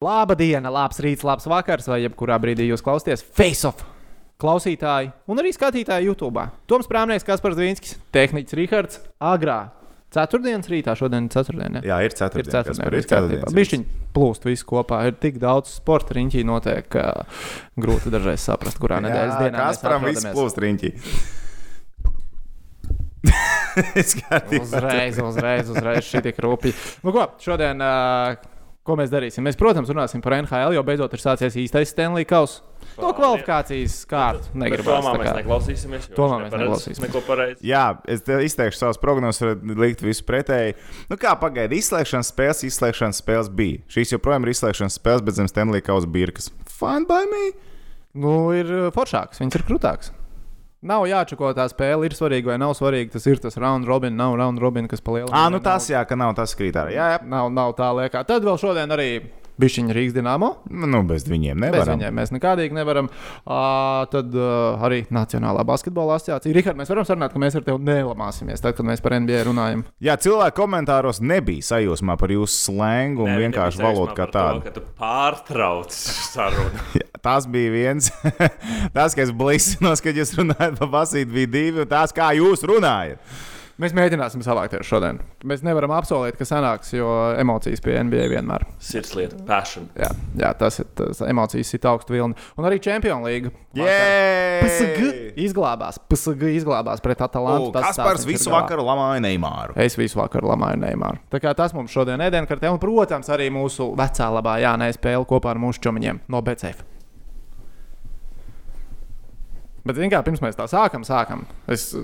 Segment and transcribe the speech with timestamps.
[0.00, 3.82] Laba diena, labs rīts, labs vakars, vai jebkurā brīdī jūs klausāties Face Off.
[4.40, 6.40] Klausītāji un arī skatītāji YouTube.
[6.70, 9.58] Toms Prāmnieks, Kaspars Zvīnskis, Tehniķis Rihards, Agrā.
[10.16, 11.82] Ceturtdienas rītā, šodien ir ceturtdiena.
[11.84, 12.62] Jā, ir Ir ceturtdiena.
[12.64, 13.50] ceturtdiena, viss kārtībā.
[13.58, 13.84] Bišķiņi
[14.16, 15.02] plūst visu kopā.
[15.10, 17.04] Ir tik daudz sporta riņķī notiek, ka
[17.76, 20.94] grūti dažreiz saprast, kurā nedēļas dienā Kasparam viss plūst riņķī.
[24.14, 24.64] Skatījums.
[24.64, 26.88] Uzreiz, uzreiz, uzreiz šī tik rūpīgi.
[27.04, 28.48] Nu, ko, šodien, uh,
[28.86, 29.44] ko mēs darīsim?
[29.46, 32.60] Mēs, protams, runāsim par NHL, jo beidzot ir sācies īstais Stanley Kauss.
[32.96, 35.00] To kvalifikācijas kārtu negribam.
[35.00, 36.08] Tomā mēs neklausīsimies.
[36.10, 37.02] viņš mēs neklausīsimies.
[37.06, 37.64] Neko pareizi.
[37.70, 40.76] Jā, es te izteikšu savus prognozes, varat likt visu pretēji.
[41.12, 43.82] Nu, kā pagaidi, izslēgšanas spēles, izslēgšanas spēles bija.
[43.92, 46.50] Šīs joprojām ir izslēgšanas spēles, bet zem Stanley Kausa birkas.
[46.68, 47.44] Fine by me!
[48.20, 50.10] Nu, ir uh, foršāks, viņas ir krūtāks.
[50.80, 53.12] Nav jāčako tā spēle, ir svarīga vai nav svarīga.
[53.12, 55.34] Tas ir tas round robin, nav round robin, kas palielina.
[55.36, 56.94] Ā, nu tas jā, ka nav tas krīt ārā.
[56.94, 57.18] Jā, jā.
[57.28, 58.22] Nav, nav tā liekā.
[58.24, 59.10] Tad vēl šodien arī
[59.60, 60.50] bišķiņa Rīgas dīnāmo.
[60.70, 61.98] Nu, bez viņiem Bez nevaram.
[62.00, 63.10] viņiem mēs nekādīgi nevaram.
[63.44, 66.54] Uh, tad uh, arī Nacionālā basketbola asociācija.
[66.56, 69.84] Rihard, mēs varam sarunāt, ka mēs ar tevi nelamāsimies, tad, kad mēs par NBA runājam.
[70.02, 74.64] Jā, cilvēki komentāros nebija sajūsmā par jūsu slēngu un Nē, vienkārši valodu kā tādu.
[74.64, 76.84] To, ka tu pārtrauc sarunu.
[77.00, 78.08] Jā, Tas bija viens.
[78.96, 81.82] tas, kas blīsinos, kad jūs runājat par basītu, bija divi.
[81.84, 83.20] Un tas, kā jūs runājat.
[83.80, 85.22] Mēs mēģināsim savākties šodien.
[85.48, 87.08] Mēs nevaram apsolīt, ka sanāks, jo
[87.40, 88.66] emocijas pie NBA vienmēr.
[88.84, 89.86] Sirdslieta, passion.
[89.96, 92.36] Jā, jā tas ir tas emocijas, ir augstu vilni.
[92.60, 93.54] Un arī Champions League.
[93.72, 95.96] PSG izglābās.
[96.12, 97.72] PSG izglābās pret Atalantu.
[97.78, 99.78] Tas Kaspars ir visu vakaru lamāja Neimāru.
[99.80, 101.24] Es visu vakaru lamāju Neimāru.
[101.32, 105.24] Tā kā tas mums šodien ir ēdienkartē, un, protams, arī mūsu vecā labā Jānē spēle
[105.30, 106.84] kopā ar mūsu čomiņiem no BCF.
[109.80, 111.94] Bet, zināmā mērā, pirms mēs tā sākam, sākam es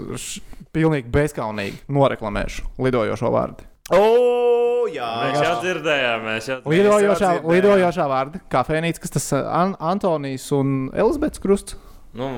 [0.77, 3.65] pilnīgi bezskaunīgi noreklamēšu lidojošo vārdu.
[3.97, 7.51] O, jā, Mēs jau dzirdējām, mēs jau Lidojošā, dzirdējām.
[7.55, 11.77] lidojošā vārda, kafejnīca, kas tas An Antonijs un Elizabetes krusts.
[12.17, 12.29] Nu,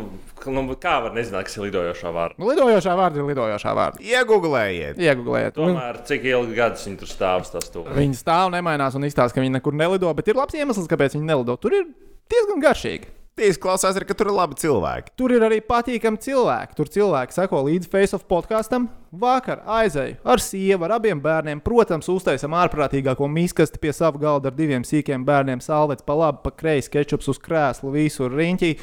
[0.50, 2.34] nu, kā var nezināt, kas ir lidojošā vārda?
[2.40, 4.02] Nu, lidojošā vārda ir lidojošā vārda.
[4.02, 4.98] Iegūlējiet.
[4.98, 5.54] Iegūliet.
[5.54, 7.94] Tomēr, cik ilgi gadus viņi tur stāv tās stūra?
[7.94, 11.30] Viņi stāv, nemainās un izstāsta, ka viņi nekur nelido, bet ir labs iemesls, kāpēc viņi
[11.30, 11.54] nelido.
[11.62, 11.86] Tur ir
[12.32, 13.12] diezgan garšīgi.
[13.38, 15.12] Tie izklausās, ka tur ir labi cilvēki.
[15.14, 16.74] Tur ir arī patīkami cilvēki.
[16.74, 18.88] Tur cilvēki seko līdzi Face of podkāstam.
[19.12, 21.62] Vakar aizēju ar sievu, ar abiem bērniem.
[21.64, 25.62] Protams, uztaisām ārprātīgāko miskasti pie sava galda ar diviem sīkiem bērniem.
[25.64, 28.74] Salvets pa labi, pa kreisi, kečups uz krēsla, visur riņķī.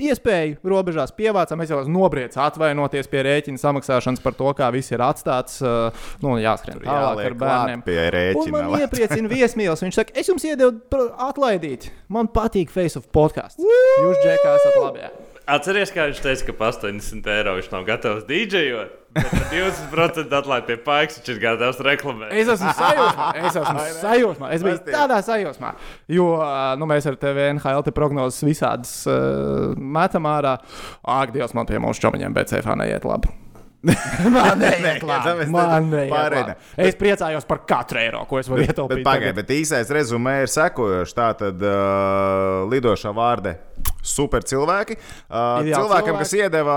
[0.00, 4.90] Iespēju robežās pievācām, es jau esmu nobriedis atvainoties pie rēķina samaksāšanas par to, kā viss
[4.96, 5.58] ir atstāts.
[6.24, 7.82] Nu, jāskrien tālāk ar bērniem.
[7.84, 9.84] pie Un rēķina, man lai- iepriecina viesmīlis.
[9.84, 10.80] Viņš saka, es jums iedevu
[11.20, 11.90] atlaidīt.
[12.08, 13.60] Man patīk Face of podkāsts.
[13.60, 15.04] Jūs, Džekā, esat labi.
[15.04, 15.10] jā.
[15.46, 18.96] Atceries, kā viņš teica, ka par 80 eiro viņš nav gatavs dīdžejot.
[19.14, 22.32] Bet par 20% atlaid pie paiks, viņš ir gatavs reklamēt.
[22.36, 23.28] Es esmu sajūsmā.
[23.40, 24.50] Es esmu sajūsmā.
[24.54, 24.96] Es biju Pasties.
[24.96, 25.74] tādā sajūsmā.
[26.14, 26.30] Jo
[26.80, 30.56] nu, mēs ar tevi NHL te prognozes visādas uh, metam ārā.
[31.02, 33.32] Ak, Dievs, man pie mūsu čomiņiem BCF neiet labi.
[34.34, 35.24] man neiet Nē, labi.
[35.24, 36.52] tāpēc Man ne- neiet pārēj labi.
[36.76, 36.84] ne.
[36.88, 39.04] Es priecājos par katru eiro, ko es varu Bet ietaupīt.
[39.06, 41.14] pagaidiet, bet īsais rezumē ir sekojošs.
[41.16, 43.56] Tā tad uh, lidošā vārde.
[44.04, 44.96] Super cilvēki.
[45.28, 46.18] Uh, Ideāli cilvēkam, cilvēki.
[46.20, 46.76] kas iedeva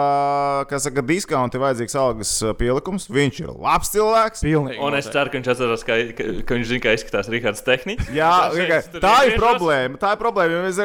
[0.69, 3.09] kas saka, diskontu, ir vajadzīgs algas uh, pielikums.
[3.11, 4.43] Viņš ir labs cilvēks.
[4.47, 4.79] Pilnīgi.
[4.83, 8.11] Un es ceru, ka viņš atcerās, ka, ka, ka viņš zina, kā izskatās Rihards Tehniks.
[8.15, 8.31] Jā,
[8.93, 9.99] tur tā ir problēma.
[9.99, 10.63] Tā ir problēma.
[10.71, 10.79] Es,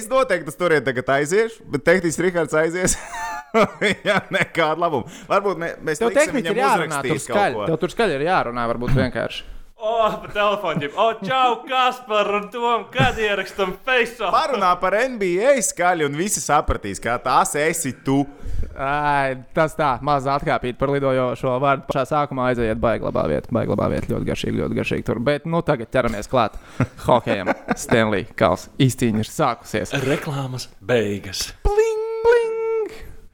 [0.00, 2.96] es noteikti uz turieni tagad aiziešu, bet tehniski Rihards aizies.
[4.06, 5.08] Jā, nekāda labuma.
[5.26, 7.56] Varbūt mē, mēs Tev tehniski ir viņam skaļi.
[7.56, 7.70] ko.
[7.70, 9.48] Tev tur skaļi ir jārunā, varbūt vienkārši.
[9.80, 10.88] O, pa telefonu.
[10.96, 14.28] O, čau, Kaspar, un Tom, kad ierakstam Facebook.
[14.34, 18.26] Parunā par NBA skaļi, un visi sapratīs, kā tās esi tu.
[18.76, 21.86] Ai, tas tā, maz atkāpīt par lidojošo vārdu.
[21.88, 25.22] Pašā sākumā aiziet, baigi labā vieta, baigi labā vieta, ļoti garšīgi, ļoti garšīgi tur.
[25.24, 26.60] Bet, nu, tagad ķeramies klāt
[27.06, 27.48] hokejam.
[27.72, 29.96] Stanley Kals izcīņa ir sākusies.
[30.04, 31.54] Reklāmas beigas.
[31.64, 31.89] Bling!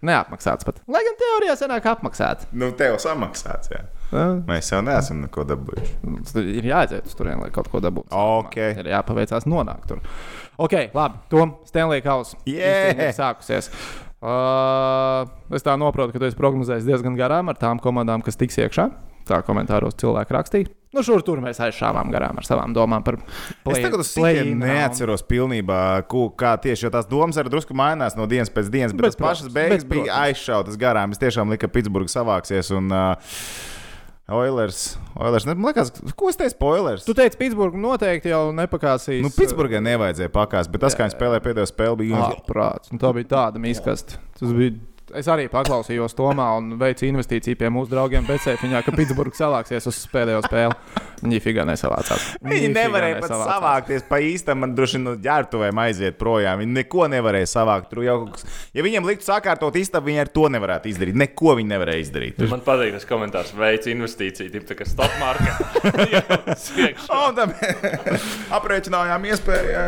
[0.04, 0.82] Neapmaksāts pat.
[0.92, 2.48] Lai gan teorijā senāk apmaksāts.
[2.52, 3.70] Nu, tev samaksāts.
[3.72, 3.84] Jā.
[4.46, 6.42] Mēs jau neesam neko dabūjuši.
[6.52, 8.12] Ir jāaiziet uz turieni, lai kaut ko dabūtu.
[8.12, 8.58] Ok.
[8.82, 10.04] Ir jāpaveicās nonākt tur.
[10.62, 11.18] Ok, labi.
[11.32, 12.36] Tom, Stanley Kals.
[12.44, 12.92] Yeah!
[12.92, 13.72] izcīņa ir sākusies.
[14.26, 18.56] Uh, es tā saprotu, ka tu esi prognozējis diezgan garām ar tām komandām, kas tiks
[18.62, 18.88] iekšā.
[19.26, 20.72] Tā komentāros cilvēki rakstīja.
[20.96, 25.24] Nu, šur tur mēs aizšāvām garām ar savām domām par Es tagad uz sīkiem neatceros
[25.28, 29.04] pilnībā, ko, kā tieši jo tās domas arī drusku mainās no dienas pēc dienas, bet
[29.04, 31.12] Bet, tas pašas beigas bet, bija aizšautas garām.
[31.12, 33.36] Es tiešām liku, ka Pitsburgā savāksies un uh,
[34.38, 34.96] Oilers.
[35.20, 37.04] Oilers ne, man liekas, ko es teicu par Oilers?
[37.06, 39.20] Tu teici, Pitsburgā noteikti jau nepakāsīs.
[39.26, 42.94] Nu, Pitsburgā nevajadzēja pakāst, bet tas, kā viņi spēlēja pēdējo spēli, bija Ārprāts.
[42.94, 44.22] Un tā bija tāda miskasta.
[44.40, 44.78] Tas bija
[45.14, 50.00] es arī paklausījos Tomā un veicu investīciju pie mūsu draugiem Becēfiņā, ka Pitsburgas savāksies uz
[50.12, 50.74] pēdējo spēli.
[51.22, 52.24] Viņi figā nesavācās.
[52.44, 53.52] Viņi nevarēja pat nesavācās.
[53.54, 56.58] savākties pa īstam, man droši vien no ģērbtuvēm aiziet projām.
[56.60, 57.88] Viņi neko nevarēja savākt.
[57.90, 58.44] Tur jau, kaut kas-
[58.76, 61.14] ja viņiem liktu sakārtot istabu, viņi ar to nevarētu izdarīt.
[61.16, 62.42] Neko viņi nevarēja izdarīt.
[62.50, 65.56] Man patīk tas komentārs, veids investīciju, tip, tā kā stop market.
[68.56, 69.70] Aprēķinājām iespēju.
[69.72, 69.84] jā.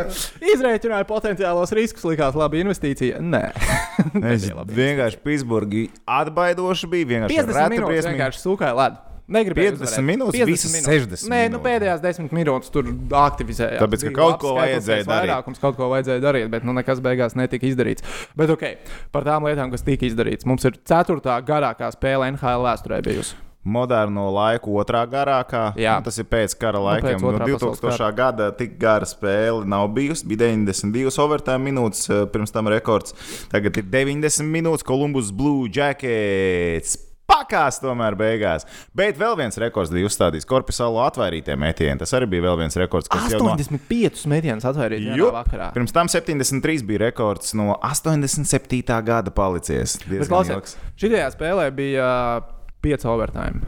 [0.53, 3.19] Izreikināja potenciālos riskus, likās labi investīcija.
[3.21, 3.43] Nē,
[4.33, 7.05] Es vienkārši Pitsburgā atbaidoši bija.
[7.05, 8.97] Vienkārši 50 reta minūtes vienkārši sūkāja ledu.
[9.29, 10.05] Negribēju 50 uzvarēt.
[10.09, 10.39] minūtes?
[10.39, 11.65] 50 Visas 60 Nē, nu minūtes.
[11.69, 13.77] pēdējās 10 minūtes tur aktivizējās.
[13.83, 15.29] Tāpēc, ka kaut ko vajadzēja darīt.
[15.29, 18.01] vairākums, Kaut ko vajadzēja darīt, bet nu, nekas beigās netika izdarīts.
[18.35, 18.63] Bet ok,
[19.11, 20.45] par tām lietām, kas tika izdarīts.
[20.49, 23.35] Mums ir ceturtā garākā spēle NHL vēsturē bijusi.
[23.69, 25.63] Moderno laiku otrā garākā.
[25.79, 25.97] Jā.
[25.99, 27.19] Nu, tas ir pēc kara Nu, laikiem.
[27.19, 28.15] pēc No otrā pasaules 2000.
[28.17, 30.25] gada tik gara spēle nav bijusi.
[30.27, 33.13] Bija 92 overtime minūtes, eh, pirms tam rekords.
[33.53, 36.97] Tagad ir 90 minūtes Columbus Blue Jackets.
[37.29, 38.63] Pakās tomēr beigās.
[38.97, 41.99] Bet vēl viens rekords bija uzstādīts Korpusālo atvairītie metieni.
[42.01, 45.67] Tas arī bija vēl viens rekords, kas jau no 85 metienus vienā vakarā.
[45.75, 48.81] Pirms tam 73 bija rekords no 87.
[49.05, 49.99] gada palicies.
[50.09, 50.27] Diezgan ilgs.
[50.33, 52.41] klausies, šajā spēlē bija
[52.85, 53.61] 5 overtime.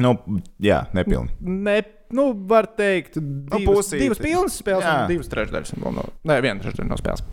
[0.00, 0.14] Nu,
[0.64, 1.28] jā, nepilni.
[1.44, 1.82] Ne,
[2.16, 4.06] nu, var teikt, divas, pusīti.
[4.06, 4.94] divas pilnas spēles, Jā.
[5.02, 5.74] un divas trešdaļas.
[5.82, 5.92] No,
[6.24, 7.26] nē, viena trešdaļa no spēles.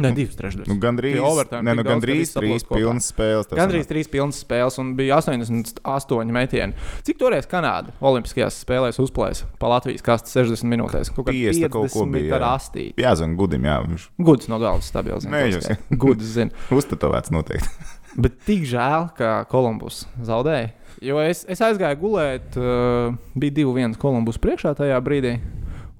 [0.00, 0.70] Nē, divas trešdaļas.
[0.72, 3.44] Nu, gandrīz, Tie overtime ne, nu, gandrīz viss trīs pilnas spēles.
[3.50, 3.90] tas Gandrīz sanāk.
[3.92, 6.72] trīs pilnas spēles, un bija 88 metieni.
[7.04, 11.12] Cik toreiz Kanāda Olimpiskajās spēlēs uzplēsa pa Latvijas kastu 60 minūtēs?
[11.12, 12.54] Kaut kā 50 kaut ko bija, ar jā.
[12.56, 12.86] astī.
[13.04, 15.28] Jā, zina, gudim, jā, viņš Guds no galvas stabils.
[15.28, 16.50] Nē, jūs- Guds zina.
[16.80, 17.68] uztatovēts noteikti.
[18.12, 20.72] Bet tik žēl, ka Kolumbus zaudēja.
[21.02, 25.38] Jo es, es aizgāju gulēt, uh, bija 2-1 Kolumbus priekšā tajā brīdī.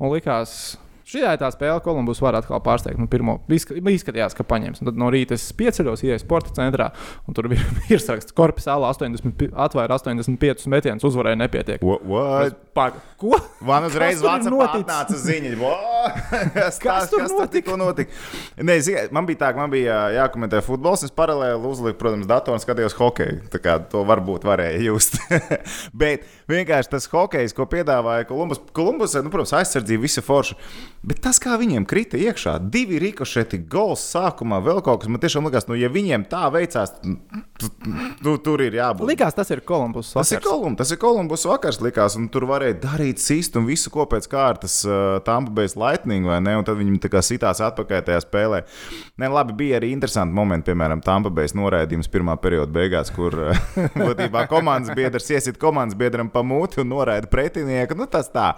[0.02, 0.76] Un likās,
[1.12, 2.98] šī ir tā spēle, Kolumbus var atkal pārsteigt.
[3.00, 4.80] Nu, pirmo izska- izskatījās, ka paņems.
[4.82, 6.90] Un tad no rīta es pieceļos, ienāku sporta centrā,
[7.28, 11.84] un tur bija virsraksts, ka Korpusāla 80, atvēra 85 metienus, uzvarēja nepietiek.
[11.84, 12.58] What?
[12.72, 13.36] Pag, ko?
[13.68, 16.52] Man uzreiz atnāca ziņa, "What?
[16.54, 17.76] kas, Kas tur kas notika?
[17.76, 18.10] notika.
[18.56, 21.04] Nē, zini, man bija tā, ka man bija jā, jākomentē futbols.
[21.04, 23.42] Es paralēli uzliku, protams, datoru un skatījos hokeju.
[23.52, 25.18] Tā kā to varbūt varēja just.
[26.02, 30.56] Bet vienkārši tas hokejs, ko piedāvāja Kolumbus, Kolumbus nu, protams, aizsardzība, visa forša.
[31.02, 35.48] Bet tas, kā viņiem krita iekšā, divi rikošeti, gols sākumā, vēl kaut kas, man tiešām
[35.48, 39.08] likās, nu, ja viņiem tā veicās, nu, tur ir jābūt.
[39.10, 40.12] Likās, tas ir Kolumbus.
[40.14, 40.46] Tas ir, vakars.
[40.46, 44.28] Kolum, tas ir Kolumbus vakars, likās, un tur varēja darīt sist un visu ko pēc
[44.30, 46.54] kārtas uh, Tampa Bay Lightning, vai ne?
[46.60, 48.62] Un tad viņi tā kā sitās atpakaļ tajā spēlē.
[49.18, 53.66] Nē, labi, bija arī interesanti momenti, piemēram, Tampa Bay noraidījums pirmā perioda beigās, kur uh,
[53.98, 57.98] būtībā komandas biedrs iesit komandas biedram pa mūti un noraida pretinieku.
[57.98, 58.52] Nu, tas tā.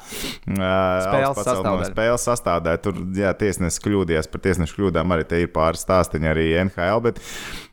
[0.45, 0.61] Uh,
[1.09, 2.34] Spēles sastāvdaļa.
[2.35, 2.81] Sastāvdaļa.
[2.83, 7.03] Tur, jā, tiesnesis kļūdījās par tiesnešu kļūdām, arī te ir pāris stāstiņi arī NHL.
[7.05, 7.21] Bet,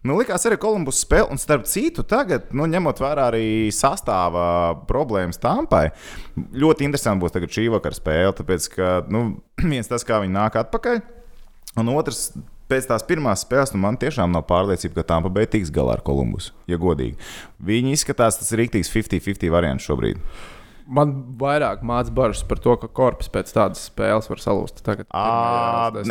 [0.07, 4.47] nu, likās arī Kolumbus spēle, un starp citu, tagad, nu, ņemot vērā arī sastāvā
[4.89, 5.89] problēmas Tampai,
[6.37, 9.25] ļoti interesanti būs šī vakara spēle, tāpēc, ka, nu,
[9.73, 11.03] viens tas, kā viņi nāk atpakaļ,
[11.81, 12.31] un otrs.
[12.71, 16.53] Pēc tās pirmās spēles nu, man tiešām nav pārliecība, ka Bay tiks galā ar Kolumbusu,
[16.71, 17.17] ja godīgi.
[17.59, 20.21] Viņi izskatās, tas ir rīktīgs 50-50 variants šobrīd.
[20.91, 24.81] Man vairāk mācās bažas par to, ka korpus pēc tādas spēles var salūzt.
[24.83, 25.07] Tagad,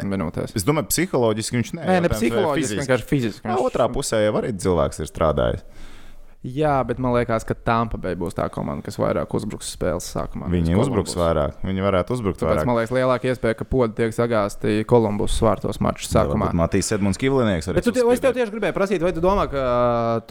[0.08, 0.54] minūtēs.
[0.56, 2.80] Es domāju, psiholoģiski viņš ne, Nē, ne psiholoģiski, fiziski.
[2.80, 3.44] vienkārši fiziski.
[3.48, 5.66] Viņš- Otrā pusē jau arī cilvēks ir strādājis.
[6.40, 10.46] Jā, bet man liekas, ka Tampa Bay būs tā komanda, kas vairāk uzbruks spēles sākumā.
[10.48, 12.68] Viņi uzbruks vairāk, viņi varētu uzbrukt Tāpēc vairāk.
[12.70, 16.48] man liekas, lielāka iespēja, ka podi tiek sagāzti Kolumbus svārtos mačus sākumā.
[16.48, 17.82] Varbūt Matīs Edmunds Kivlinieks arī.
[17.82, 19.64] Bet tu, es tev tieši gribēju prasīt, vai tu domā, ka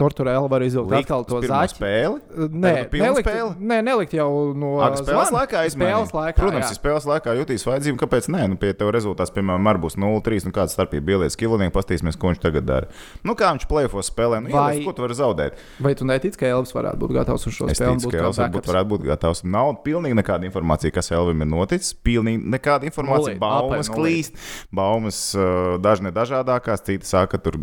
[0.02, 1.76] Torturēla var izvilkt atkal to zaķi?
[1.78, 2.18] spēli.
[2.58, 3.54] Nē, Tagad pilnu nelikt, spēli?
[3.70, 5.44] nē, nelikt jau no Ak, spēles zvana.
[5.44, 5.62] laikā.
[5.76, 6.74] Spēles laikā, Protams, jā.
[6.74, 8.42] ja spēles laikā jutīs vajadzību, kāpēc nē?
[8.50, 10.50] Nu, pie tev rezultāts, piemēram, arī būs 0-3.
[10.50, 12.90] Nu, kāda starpība bielies Kivlinieks, pastīsimies, ko viņš tagad dara.
[13.22, 15.52] Nu, kā viņš plēfos spēlē, nu, Vai- ielies, ko tu vari zaudēt?
[15.78, 17.92] Vai tu netici, ka Elvis varētu būt gatavs uz šo Es spēli?
[17.94, 19.44] un ticu, ka Elvis varbūt varētu būt gatavs.
[19.44, 21.92] Nav pilnīgi nekāda informācija, kas Elvim ir noticis.
[22.06, 23.36] Pilnīgi nekāda informācija.
[23.36, 24.32] Nulīt, Baumas apē nulīt.
[24.32, 24.42] klīst,
[24.80, 27.60] baumas uh, dažne dažādākās, citi saka, tur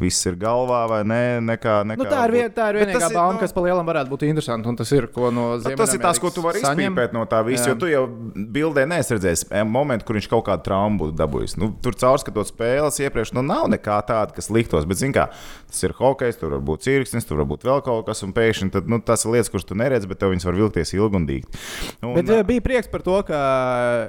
[0.00, 1.76] viss ir galvā vai nē, nekā.
[1.90, 4.24] nekā Nu, tā ir, vien, tā ir vienīgā bauma, nu- kas pa lielam varētu būt
[4.28, 4.68] interesanta.
[4.68, 7.42] Un tas ir, ko no Nu, Tas ir tas, ko tu vari izpētīt no tā
[7.46, 7.64] visa.
[7.66, 7.74] Jā.
[7.74, 11.56] Jo tu jau bildē neesi redzējis eh, momentu, kur viņš kaut kādu traumu būtu dabūjis.
[11.58, 14.84] Nu, tur caurskatot spēles iepriekš, nu nav nekā tāda, kas liktos.
[14.88, 15.28] Bet, zini, kā
[15.68, 18.70] tas ir hokejs, tur var būt cirksnis, tur var būt vēl kaut kas, un pēkšņi
[18.72, 21.26] tad, nu, tas ir lietas, kuras tu neredzi, bet tev viņas var vilkties ilgi un
[21.28, 21.58] dīgt.
[22.02, 23.38] Un, Bet uh, bija prieks par to, ka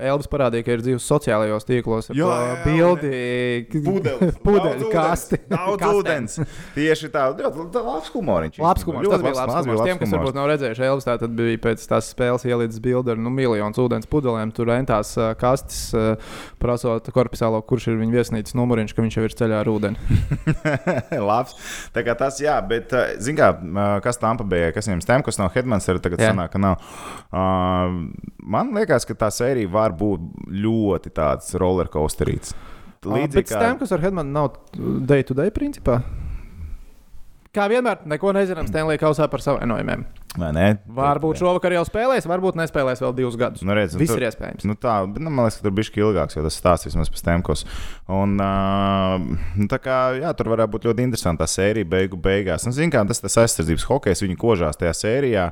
[0.01, 2.09] Elvis parādīja, ka ir dzīves sociālajos tīklos.
[2.15, 2.29] jā,
[2.65, 3.11] bildi,
[3.83, 4.29] pudeļu
[4.69, 5.39] daudz kasti.
[5.49, 6.37] ūdens, Daudz ūdens.
[6.75, 8.59] Tieši tā, ļoti labs humoriņš.
[8.63, 9.09] Labs humors.
[9.09, 9.83] Tas bija labs humors.
[9.87, 13.21] Tiem, kas varbūt nav redzējuši Elvis, tā tad bija pēc tās spēles ielīdz bildi ar
[13.21, 14.53] nu, miljonus ūdens pudelēm.
[14.55, 19.25] Tur entās uh, kastes, uh, prasot korpusālo, kurš ir viņa viesnīcas numuriņš, ka viņš jau
[19.27, 20.19] ir ceļā ar ūdeni.
[21.29, 21.57] Labs.
[21.95, 25.25] Tā kā tas, jā, bet, uh, zin kā, uh, kas tam pabēja, kas viņam stem,
[25.25, 26.33] kas nav Hedmans, arī tagad Jā.
[26.33, 26.81] sanāk, ka nav.
[27.29, 27.99] Uh,
[28.55, 32.55] man liekas, ka tā sērija var būt ļoti tāds rollercoasterīts.
[33.07, 34.57] Līdzīgi kā Stemkas ar Hedmanu nav
[35.07, 36.01] day to day principā.
[37.55, 40.03] Kā vienmēr, neko nezinām Stanley Kausā par savainojumiem.
[40.93, 43.63] Varbūt šovakar jau spēlēs, varbūt nespēlēs vēl divus gadus.
[43.65, 44.67] Nu, redz, Viss tur- ir iespējams.
[44.69, 47.65] Nu tā, nu, man liekas, ka tur bija ilgāks, jo tas stāsts vismaz par Stemkos.
[48.07, 52.67] Un, uh, kā, jā, tur varētu būt ļoti interesanta sērija beigu beigās.
[52.67, 55.47] Nu, zin, kā, tas tas aizsardzības hokejs, viņi kožās tajā sērijā.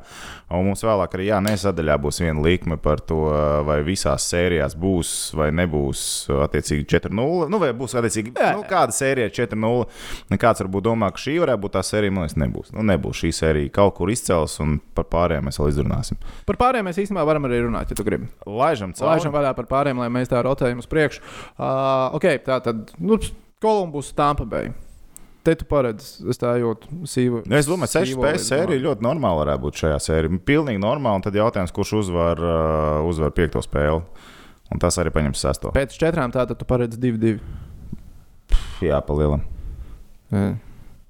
[0.53, 3.23] Un mums vēlāk arī, nesadaļā būs viena likme par to,
[3.67, 7.49] vai visās sērijās būs vai nebūs attiecīgi 4-0.
[7.51, 8.53] Nu, vai būs attiecīgi, Jā.
[8.57, 9.87] nu, kāda sērija ir 4-0.
[10.29, 12.71] Nu, Kāds varbūt domā, ka šī varētu būt tā sērija, man liekas, nebūs.
[12.75, 16.19] Nu, nebūs šī sērija kaut kur izcels, un par pārējiem mēs vēl izrunāsim.
[16.47, 18.27] Par pārējiem mēs īstenībā varam arī runāt, ja tu gribi.
[18.45, 19.09] Laižam cauri.
[19.13, 21.23] Laižam vaļā par pārējiem, lai mēs tā rotējam uz priekšu.
[21.55, 23.19] Uh, ok, tā tad nu,
[23.63, 24.73] Kolumbus Tampa Bay.
[25.47, 27.45] Te tu paredzi, es tā jūtu, sīvu.
[27.47, 30.39] Nu, es domāju, ka 6 sīvo spēļu sērija ļoti normāli varētu būt šajā sērijā.
[30.49, 31.21] Pilnīgi normāli.
[31.21, 34.03] Un tad jautājums, kurš uzvar, uh, uzvar piekto spēli.
[34.75, 35.71] Un tas arī paņems sesto.
[35.75, 37.37] Pēc četrām tātad tu paredzi 2-2.
[38.83, 39.47] Jā, pa lielam.
[40.35, 40.49] Jā.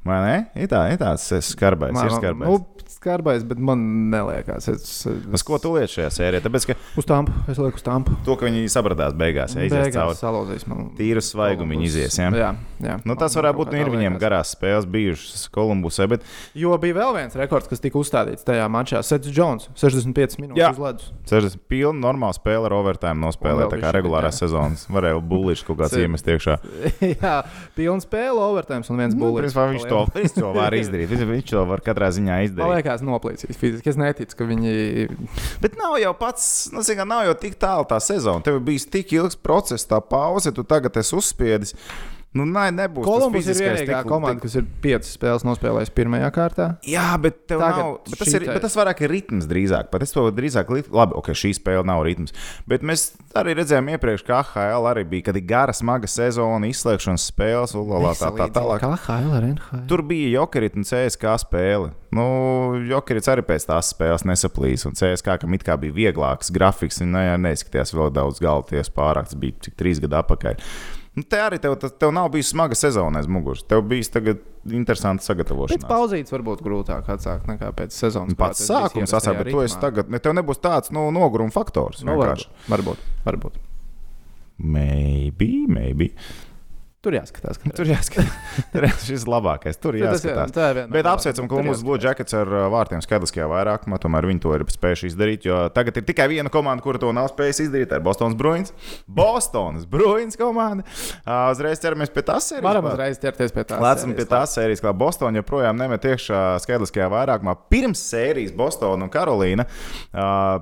[0.08, 0.36] Vai ne?
[0.56, 1.94] Ir tā, ir tāds skarbais.
[1.96, 2.48] Man- ir skarbais.
[2.48, 2.62] Nu,
[2.98, 4.68] skarbais, bet man neliekas.
[4.72, 6.42] Es, Uz ko tu lieci šajā sērijā?
[6.46, 8.16] Tāpēc, ka Uz tampu, es lieku uz tampu.
[8.26, 10.16] to, ka viņi sabradās beigās, ja izies cauri.
[10.18, 10.88] salozīs man.
[10.98, 12.18] Tīru svaigumu viņi izies.
[12.18, 12.32] Ja?
[12.34, 12.50] Jā,
[12.82, 12.96] jā.
[13.06, 13.72] Nu, tas varētu būt.
[13.76, 14.24] Nu, ir viņiem liekas.
[14.24, 16.26] garās spēles bijušas Kolumbusē, bet
[16.58, 19.04] Jo bija vēl viens rekords, kas tika uzstādīts tajā mačā.
[19.06, 20.72] Sets Jones, 65 minūtes Jā.
[20.74, 21.12] uz ledus.
[21.30, 23.70] 60 pilni normāli spēle ar overtime nospēlē.
[23.70, 24.40] Tā kā regulārā jā.
[24.42, 26.58] sezonas varēja bullīši kaut kāds iemest iekšā.
[27.22, 27.36] jā,
[27.78, 29.54] pilns spēle, overtime un viens Nu, viņš,
[30.06, 31.13] to, viņš to var izdarīt.
[31.18, 32.75] Viņš, to var katrā ziņā Man izdarīt.
[32.77, 33.89] liekas, noplīsīs fiziski.
[33.94, 34.75] Es neticu, ka viņi.
[35.63, 38.44] Bet nav jau pats, nu, zin, nav jau tik tālu tā sezona.
[38.46, 41.75] Tev bijis tik ilgs process, tā pauze, tu tagad esi uzspiedis.
[42.36, 43.05] Nu, nē, nebūs.
[43.07, 46.65] Kolumbus ir vienīgā tik- komanda, tik- kas ir piecas spēles nospēlējusi pirmajā kārtā.
[46.86, 49.88] Jā, bet, nav, bet, tas ir, bet tas vairāk ir ritms drīzāk.
[49.89, 52.34] Pat es to drīzāk, labi, ok, šī spēle nav ritms.
[52.67, 58.13] Bet mēs arī redzējām iepriekš, ka AHL arī bija, gara, smaga sezona, izslēgšanas spēles, ulala,
[58.13, 58.84] tā, tā tālāk.
[58.84, 59.88] Kā HL ar NHL?
[59.88, 61.93] Tur bija Jokerits un CSK spēle.
[62.12, 62.27] Nu,
[62.88, 64.86] Jokerits arī pēc tās spēles nesaplīs.
[64.86, 69.31] Un CSK, kam it kā bija vieglāks grafiks, viņa ne, neizskatījās vēl daudz galvas pārāk.
[69.31, 70.62] Tas bija cik trīs gadu atpakaļ.
[71.17, 73.63] Nu, te arī tev, tev nav bijis smaga sezona aiz muguras.
[73.65, 75.88] Tev bija tagad interesanti Pēc sagatavošanās.
[75.89, 78.38] pauzītes varbūt grūtāk atsākt nekā pēc sezonas.
[78.38, 79.81] Pats sākums sasākt, bet ierastajā to es ritmā.
[79.81, 80.12] tagad.
[80.13, 82.03] Ne, tev nebūs tāds nu, noguruma faktors.
[82.05, 83.57] Nu, varbūt, varbūt, varbūt.
[84.57, 86.12] Maybe, maybe.
[87.06, 87.60] Tur jāskatās.
[87.62, 88.32] ka- Tur jāskatās.
[88.74, 89.77] Tur jā- šis ir labākais.
[89.80, 90.50] Tur jāskatās.
[90.56, 92.00] tā ir viena Bet apsveicam Tur Kolumbus Blue.
[92.01, 94.00] Jackets ar uh, vārtiem skaidriskajā vairākumā.
[94.01, 95.46] Tomēr viņi to ir spējuši izdarīt.
[95.46, 97.92] Jo tagad ir tikai viena komanda, kura to nav spējusi izdarīt.
[97.94, 98.74] Tā ir Bostonas Bruins.
[99.08, 100.84] Bostonas Bruins komanda.
[101.54, 102.66] Uzreiz ķeramies pie tās sērijas.
[102.66, 103.77] Varam uzreiz ķerties pie tā.
[103.86, 107.54] Lēcam pie tās sērijas, kā Bostonā joprojām nemet iekšā skaidriskajā vairākumā.
[107.72, 109.68] Pirms sērijas Bostonā un Karolīna,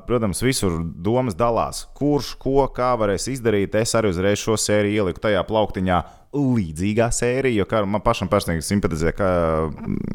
[0.05, 1.85] protams, visur domas dalās.
[1.97, 3.75] Kurš ko kā varēs izdarīt?
[3.79, 6.03] Es arī uzreiz šo sēriju ieliku tajā plauktiņā.
[6.35, 9.27] Līdzīgā sērija, jo kā man pašam personīgi simpatizē, ka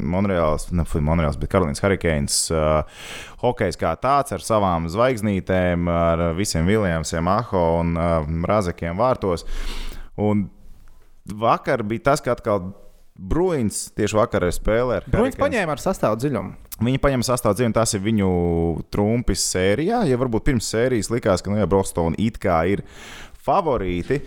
[0.05, 3.05] Monreāls, ne fuj, Monreāls, bet Karolīnas Hurricanes uh,
[3.41, 9.47] hokejs kā tāds ar savām zvaigznītēm, ar visiem Viljamsiem, Aho un uh, Razekiem vārtos.
[10.21, 10.45] Un
[11.25, 12.69] vakar bija tas, ka atkal
[13.17, 15.41] Bruins tieši vakar spēlēja Bruins Hurricanes.
[15.41, 16.59] paņēma ar sastāvu dziļumu.
[16.81, 18.29] Viņi paņem sastāvdaļu, tas ir viņu
[18.93, 20.01] trumpis sērijā.
[20.09, 22.81] Ja varbūt pirms sērijas likās, ka nu, ja Bostonā it kā ir
[23.45, 24.21] favorīti.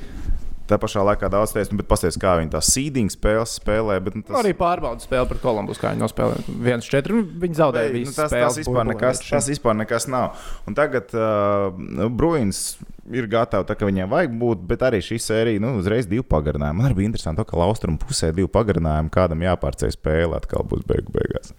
[0.65, 3.99] Tā pašā laikā daudz teikt, bet paskatieties, kā viņi tā seeding spēles spēlē.
[4.05, 4.39] Bet, nu, Tas...
[4.41, 6.57] Arī pārbaudas spēle pret Kolumbus, kā viņi nospēlēja.
[6.65, 7.21] viens četri.
[7.45, 10.41] Viņi zaudēja Ei, visu nu, tas, tas, vispār nekas, tas vispār nekas nav.
[10.65, 12.65] Un tagad uh, Bruins
[13.13, 16.81] ir gatavs, tā kā viņiem vajag būt, bet arī šī sērija nu, uzreiz divu pagarinājumu.
[16.81, 20.89] Man arī bija interesanti, to, ka Austrumu pusē divu pagarinājumu kādam jāpārceļ spēle atkal būs
[20.89, 21.53] beigu beigās.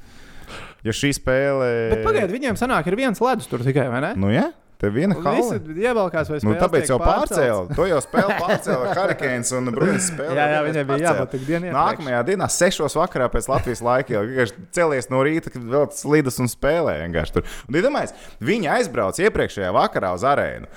[0.85, 1.69] Jo šī spēle.
[1.93, 4.13] Bet pagaidiet, viņiem sanāk, ir viens ledus tur tikai, vai ne?
[4.17, 4.49] Nu, ja?
[4.85, 5.59] Te viena Visi hala.
[5.89, 7.77] ievelkās vai Nu, spēles tāpēc jau pārcēlīja.
[7.79, 10.35] To jau spēlē pārcēlīja Hurricanes un Bruins spēlē.
[10.37, 11.73] Jā, jā, viņiem bija jābūt tik iepriekš.
[11.75, 16.37] Nākamajā dienā, 6 vakarā pēc Latvijas laika, jau vienkārši cēlies no rīta, kad vēl slīdas
[16.43, 17.07] un spēlēja.
[17.07, 17.49] vienkārši tur.
[17.67, 20.69] Un, iedomājieties, viņi aizbrauca iepriekšējā vakarā uz arēnu.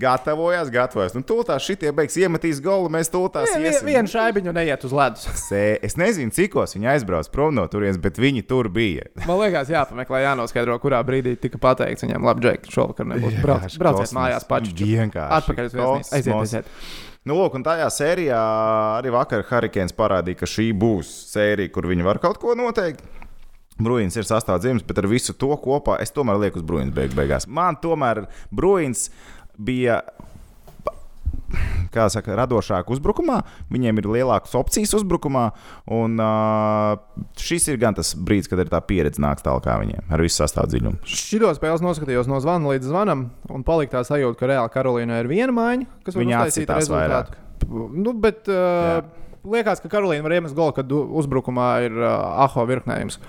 [0.00, 1.14] Gatavojās, gatavojās.
[1.16, 3.86] Nu, tūlīt šitie beigs iemetīs golu, mēs tūlīt iesim.
[3.88, 5.26] Vienu šaibiņu neiet uz ledus.
[5.48, 9.08] Sē, es nezinu, cikos viņi aizbrauc prom no turienes, bet viņi tur bija.
[9.28, 13.40] Man liekas, jāpameklē, jānoskaidro, kurā brīdī tika pateikts viņam, labi, Džek, šovakar nebūs.
[13.44, 14.76] Brauc, brauciet mājās paši.
[14.84, 16.14] Vienkārši Atpakaļ uz viesnīcu.
[16.18, 16.72] Aiziet, aiziet.
[17.24, 18.38] Nu, lūk, un tajā sērijā
[18.98, 23.00] arī vakar Harikēns parādīja, ka šī būs sērija, kur viņi var kaut ko noteikt.
[23.80, 27.48] Bruins ir sastāvdaļas, bet ar visu to kopā es tomēr lieku uz Bruins beig beigās.
[27.50, 29.08] Man tomēr Bruins
[29.58, 30.02] bija.
[31.94, 33.36] Kā saka, radošāk uzbrukumā,
[33.70, 35.44] viņiem ir lielākas opcijas uzbrukumā.
[35.94, 36.96] Un, uh,
[37.38, 40.96] šis ir gan tas brīdis, kad ir tā pieredze nāks tālāk viņiem ar visu sastāvdaļu.
[41.06, 45.30] Šido spēles noskatījos no zvana līdz zvanam, un palika tā sajūta, ka reāli Karolīna ir
[45.30, 47.38] viena maiņa, kas var Viņa atsitās rezultātu.
[47.94, 49.06] Nu, bet uh,
[49.54, 52.10] liekas, ka Karolīna var iemest golu, kad uzbrukumā ir uh,
[52.48, 53.20] aho virknējums.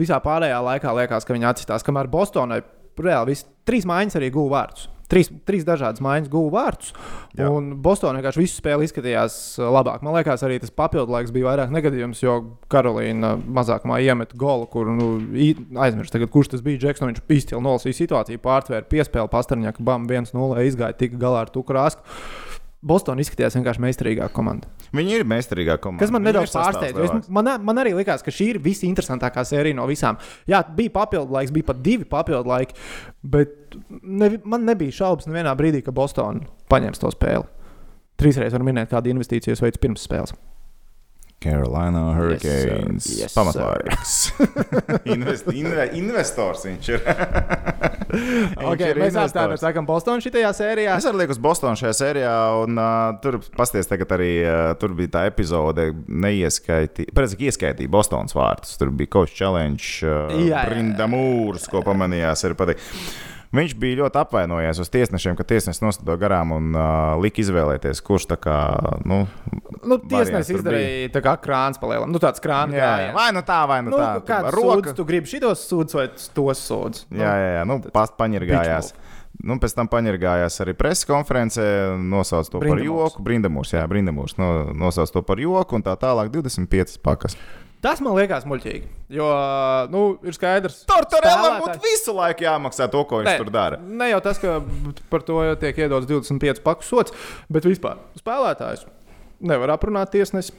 [0.00, 2.62] Visā pārējā laikā liekas, ka viņi atsitās, kamēr Bostonai
[3.00, 4.88] reāli viss trīs maiņas arī guva vārdus.
[5.10, 6.92] Trīs, trīs dažādas maiņas guva vārdus.
[7.38, 7.48] Jā.
[7.50, 10.04] Un Bostonā vienkārši visu spēli izskatījās labāk.
[10.06, 12.36] Man liekas, arī tas papildu laiks bija vairāk negadījums, jo
[12.70, 15.12] Karolīna mazākumā iemet golu, kur nu,
[15.82, 16.78] aizmirst, tagad, kurš tas bija.
[16.84, 21.44] Džeks, nu, viņš izcili nolasīja situāciju, pārtvēra piespēli pastarņā, ka bam 1-0 izgāja tik galā
[21.46, 22.06] ar Tukrāsku.
[22.80, 24.68] Bostonā izskatījās vienkārši meistarīgāka komanda.
[24.96, 26.00] Viņi ir meistarīgā komanda.
[26.00, 27.18] Kas man Viņi nedaudz pārsteidza.
[27.28, 30.16] Man, man arī likās, ka šī ir visinteresantākā sērija no visām.
[30.48, 32.78] Jā, bija papildu laiks, bija pat divi papildu laiki,
[33.36, 37.44] bet ne, man nebija šaubas nevienā brīdī, ka Bostonā paņems to spēli.
[38.20, 40.32] Trīsreiz var minēt, kādu investīciju veids pirms spēles.
[41.40, 43.06] Carolina Hurricanes.
[43.16, 44.16] Yes, Pamatvārds.
[45.14, 47.06] Invest, inve, investors viņš ir.
[48.10, 50.96] Viņš Okay, ir mēs tādā sakām, Bostonā šajā sērijā.
[50.98, 52.32] Es arī lieku uz Bostonu šajā sērijā,
[52.64, 58.34] un uh, tur pasties, tagad arī uh, tur bija tā epizode, neieskaitīja, tam ieskaitīja Bostonas
[58.34, 58.74] vārtus.
[58.80, 60.64] Tur bija Coach Challenge, uh, Jā, jā, jā.
[60.72, 62.42] Brinda Mūrs, ko pamanījās.
[62.48, 62.88] arī patīk.
[63.50, 68.28] Viņš bija ļoti apvainojies uz tiesnešiem, ka tiesnesis nostāja garām un uh, lika izvēlēties, kurš
[68.30, 68.56] tā kā.
[69.02, 69.24] Nu,
[69.80, 72.10] Nu, Tiesnesis izdarīja tā kā krāns palielam.
[72.12, 74.10] Nu, tāds krāns jā, jā, vai nu tā, vai nu, Nu, tā.
[74.28, 76.04] kāds Roka- sūdz, tu gribi šitos sūdz vai
[76.36, 77.06] tos sūdz?
[77.16, 77.62] Jā, jā, jā.
[77.66, 78.92] Nu, past paņirgājās.
[79.42, 81.64] Nu, pēc tam paņirgājās arī preses konferencē,
[81.96, 83.16] nosauc to par Brindamūrs.
[83.16, 83.24] joku.
[83.24, 87.38] Brindamūrs, jā, Brindamūrs no, nosauc to par joku, un tā tālāk 25 pakas.
[87.80, 88.88] Tas man liekas muļķīgi.
[89.16, 89.26] Jo,
[89.90, 93.78] nu, ir skaidrs, Tortorellam spēlētāji- būtu visu laiku jāmaksā to, ko viņš Nē, tur dara.
[93.80, 94.58] Ne jau tas, ka
[95.10, 97.12] par to jau tiek iedots 25 paku sots,
[97.48, 98.84] bet vispār spēlētājs
[99.40, 100.52] nevar aprunāt tiesnesi.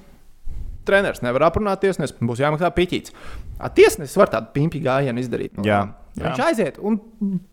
[0.83, 3.13] Treneris nevar aprunāt tiesnesi, būs jāmaksā piķīts.
[3.61, 5.59] A, tiesnesis var tādu pimpi gājienu izdarīt.
[5.61, 5.83] Jā,
[6.17, 6.23] jā.
[6.25, 6.97] Viņš aiziet un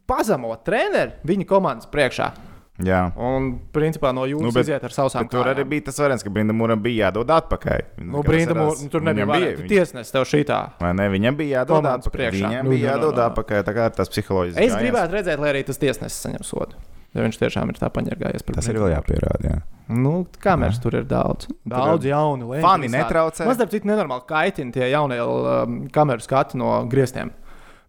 [0.09, 2.31] pazemo treneri viņa komandas priekšā.
[2.79, 3.13] Jā.
[3.19, 6.23] Un, principā, no jūras Nu, bet- iziet ar sausām Bet tur arī bija tas variants,
[6.23, 7.81] ka Brindamūram bija jādod atpakaļ.
[8.07, 9.63] Nu, Brinda, Kas nu, tur nebija variantu.
[9.65, 10.61] viņš- Tiesnesis tev šitā.
[10.79, 11.09] Vai ne?
[11.11, 12.19] Viņam bija jādod Komandas atpakaļ.
[12.21, 12.49] priekšā.
[12.53, 13.29] Viņam Nu, bija nu, jādod nu, nu.
[13.31, 13.65] atpakaļ.
[13.67, 14.63] Tā kā tas psiholoģiski.
[14.63, 14.83] Es gājiens.
[14.85, 16.75] gribētu redzēt, lai arī tas tiesnesis saņem sodu.
[17.15, 18.85] Ja viņš tiešām ir tā paņērgājies par Tas ir Brindamoru.
[18.85, 19.43] vēl jāpierāda.
[19.51, 19.63] Jā.
[19.89, 21.49] Nu, kameras tur ir daudz.
[21.67, 22.63] Daudz jaunu lietu.
[22.63, 23.45] Fani netraucē?
[23.47, 27.31] Man starp citu nenormāli kaitina tie jaunie um, kameru skati no griestiem.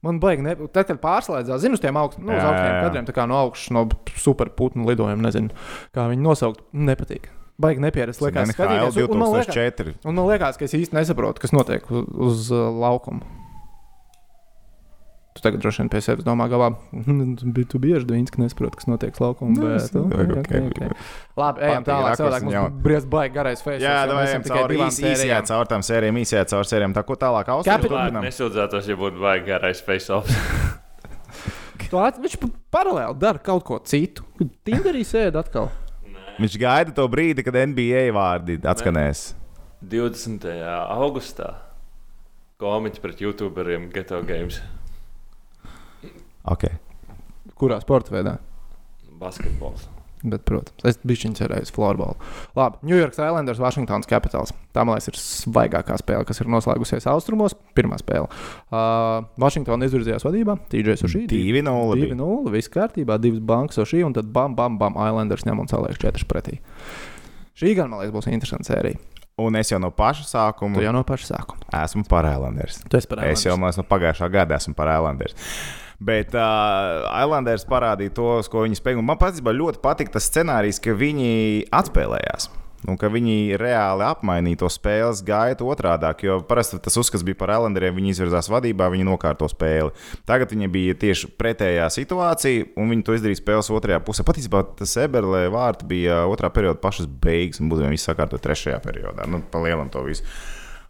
[0.05, 0.53] Man baigi, ne...
[0.71, 3.73] tad, kad pārslēdzās, zinu, uz tiem augst, nu, uz augstiem kadriem, tā kā no augšas,
[3.75, 3.83] no
[4.15, 5.51] superputnu lidojuma, nezinu,
[5.95, 7.27] kā viņi nosaukt, nepatīk.
[7.59, 9.09] Baigi nepierast, liekas, NHL skatīties.
[9.11, 9.95] Un man liekas, 2004.
[10.07, 13.27] un man liekas, ka es īsti nesaprotu, kas notiek uz, uz uh, laukuma.
[15.39, 16.67] Tu tagad droši vien pie sevis domā, galā,
[17.55, 19.53] bija tu bieži dvīns, ka nesaproti, kas notiek uz laukuma.
[19.55, 20.89] Nu, Bet, es- okay, ok, okay, okay.
[21.39, 22.17] Labi, ejam tālāk.
[22.19, 22.63] un mums jau.
[22.83, 23.79] briest baigi garais face.
[23.85, 26.93] Jā, vai ejam cauri īs- īsajā caur tām sērijām, īsajā caur sērijām.
[26.97, 27.47] Tā ko tālāk
[27.87, 28.27] Lai turpinām?
[28.27, 30.27] nesūdzētos, ja būtu vajag garais face-off.
[31.89, 34.21] Viņš pa- paralēli dara kaut ko citu.
[34.67, 35.71] Tinderī sēž atkal.
[36.39, 39.33] Viņš gaida to brīdi, kad NBA vārdi atskanēs.
[39.87, 40.43] 20.
[40.91, 41.55] augustā
[42.59, 44.59] komiķi pret youtuberiem Geto Games
[46.49, 46.77] Okay.
[47.59, 48.39] Kurā sporta veidā?
[49.19, 49.87] basketbols.
[50.19, 52.17] Bet, protams, es biju cerējis floorbola.
[52.57, 54.51] Labi, New York Islanders, Washingtons Capitals.
[54.75, 57.55] Tā, man liekas, ir svaigākā spēle, kas ir noslēgusies austrumos.
[57.77, 58.27] Pirmā spēle.
[58.67, 61.23] Uh, Washington izvirzījās vadībā, TJ Sushi.
[61.31, 61.95] 2-0.
[61.95, 62.17] bija.
[62.17, 66.03] 2-0, viss kārtībā, divas bankas Sushi, un tad bam, bam, bam, Islanders ņem un cēlēs
[66.03, 66.59] 4 pretī.
[67.55, 68.99] Šī gan, man liekas, būs interesanta sērija.
[69.39, 71.63] Un es jau no paša sākuma Tu jau no paša sākuma.
[71.85, 72.81] esmu par Islanders.
[72.91, 75.55] Tu esi par Es jau no pagājušā gada esmu par Islanders.
[75.99, 79.03] Bet uh, Islanders parādīja to, ko viņi spēja.
[79.03, 82.47] Man patiesībā ļoti patīk tas scenārijs, ka viņi atspēlējās.
[82.87, 86.07] Un ka viņi reāli apmainīja to spēles gaitu otrādi.
[86.23, 87.97] Jo parasti tas uzskats bija par Islanderiem.
[87.97, 89.91] Viņi izvirzās vadībā, viņi nokārto spēli.
[90.29, 94.23] Tagad viņi bija tieši pretējā situācija, un viņi to izdarīja spēles otrajā pusē.
[94.27, 99.27] Patiesībā tas Eberle vārds bija otrā perioda pašas beigas, un būtībā viņi sakārtoja trešajā periodā.
[99.27, 100.23] Nu, pa lielam to visu.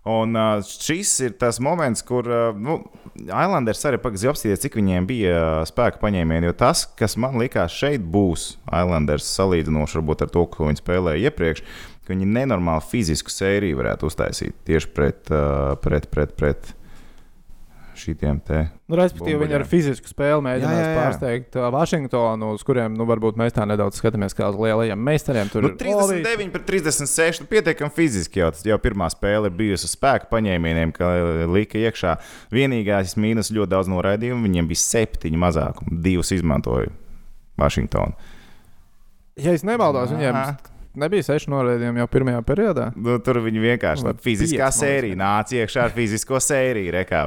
[0.10, 2.26] Un šis ir tas moments, kur
[2.58, 2.80] nu,
[3.20, 5.38] Islanders arī pagaidzi apstīties, cik viņiem bija
[5.70, 6.50] spēka paņēmieni.
[6.50, 11.64] Jo tas, kas man likās šeit būs Islanders salīdzinoši ar to, ko viņi spēlēja iepriekš,
[12.10, 15.30] viņi nenormāli fizisku sēriju varētu uztaisīt tieši pret,
[15.84, 16.72] pret, pret, pret
[18.00, 18.60] šitiem te.
[18.90, 20.96] Nu, respektīvi, viņi ar fizisku spēli mēģinās Jā, jā, jā.
[21.00, 25.52] pārsteigt uh, Vašingtonu, uz kuriem nu, varbūt mēs tā nedaudz skatāmies kā uz lielajiem meistariem.
[25.54, 27.44] Tur Nu, ir Ovi- 39 pret 36.
[27.44, 31.12] Nu, pietiekami fiziski jau, jau pirmā spēle ir bijusi uz spēka paņēmieniem, ka
[31.52, 32.16] lika iekšā.
[32.56, 34.44] Vienīgais mīnus ļoti daudz noraidījumu.
[34.50, 36.90] Viņiem bija septiņi mazākumi, divus izmantoja
[37.60, 38.16] Vašingtonu.
[39.40, 40.36] Ja es nemaldos, viņiem.
[41.00, 42.90] Nebija seši norādījumi jau pirmajā periodā.
[42.96, 46.94] Nu, tur viņi vienkārši nu, fiziskā pieci, man sērija nāca iekšā ar fizisko sēriju.
[47.00, 47.22] Rekā,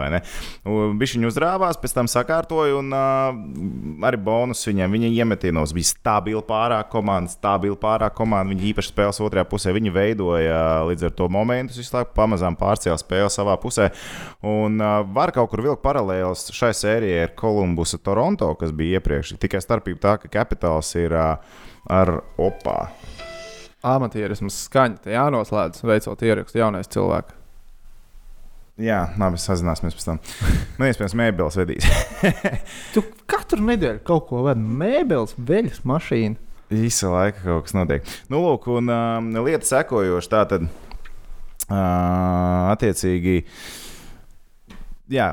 [0.63, 4.93] Viņš viņu uzrāvās, pēc tam sakārtoja, un uh, arī bonus viņam.
[4.97, 8.53] Viņa iemetienos bija stabila pārāk komanda, stabila pārāk komanda.
[8.53, 9.75] Viņi īpaši spēles otrajā pusē.
[9.77, 13.91] Viņi veidoja līdz ar to momentus, visu laiku pamazām pārcēla spēli savā pusē.
[14.47, 19.37] Un uh, var kaut kur vilkt paralēlus šai sērijai ar Kolumbusu Toronto, kas bija iepriekš.
[19.43, 21.37] Tikai starpība tā, ka kapitāls ir uh,
[21.91, 22.79] ar opā.
[23.83, 27.39] Amatierisms skaņa, tā jānoslēdz, veicot ierakstu jaunais cilvēks.
[28.83, 30.21] Jā, labi, sazināsimies pēc tam.
[30.79, 31.89] Nu, iespējams, mēbeles vedīs.
[32.95, 36.39] Tu katru nedēļu kaut ko vedi, mēbeles, veļas mašīna.
[36.73, 38.09] Īsa laika kaut kas notiek.
[38.33, 40.31] Nu, lūk, un um, lieta sekojoša.
[40.33, 40.65] Tā tad,
[41.69, 43.43] uh, attiecīgi,
[45.13, 45.29] jā.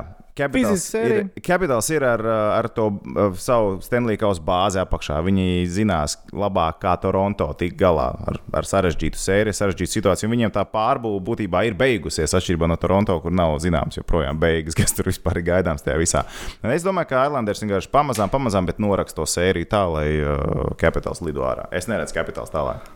[0.90, 1.24] Sērija.
[1.26, 5.18] ir, Capitals ir ar, uh, ar to uh, savu Stanley Kausa bāzi apakšā.
[5.26, 10.30] Viņi zinās labāk, kā Toronto tikt galā ar, ar sarežģītu sēriju, sarežģītu situāciju.
[10.32, 14.96] Viņiem tā pārbūve būtībā ir beigusies, atšķirībā no Toronto, kur nav zināms joprojām beigas, kas
[14.96, 16.24] tur vispār ir gaidāms tajā visā.
[16.64, 20.72] Un es domāju, ka Islanders vienkārši pamazām, pamazām, bet noraksta to sēriju tā, lai uh,
[20.80, 21.68] Capitals lido ārā.
[21.74, 22.88] Es neredzu Capitals tālāk.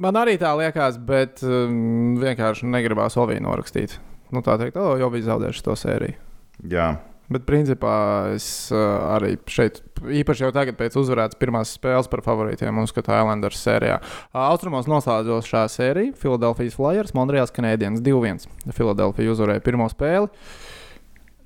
[0.00, 3.98] Man arī tā liekas, bet um, vienkārši negribās Olviju norakstīt.
[4.32, 6.29] Nu, tā teikt, oh, jau bija zaudējuši to sēriju.
[6.68, 6.90] Jā.
[7.30, 7.94] Bet, principā,
[8.34, 8.44] es
[8.74, 8.80] uh,
[9.12, 14.00] arī šeit, īpaši jau tagad, pēc uzvarētas pirmās spēles par favorītiem, uzskatu Islanders sērijā.
[14.34, 16.16] Austrumos noslēdzos šā sērija.
[16.18, 18.50] Philadelphia Flyers, Monreāls Canadiens 2-1.
[18.74, 20.26] Philadelphia uzvarēja pirmo spēli.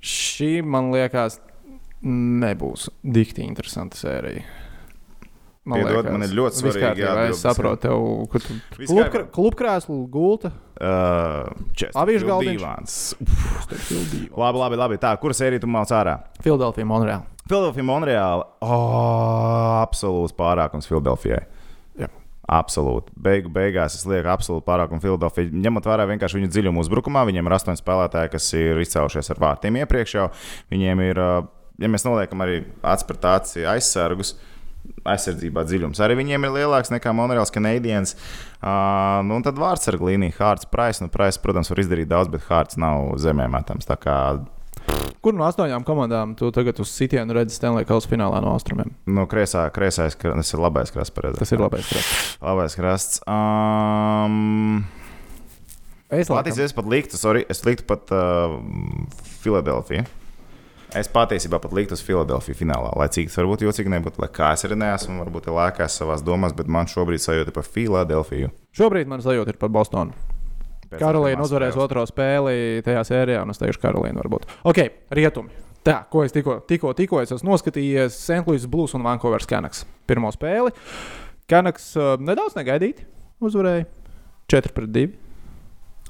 [0.01, 1.37] Šī, man liekas,
[2.01, 4.64] nebūs dikti interesanta sērija.
[5.65, 9.23] Piedod, man ir ļoti svarīgi jāatbild Es saprotu, tev, ka tu kārtībā.
[9.33, 10.51] klubkrēslu gulta.
[10.77, 11.49] Uh,
[11.97, 12.29] Avīžu.
[12.45, 13.15] Divāns.
[14.35, 14.99] Labi, labi, labi.
[15.01, 16.19] Tā, kuras sērija tu māc ārā?
[16.43, 17.31] Philadelphia, Monreāls.
[17.49, 18.45] Philadelphia, Monreāla.
[18.65, 21.43] Oh, absolūts pārākums Filadelfijai.
[22.01, 22.09] Jā.
[22.59, 23.13] Absolūti.
[23.25, 25.49] Beigu beigās es lieku absolūti pārākumu Filadelfijai.
[25.65, 29.77] Ņemot vērā vienkārši viņu dziļumu uzbrukumā, viņiem ir astoņi spēlētāji, kas ir izcēlušies ar vārtiem
[29.81, 30.27] iepriekš jau.
[30.73, 31.47] Viņiem ir, uh,
[31.81, 34.37] ja mēs noliekam arī aci aizsargus.
[35.05, 38.15] Aizsardzībā dziļums arī viņiem ir lielāks nekā Monreāls Canadiens.
[38.59, 41.03] Uh, nu, un tad vārdsarga līnija, Hārts, Price.
[41.03, 43.87] Nu, Price, protams, var izdarīt daudz, bet Hārts nav zemē metams.
[45.25, 48.91] Kur no astoņām komandām tu tagad uz sitienu redzi Stanley Kausa finālā no austrumiem?
[49.09, 51.13] no kreisā, kreisais, tas ir labais krasts.
[51.15, 51.39] pareizi.
[51.41, 52.37] Tas ir labais krāsa.
[52.45, 53.23] Labais krasts.
[53.25, 54.85] Um,
[56.05, 58.59] Es Patiesībā laikam, es pat liktu, sorry, es liktu pat uh,
[59.41, 60.05] Filadelfiju.
[60.95, 62.93] Es patiesībā pat liktu uz Filadelfiju finālā.
[62.95, 66.55] Lai cik tas varbūt jocīgi nebūtu, lai kā es arī neesmu, varbūt lēkās savās domās,
[66.55, 68.53] bet man šobrīd sajūta par Filadelfiju.
[68.75, 70.15] šobrīd man sajūta ir par Bostonu.
[70.95, 71.83] Karolīna uzvarēs spēles.
[71.83, 74.47] otro spēli tajā sērijā, un es teikšu, Karolīna varbūt.
[74.71, 74.79] Ok,
[75.17, 75.51] rietumi.
[75.85, 78.45] Tā, ko es tikko, tikko, tikko es esmu noskatījies, St.
[78.47, 79.83] Louis Blues un Vancouver's Canucks.
[80.07, 80.71] Pirmo spēli.
[81.51, 83.05] Canucks uh, nedaudz negaidīti
[83.43, 83.85] uzvarēja
[84.49, 85.24] 4 pret 2.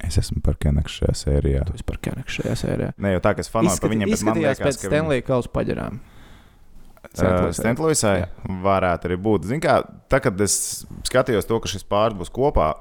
[0.03, 1.65] Es esmu par Kenaksu šajā sērijā.
[1.65, 2.89] Tu esi par Canucks šajā sērijā.
[2.97, 5.21] Ne jau tā, ka es fanoju par viņiem, bet man liekas, pēc ka viņi- Stanley
[5.23, 5.99] Kausa paģerām.
[7.13, 8.25] Uh, Stentluisai
[8.63, 9.45] varētu arī būt.
[9.49, 9.77] Zin kā,
[10.11, 12.71] tā, kad es skatījos to, ka šis pāris būs kopā,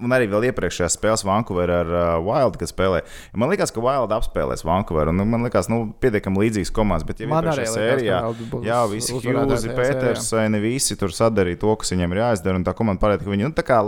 [0.00, 3.02] un arī vēl iepriekšējās spēles Vancouver ar uh, Wild, kas spēlē,
[3.40, 5.10] man liekas, ka Wild apspēlēs Vancouver.
[5.12, 8.20] Un, nu, man liekas, nu, pietiekami līdzīgas komandas, bet jau iepriekšējā sērijā,
[8.66, 13.02] jā, visi tajā Petersoni, visi tur sadarīja to, kas viņiem ir jāizdara, un tā komanda
[13.02, 13.82] parāda, ka viņi, nu, tā kā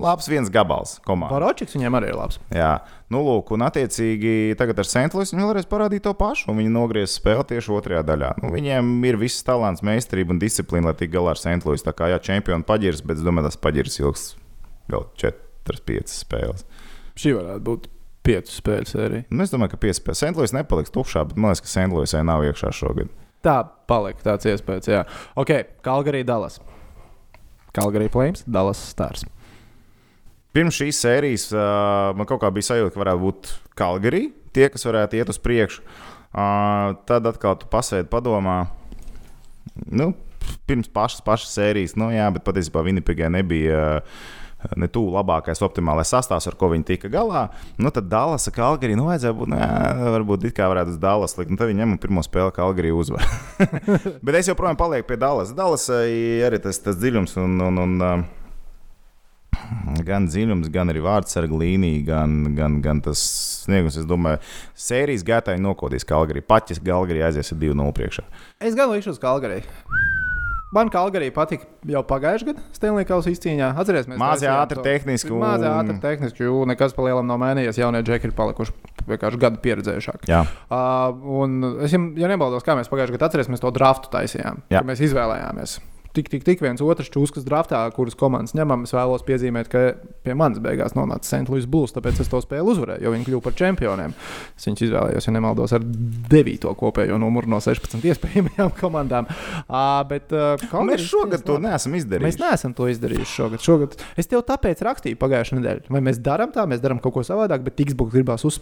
[0.00, 1.34] labs viens gabals komanda.
[1.36, 2.40] Baročiks viņiem arī ir labs.
[2.54, 2.74] Jā,
[3.10, 7.14] nu, lūk, un attiecīgi tagad ar Sentlīs viņi vēlreiz parādīja to pašu, un viņi nogriez
[7.18, 8.32] spēli tieši otrajā daļā.
[8.42, 11.84] Nu, viņiem ir viss talants, meistarība un disciplīna, lai tiktu galā ar Sentlīs.
[11.86, 14.26] Tā kā jā, čempionu paģirs, bet es domāju, tas paģirs ilgs
[14.90, 16.66] vēl 4, 5 spēles.
[17.20, 17.88] Šī varētu būt
[18.26, 19.26] piecu spēļu sērija.
[19.30, 22.46] Nu, es domāju, ka 5 spēles Sentlīs nepaliks tukšā, bet man liekas, ka Sentlīsai nav
[22.46, 23.10] iekšā šogad.
[23.44, 23.56] Tā
[23.88, 24.88] palika tāds iespējas.
[24.90, 25.04] Jā,
[25.40, 26.58] ok, Kalgarī Dallas.
[27.76, 29.24] Kalgarī Flames, Dallas Stars.
[30.56, 34.86] Pirms šīs sērijas uh, man kaut kā bija sajūta, ka varētu būt Kalgarī tie, kas
[34.88, 35.84] varētu iet uz priekšu.
[36.30, 38.64] Uh, tad atkal tu pasēdi padomā.
[39.86, 40.12] Nu,
[40.66, 44.26] pirms pašas, pašas sērijas, nu jā, bet patiesībā Vinipegē nebija uh,
[44.76, 47.46] ne tuvu labākais optimālais sastāvs, ar ko viņi tika galā.
[47.80, 49.62] Nu, tad Dallasa Kalgarī, nu, vajadzēja būt, nē,
[50.16, 51.54] varbūt it kā varētu uz Dallas likt.
[51.54, 53.24] Nu, tad viņi ņem un pirmo spēli Kalgarī uzvar.
[54.26, 55.54] Bet es joprojām palieku pie Dallas.
[55.56, 57.56] Dallas arī tas, tas dziļums un.
[57.70, 58.28] un, un
[60.06, 63.22] gan dziļums, gan arī vārdsarga līnija, gan, gan, gan tas
[63.64, 63.98] sniegums.
[64.00, 64.40] Es domāju,
[64.88, 66.44] sērijas gaitāji nokodīs Kalgarī.
[66.44, 68.26] Paķis Kalgarī aizies ar 2-0 priekšā.
[68.62, 69.62] Es gan likšu uz Kalgarī.
[70.70, 73.72] Man Kalgarī patika jau pagājušajā gadā Stanley Kausa izcīņā.
[73.82, 75.32] Atcerieties, Mazā ātri tehniski.
[75.34, 75.42] Un...
[75.42, 77.80] Mazā ātri tehniski, jo nekas pa lielam nav mainījies.
[77.82, 78.76] Jaunie džeki ir palikuši
[79.10, 80.30] vienkārši gadu pieredzējušāki.
[80.30, 80.44] Jā.
[80.70, 81.10] Uh,
[81.42, 84.62] un es jau ja nebaldos, kā mēs pagājušajā gadā atcerēsimies to draftu taisījām.
[84.86, 85.80] Mēs izvēlējāmies
[86.16, 88.84] tik, tik, tik viens otrs čūskas draftā, kuras komandas ņemam.
[88.86, 89.82] Es vēlos piezīmēt, ka
[90.24, 91.50] pie manis beigās nonāca St.
[91.50, 94.14] Louis Blues, tāpēc es to spēli uzvarēju, jo viņi kļuva par čempioniem.
[94.58, 96.68] Es viņus izvēlējos, ja nemaldos, ar 9.
[96.80, 99.30] kopējo numuru no 16 iespējamajām komandām.
[99.66, 102.26] Uh, bet, uh, mēs šogad to neesam izdarījuši.
[102.28, 103.64] Mēs neesam to izdarījuši šogad.
[103.66, 103.98] šogad.
[104.20, 107.64] Es tev tāpēc rakstīju pagājušajā nedēļā, vai mēs darām tā, mēs darām kaut ko savādāk,
[107.66, 108.60] bet Xbox gribās uz.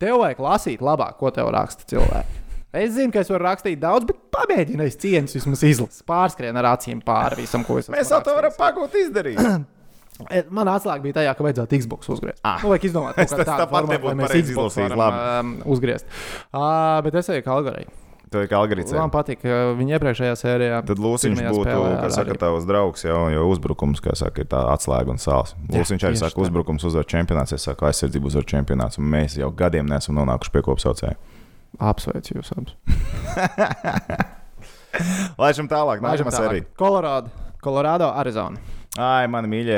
[0.00, 2.45] Tev vajag lasīt labāk, ko tev raksta cilvēki.
[2.74, 6.02] Es zinu, ka es varu rakstīt daudz, bet pamēģinu es cieņas vismaz izlasīt.
[6.08, 7.96] Pārskrien ar acīm pāri visam, ko es esmu.
[7.96, 9.40] Mēs jau to varam pagūt izdarīt.
[10.56, 12.40] Man atslēga bija tajā, ka vajadzētu Xbox uzgriezt.
[12.40, 12.56] Ah.
[12.62, 15.22] Nu, vajag izdomāt, Es tas tāpat nebūtu pareizi izlasījis, labi.
[15.22, 16.08] Um, uzgriezt.
[16.48, 17.84] Uh, bet es eju Kalgarī.
[18.32, 18.94] Tev ir Kalgarīts.
[18.96, 20.80] Man patīk uh, viņa iepriekšējā sērijā.
[20.88, 25.12] Tad pirmajā būtu, kā saka, tavs draugs, jau, jo uzbrukums, kā saka, ir tā atslēga
[25.12, 25.52] un sāls.
[25.70, 26.48] Lūsiņš arī saka, tā.
[26.48, 30.64] uzbrukums uzvar čempionāts, es saku, aizsardzību uzvar čempionāts, un mēs jau gadiem neesam nonākuši pie
[30.66, 31.20] kopsaucēja.
[31.82, 32.76] Apsveicu jūs abus.
[35.40, 36.64] Laižam tālāk, nākamā sērija.
[36.80, 37.28] Kolorādo,
[37.64, 38.60] Kolorādo, Arizona.
[38.96, 39.76] Ai, mani mīļie,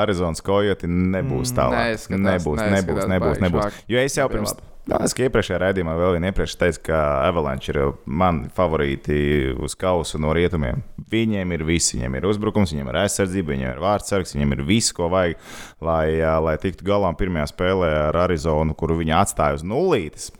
[0.00, 1.84] Arizonas kojoti nebūs Mm, tālāk.
[1.92, 3.62] neizskatās, nebūs, nebūs, neizskatās nebūs, baigi nebūs.
[3.62, 3.84] švaki.
[3.94, 4.56] Jo es jau pirms.
[4.90, 7.78] Jā, es kā iepriekšējā raidījumā vēl vien iepriekš teicu, ka Avalanche ir
[8.10, 9.18] mani favorīti
[9.62, 10.80] uz kausa no rietumiem.
[11.12, 14.90] Viņiem ir viss, viņiem ir uzbrukums, viņiem ir aizsardzība, viņiem ir vārdsargs, viņiem ir viss,
[14.96, 15.36] ko vajag,
[15.84, 20.32] lai, lai tiktu galā pirmajā spēlē ar Arizonu, kuru viņi atstāja uz nulītes.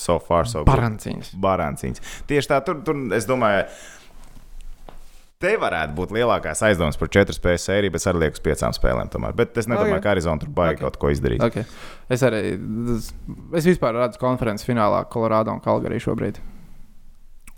[0.00, 0.70] So far, so good.
[0.72, 1.34] Paranciņas.
[1.44, 2.00] Baranciņš.
[2.30, 3.66] Tieši tā, tur, tur es domāju,
[5.40, 9.10] te varētu būt lielākais aizdoms par četru spēļu sēriju, bet arī lieku uz piecām spēlēm.
[9.12, 9.36] Tomēr.
[9.36, 10.02] Bet es nedomāju, Ok.
[10.04, 10.86] ka Arizona tur baigi Ok.
[10.88, 11.44] kaut ko izdarīt.
[11.44, 11.64] Okay.
[12.08, 12.56] Es arī
[13.56, 16.40] es vispār redzu konferences finālā Kolorādo un Kalgarī šobrīd.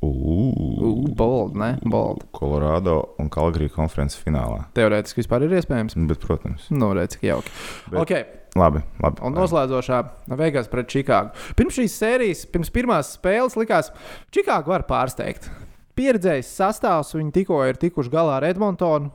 [0.02, 1.76] Ugh, Bold, ne?
[1.86, 2.24] Bold.
[2.34, 4.64] Colorado un Kalgarī konferences finālā.
[4.74, 5.94] Teorētiski vispār ir iespējams.
[6.08, 7.50] Bet, protams, Nu, redz, cik jauki.
[7.90, 8.24] Bet- Okay.
[8.58, 8.82] Labi.
[9.02, 9.22] labi.
[9.26, 10.00] Un noslēdzošā
[10.38, 11.32] Vegas pret Čikāgu.
[11.58, 13.92] Pirms šīs sērijas, pirms pirmās spēles, likās,
[14.34, 15.50] Čikāga var pārsteigt.
[15.98, 19.10] Pieredzējis sastāvs, viņi tikko ir tikuši galā ar Edmontonu.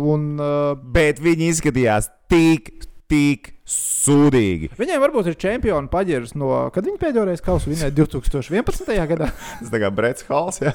[0.00, 2.72] Un, uh, Bet viņi izskatījās tik,
[3.14, 4.68] tik sūdīgi.
[4.76, 8.90] viņiem varbūt ir čempionu paģirs no, kad viņi pēdējo reizi kausu vinēja 2011.
[9.08, 9.30] gadā.
[9.32, 10.60] Tas tā kā Brets Hals.
[10.60, 10.74] Ja?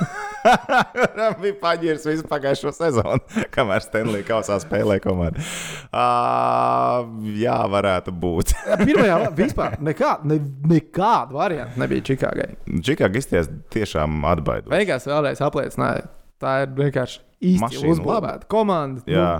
[1.43, 3.21] bija paģirs visu pagājušo sezonu,
[3.55, 5.43] kamēr Stanley kausā spēlē komandā.
[5.91, 8.55] Uh, jā, varētu būt.
[8.87, 10.39] Pirmajā vispār nekā, ne,
[10.73, 12.51] nekāda varianta nebija Čikāgai.
[12.85, 14.71] Čikāga izties tiešām atbaidot.
[14.73, 16.07] Beigās vēlreiz apliecināja,
[16.41, 17.21] tā ir vienkārši
[17.53, 19.05] īsti uzbūvēta komanda.
[19.09, 19.33] Jā.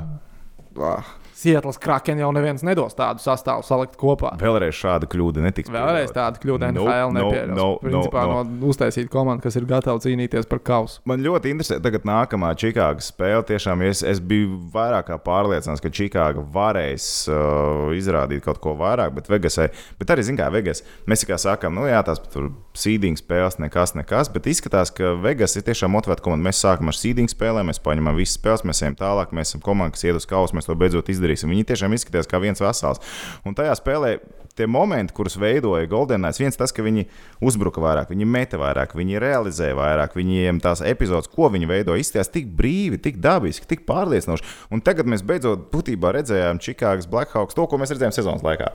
[0.75, 1.07] Nu, ah,
[1.39, 4.34] Sietlas kraken jau neviens nedos tādu sastāvu salikt kopā.
[4.41, 5.71] Vēlreiz šāda kļūda netiks.
[5.71, 7.56] Vēlreiz tāda kļūda No, no, nepieļaus.
[7.56, 10.99] no, Principā no, no uztaisīt komandu, kas ir gatava cīnīties par kausu.
[11.08, 13.45] Man ļoti interesē, tagad nākamā Čikāgas spēle.
[13.47, 19.15] Tiešām es, es biju vairāk kā pārliecināts, ka Čikāga varēs uh, izrādīt kaut ko vairāk,
[19.15, 19.69] bet Vegasai,
[20.02, 24.30] bet arī, zināmā Vegas, mēs kā sakām, nu jā, tās tur sīdīgas spēles, nekas, nekas,
[24.36, 26.49] bet izskatās, ka Vegas ir tiešām motivēta komanda.
[26.49, 29.95] Mēs sākam ar sīdīgu spēlēm, mēs paņemam visas spēles, mēs ejam tālāk, mēs esam komanda,
[29.95, 31.53] kas iet uz kausa, mēs to beidzot izdarīsim.
[31.53, 33.01] Viņi tiešām izskatās kā viens vesels.
[33.45, 34.17] Un tajā spēlē
[34.57, 37.05] tie momenti, kurus veidoja Golden Knights, viens tas, ka viņi
[37.41, 42.33] uzbruka vairāk, viņi meta vairāk, viņi realizēja vairāk, viņiem tās epizodes, ko viņi veidoja, izskatījās
[42.33, 44.43] tik brīvi, tik dabiski, tik pārliecinoši.
[44.73, 48.73] Un tagad mēs beidzot būtībā redzējām Čikāgas Blackhawks, to, ko mēs redzējām sezonas laikā.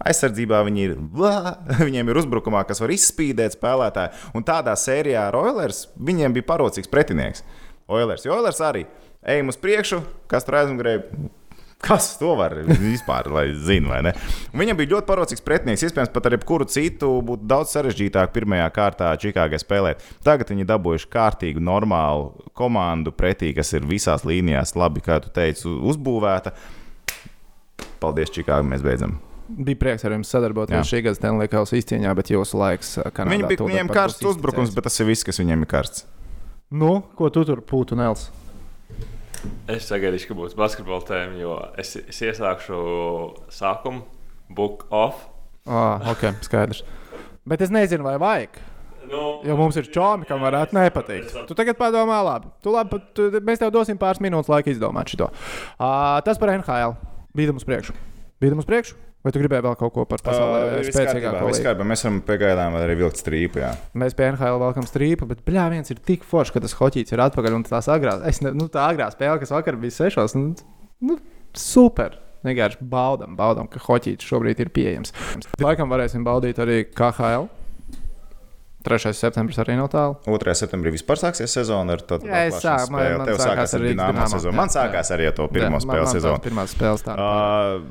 [0.00, 4.30] Aizsardzībā viņi ir, blā, viņiem ir uzbrukumā, kas var izspīdēt spēlētāju.
[4.38, 7.44] Un tādā sērijā ar Oilers viņiem bija parocīgs pretinieks.
[7.90, 8.86] Oilers, jo Oilers arī
[9.26, 10.00] ejam uz priekšu,
[10.30, 10.96] kas tur aizmugurē.
[11.80, 14.12] Kas to var vispār, lai zinātu, vai ne?
[14.52, 15.84] Un Viņam bija ļoti parocīgs pretinieks.
[15.86, 20.04] Iespējams, pat ar jebkuru citu būtu daudz sarežģītāk pirmajā kārtā Čikāgai spēlēt.
[20.26, 25.64] Tagad viņi dabūjuši kārtīgu, normālu komandu pretī, kas ir visās līnijās, labi, kā tu teici,
[25.70, 26.52] uzbūvēta.
[28.04, 29.16] Paldies, Čikāgai, mēs beidzam.
[29.50, 33.34] Bija prieks ar jums sadarboties šī gada Stanley Kausa izcīņā, bet jūsu laiks uh, Kanādā.
[33.34, 36.04] Viņi bija, viņiem pat karsts uzbrukums, bet tas ir viss, kas viņiem ir karsts.
[36.70, 38.28] Nu, ko tu tur pūtu, Nels?
[39.70, 42.80] Es sagaidīšu, ka būs basketbola tēma, jo es, es iesākšu
[43.54, 44.02] sākumu,
[44.52, 45.26] book off.
[45.68, 46.82] Ah, ok, skaidrs.
[47.48, 48.60] Bet es nezinu, vai vajag.
[49.10, 51.32] Nu, Jo mums ir čomi, kam varētu nepatikt.
[51.48, 52.50] Tu tagad padomā, labi.
[52.62, 55.30] Tu labi tu, mēs tev dosim pāris minūtes laika izdomāt šo.
[55.30, 56.94] Uh, tas par NHL.
[57.34, 57.96] Bīdam uz priekšu.
[58.42, 58.94] Bīdam uz priekšu.
[59.20, 61.42] Vai tu gribēji vēl kaut ko par pasaulē spēcīgāko?
[61.44, 61.66] Viss līgu?
[61.66, 63.60] kārtībā, mēs varam pagaidām arī vilkt strīpu.
[63.60, 63.74] Jā.
[64.00, 67.20] Mēs pie NHL velkam strīpu, bet bļā, viens ir tik foršs, ka tas hoķīts ir
[67.26, 68.24] atpakaļ un tās agrās.
[68.30, 70.54] Es ne, nu, tā agrā spēle, kas vakar bija sešos, nu,
[71.04, 71.18] nu
[71.52, 72.16] super.
[72.48, 75.12] Vienkārši baudām, baudām, ka hoķīts šobrīd ir pieejams.
[75.60, 77.50] Laikam varēsim baudīt arī KHL.
[78.86, 79.12] 3.
[79.12, 80.16] septembris arī nav tālu.
[80.24, 80.54] 2.
[80.56, 84.26] septembrī vispār sāksies sezona ar Jā, es sāku- man- man Tev sākās ar Dinamo.
[84.26, 84.54] sezonu.
[84.56, 86.40] Man sākās arī ar to pirmo Jā, spēles sezonu.
[86.40, 87.12] Pirmā spēles tā.
[87.18, 87.82] Uh,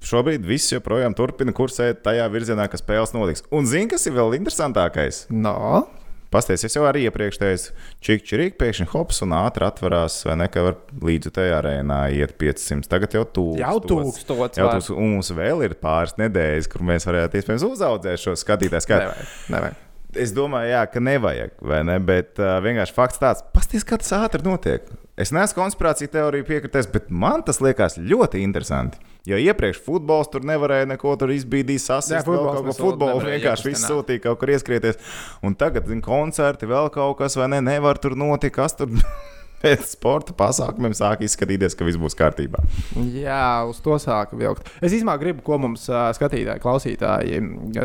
[0.00, 3.42] šobrīd viss joprojām turpina kursēt tajā virzienā, ka spēles notiks.
[3.50, 5.26] Un zini, kas ir vēl interesantākais?
[5.30, 5.88] No.
[6.30, 7.70] Pastāstiet, es jau arī iepriekš teicu,
[8.04, 12.36] čik čirīgi pēkšņi hops un ātri atverās, vai ne, ka var līdz tajā arēnā iet
[12.38, 12.84] 500.
[12.86, 13.62] Tagad jau tūkstoši.
[13.64, 14.96] Jau tūkstots Jau tūkstoši.
[14.98, 19.08] Un mums vēl ir pāris nedēļas, kur mēs varētu iespējams uzaudzēt šo skatītāju skaitu.
[19.08, 19.36] Nevajag.
[19.56, 19.84] Nevajag.
[20.16, 21.98] Es domāju, jā, ka nevajag, vai ne?
[22.00, 24.86] Bet uh, vienkārši fakts tāds, pasties, kā tas ātri notiek.
[25.18, 29.00] Es neesmu konspirāciju teoriju piekritējis, bet man tas liekas ļoti interesanti.
[29.28, 33.88] Jo iepriekš futbols tur nevarēja neko tur izbīdīt, sasprāstīt, futbols kaut mēs futbolu vienkārši viss
[33.90, 35.00] sūtīja kaut kur ieskrieties.
[35.44, 38.94] Un tagad, zin, koncerti, vēl kaut kas, vai ne, nevar tur notikt, kas tur
[39.62, 42.62] pēc sporta pasākumiem sāk izskatīties, ka viss būs kārtībā.
[43.14, 44.70] Jā, uz to sāka vilkt.
[44.80, 47.42] Es īstenībā gribu, ko mums uh, skatītāji, klausītāji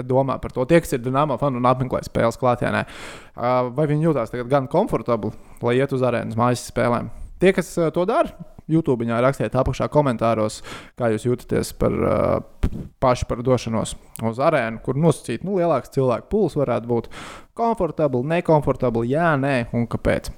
[0.07, 0.67] domā par to.
[0.69, 5.33] Tie, kas ir Dienāmo fani un apmeklē spēles klātienē, uh, vai viņi jūtas gan komfortabli,
[5.65, 7.11] lai iet uz arēnas mājas spēlēm.
[7.41, 8.31] Tie, kas uh, to dara,
[8.67, 10.61] YouTube rakstiet apakšā komentāros,
[10.95, 12.69] kā jūs jūtaties par uh,
[13.03, 17.09] pašu par došanos uz arēnu, kur nosacīt, nu, lielāks cilvēku pūlis varētu būt
[17.57, 20.31] komfortabli, nekomfortabli, jā, nē, un kāpēc.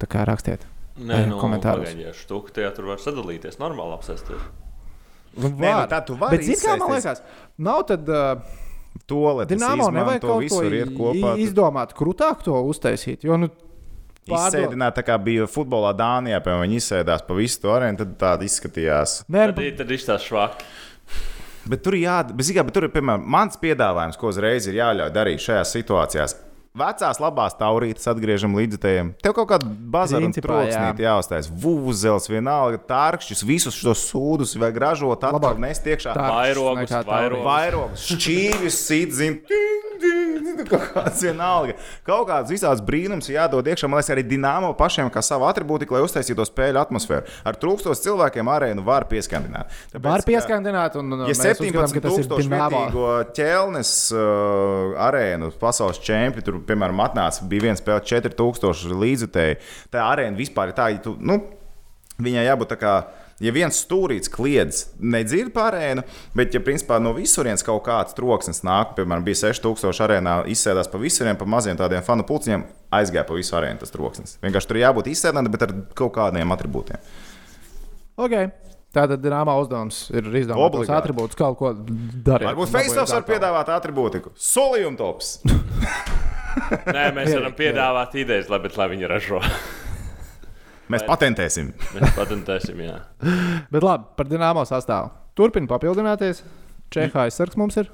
[0.00, 0.64] Tā kā rakstiet.
[1.00, 1.86] Nē, nu, komentāros.
[1.86, 4.42] pagaidiet, štuka tajā tur var sadalīties, normāli apsēsties.
[5.38, 7.22] Nē, nu, tā tu vari Bet, zini, kā man liekas,
[7.58, 8.08] nav tad.
[8.08, 8.66] Uh,
[9.06, 10.58] To Dienāmo nevajag kaut ko
[10.98, 11.36] kopā.
[11.38, 13.22] i- izdomāt, krūtāk to uztaisīt.
[13.22, 13.48] Jo, nu,
[14.26, 18.42] Izsēdināt, tā kā bija futbolā Dānijā, piemēram, viņi izsēdās pa visu to arēnu, tad tāda
[18.46, 19.24] izskatījās.
[19.30, 20.64] Nē, Tad, i- tad izstāsta švaki.
[21.70, 24.74] Bet tur, jā, bet, zini kā, bet tur ir piemēram mans piedāvājums, ko uzreiz ir
[24.74, 26.34] jāļauj darīt šajās situācijās.
[26.70, 29.08] Vecās labās taurītes atgriežam līdzekļiem.
[29.24, 30.76] Tev kaut kāda bazara Principā, jā.
[30.76, 31.48] troksnīte jāuztais.
[31.50, 36.14] Vūzels, vienalga, tārkšķis, visus šos sūdus vai gražot, atkal nest iekšā.
[36.14, 37.42] Vairogus, vairogus.
[37.48, 41.74] Vairogs, šķīvis, sit, zin, ting, ting, zin, kaut kāds vienalga.
[42.06, 43.90] Kaut kāds visāds brīnums jādod iekšā.
[43.90, 47.26] Man liekas, arī Dienāmo pašiem kā savu atribūtiku, lai uztaisītu to spēļu atmosfēru.
[47.50, 49.74] Ar trūkstos cilvēkiem arēnu var pieskandināt.
[49.90, 52.86] Tāpēc, var ka- pieskandināt, un, Ja mēs uzskatām, ka tas ir 17,000 Dienāmo.
[52.86, 53.10] vietīgo
[53.42, 59.58] ķelnes uh, arēnu pasaules čempionu, piemēram, atnāca, bija viena spēle 4000 līdzutēji.
[59.92, 61.40] Tā arēna vispār ir tā, ja tu, nu,
[62.20, 62.94] viņai jābūt tā kā.
[63.40, 66.02] Ja viens stūrīts kliedz, nedzird pārēnu,
[66.36, 71.00] bet, ja principā no visurienes kaut kāds troksnis nāk, piemēram, bija 6000 arēnā, izsēdās pa
[71.00, 72.66] visuriem, pa maziem tādiem fanu pulciņiem,
[73.00, 74.36] aizgāja pa visu arēnu tas troksnis.
[74.44, 77.00] Vienkārši tur jābūt izsēdētam, bet ar kaut kādiem attribūtiem.
[78.20, 78.52] Okay.
[78.90, 80.96] Tātad Dienāmo uzdevums ir izdomāt Obligāti.
[80.98, 82.48] attribūtus, kaut ko darīt.
[82.48, 84.34] Varbūt Faceoffs var piedāvāt attribūtiku.
[84.34, 85.38] Solījuma tops!
[86.96, 89.40] Nē, mēs varam piedāvāt idejas, lai, bet, lai viņi ražo.
[90.90, 91.68] Mēs patentēsim.
[91.94, 92.96] Mēs patentēsim, jā.
[93.70, 95.12] Bet labi, par Dienāmo sastāvu.
[95.38, 96.42] Turpin papildināties.
[96.90, 97.86] Čehā aizsargs mums ir.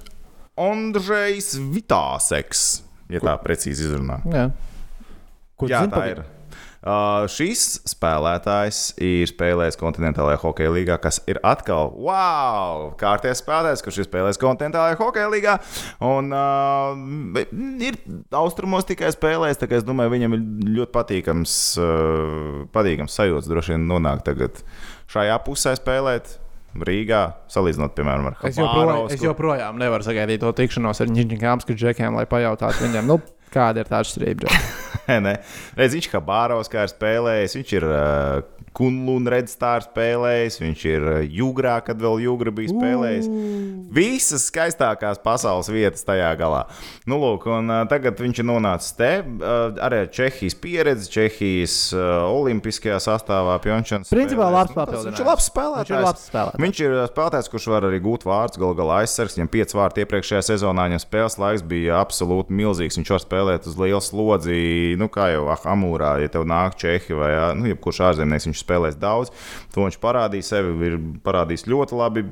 [0.57, 2.63] Andrzejs Vitāseks,
[3.13, 4.23] ja tā precīzi izrunā.
[4.33, 4.47] Jā.
[5.61, 6.23] Ko Jā, tā ir.
[6.87, 13.97] Uh, šis spēlētājs ir spēlējis kontinentālajā hokeja līgā, kas ir atkal wow, kārtējs spēlētājs, kurš
[13.99, 15.57] ir spēlējis kontinentālajā hokeja līgā.
[16.07, 16.95] Un uh,
[17.83, 17.99] ir
[18.39, 20.45] austrumos tikai spēlējis, tā kā es domāju, viņam ir
[20.77, 24.63] ļoti patīkams, uh, patīkams sajūta droši vien nonākt tagad
[25.11, 26.37] šajā pusē spēlēt.
[26.77, 32.21] Rīgā, salīdzinot, piemēram, ar Es joprojām, es joprojām nevaru sagaidīt to tikšanos ar Nīderlandes džekiem,
[32.21, 33.17] lai pajautātu viņiem, nu,
[33.55, 34.53] kāda ir tā atšķirība.
[35.79, 41.05] Redz, viņš kā Bāros kā ir spēlējis, viņš ir uh, Kunlūna redzstāra spēlējis, viņš ir
[41.33, 43.29] Jugrā, kad vēl Jugra bija spēlējis.
[43.97, 46.67] Visas skaistākās pasaules vietas tajā galā.
[47.09, 51.77] Nu, lūk, un uh, tagad viņš ir nonācis te, uh, arī ar Čehijas pieredzi, Čehijas
[51.97, 54.13] uh, olimpiskajā sastāvā, Pjončāns.
[54.13, 55.25] Principā labs Viņš ir papildinājums.
[55.31, 55.89] labs spēlētājs.
[55.89, 56.65] Viņš ir labs spēlētājs.
[56.67, 59.39] Viņš ir spēlētājs, kurš var arī gūt vārdus, galu galā aizsargs.
[59.39, 63.01] Viņam pieci vārti iepriekšējā sezonā, viņam spēles laiks bija absolūti milzīgs.
[63.01, 64.61] Viņš var spēlēt uz lielu slodzi,
[65.01, 68.63] nu, kā jau ah, Amūrā, ja tev nāk Čehi vai ā, nu, jebkurš ārzemnieks, viņš
[68.63, 69.33] spēlēs daudz.
[69.75, 72.27] To viņš parādīja sevi, ir parādījis ļoti labi.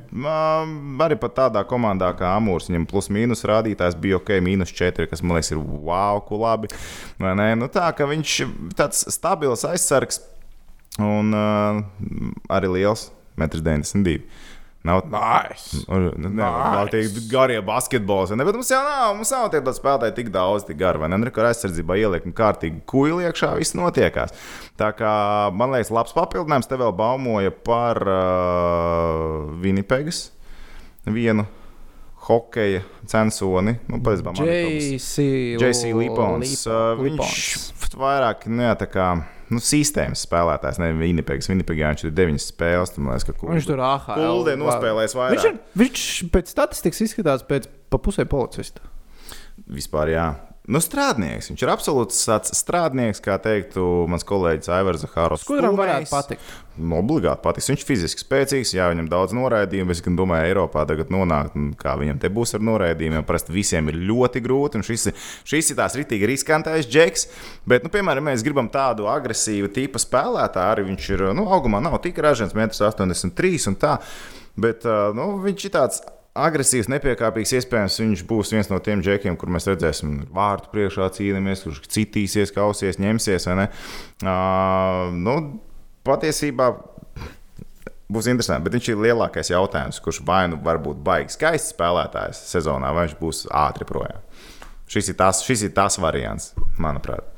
[1.05, 5.23] Arī pat tādā komandā kā Amūrs, viņam plus mīnus rādītājs bija ok, mīnus 4, kas
[5.23, 6.71] man liekas ir wow, ko labi.
[7.19, 10.21] Nu, tā ka viņš ir tāds stabils aizsargs
[11.01, 11.81] un uh,
[12.51, 14.27] arī liels, 1,92 m.
[14.85, 15.81] Nav Nice.
[15.89, 18.35] Nu, ne, nav tie garie basketbols.
[18.37, 21.01] Ne, bet mums jau nav, mums nav tie spēlētāji tik daudz, tik gari.
[21.09, 24.35] Nu, Kur aizsardzībā ieliek un kārtīgi kuģi iekšā, viss notiekās.
[24.79, 25.11] Tā kā
[25.57, 30.27] man liekas, labs papildinājums te vēl baumoja par uh, Vinipegas
[31.05, 31.47] vienu
[32.25, 33.75] hokeja censoni.
[33.89, 34.01] Nu,
[35.61, 36.65] JC Lipons.
[36.69, 39.09] Uh, viņš vairāk ne, tā kā
[39.53, 41.49] nu, sistēmas spēlētājs, nevis Vinipegas.
[41.51, 42.95] Vinipegā viņš ir 9 spēles.
[42.97, 44.17] Liekas, ka Viņš tur AHL.
[44.17, 45.35] Kuldē nospēlējis vairāk.
[45.35, 48.83] Viņš, ir, viņš pēc statistikas izskatās pēc pa pusē policista.
[49.71, 50.27] Vispār, jā.
[50.65, 51.51] Nu, strādnieks.
[51.51, 55.43] Viņš ir absolūts tāds strādnieks, kā teiktu mans kolēģis Aivars Zahāros.
[55.45, 56.47] Kuram varētu patikt?
[56.79, 57.69] Nu, obligāti patiks.
[57.69, 59.93] Viņš ir fiziski spēcīgs, jā, viņam daudz noraidījumu.
[59.93, 63.27] Es domāju, Eiropā tagad nonākt, un kā viņam te būs ar noraidījumiem.
[63.29, 65.11] Parasti visiem ir ļoti grūti, un šis,
[65.45, 67.29] šis ir tās ritīgi riskantais džeks.
[67.69, 72.01] Bet, nu, piemēram, mēs gribam tādu agresīvu tipu spēlētāju, arī viņš ir, nu, augumā nav
[72.01, 73.79] tik ražīgs, 1,83 m.
[74.65, 76.01] Bet, nu, viņš ir tāds
[76.35, 77.53] agresīvs, nepiekāpīgs.
[77.59, 82.53] Iespējams, viņš būs viens no tiem džekiem, kur mēs redzēsim vārtu priekšā cīnāmies, kurš citīsies,
[82.55, 83.47] kausies, ņemsies.
[83.49, 85.35] Uh, nu,
[86.07, 86.71] patiesībā
[88.11, 92.43] būs interesanti, bet viņš ir lielākais jautājums, kurš vai nu var būt baigs skaists spēlētājs
[92.51, 94.21] sezonā, vai viņš būs ātri projām.
[94.91, 97.34] Šis ir tas, šis ir tas variants, manuprāt.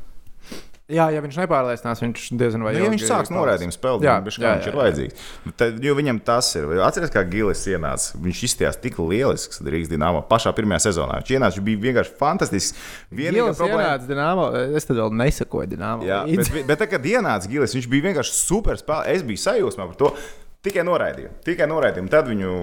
[0.88, 4.30] Jā, ja viņš nepārliecinās, viņš diezgan vai Nu, ja viņš sāks norādījumu spēlēt, Jā, tad
[4.30, 4.80] viņš, jā, viņš ir jā, jā.
[4.80, 5.26] vajadzīgs.
[5.60, 6.68] Tad, jo viņam tas ir.
[6.80, 8.22] Atcerieties, kā Gilis ienāca.
[8.24, 11.20] Viņš izskatījās tik lielisks Rīgas dīnāmā pašā pirmajā sezonā.
[11.20, 12.88] Viņš ienāca, viņš bija vienkārši fantastisks.
[13.12, 14.48] Vienīgā Gilis ienāca Dinamo,
[14.80, 16.08] es tad vēl nesakoju Dinamo.
[16.08, 19.20] Jā, bet, bet, bet tad, kad ienāca Gilis, viņš bija vienkārši super spēlētājs.
[19.20, 20.16] Es biju sajūsmā par to.
[20.64, 21.36] Tikai noraidīju.
[21.44, 22.08] Tikai noraidīju.
[22.16, 22.54] Tad viņu.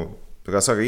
[0.44, 0.82] Kā saka,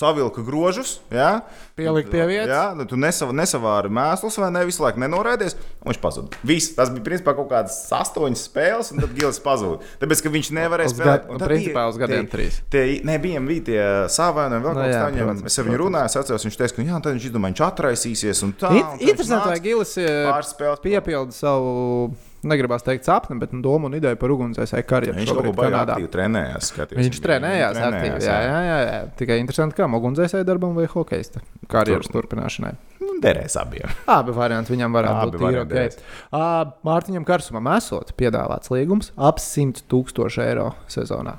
[0.00, 1.42] savilka grožus, jā,
[1.76, 2.48] Pielikt pie vietas.
[2.48, 4.62] Jā, nu, tu nesava, nesavāri mēslus, vai ne?
[4.64, 6.38] Visu laiku nenoraidies, un viņš pazuda.
[6.42, 9.82] Viss, tas bija principā kaut kādas astoņas spēles, un tad Gilis pazuda.
[10.00, 11.26] Tāpēc, ka viņš nevarēja spēlēt.
[11.28, 12.60] gad- nu, principā uz gadiem tie- trīs.
[12.72, 15.18] Tie, ne, bija tie savainojumi, vēl Nu kaut kas tāds.
[15.20, 17.64] protams, Es ar viņu runāju, es atceros, viņš teica, ka jā, tad viņš izdomāja, viņš
[17.68, 18.70] atraisīsies un tā.
[18.70, 22.14] Un viņš Interesanti, vai Gilis eh, pāris spēles piepilda savu,
[22.48, 25.16] negribās teikt, sapni, bet nu, domu un ideju par ugunsdzēsēju karjeru.
[25.18, 25.96] Viņš kaut Kanādā.
[25.96, 26.70] aktīvi trenējās.
[26.72, 27.00] skatījos.
[27.02, 28.18] Viņš trenējās aktīvi.
[28.24, 28.98] Jā, jā, jā, jā.
[29.20, 32.74] Tikai interesanti, kā ugunsdzēsēju darbam vai hokeja karjeras turpināšanai.
[33.04, 33.90] Nu, derēs abiem.
[34.10, 36.04] Abi varianti viņam varētu būt tīri.
[36.34, 41.36] Uh, Mārtiņam Karsumam esot piedāvāts līgums ap 100 tūkstošu eiro sezonā.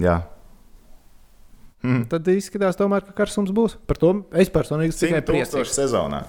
[0.00, 0.20] Jā.
[1.86, 2.06] Mm.
[2.10, 3.76] Tad izskatās, tomēr, ka Karsums būs.
[3.86, 6.22] Par to es personīgi tikai 100 tūkstoši sezonā.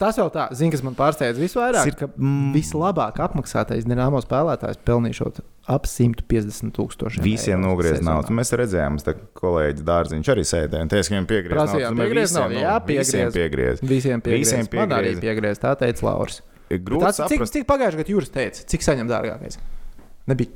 [0.00, 2.54] Tas jau tā, zina, kas man pārsteidz visvairāk, Sir- ka mm.
[2.54, 7.20] vislabāk apmaksātais dīnāmo spēlētājs pelnīšot ap 150 tūkstošiem.
[7.26, 8.14] Visiem eiro nogriez sezonā.
[8.16, 8.32] naudu.
[8.38, 10.88] Mēs redzējām, ka kolēģis dārziņš arī sēdēja.
[10.88, 12.00] Ka viņam piegriez Prasījām, naudu.
[12.06, 13.34] piegriez no- Jā, piegriez.
[13.36, 13.84] piegriez.
[13.84, 14.40] Visiem piegriez.
[14.48, 15.20] Visiem Man arī piegriez.
[15.20, 16.40] piegriez, tā teica Lauris.
[16.70, 17.52] Ir grūti cik, saprast.
[17.52, 19.58] cik pagājušajā gadā jūras teica, cik saņem dārgākais?
[20.30, 20.48] Nebija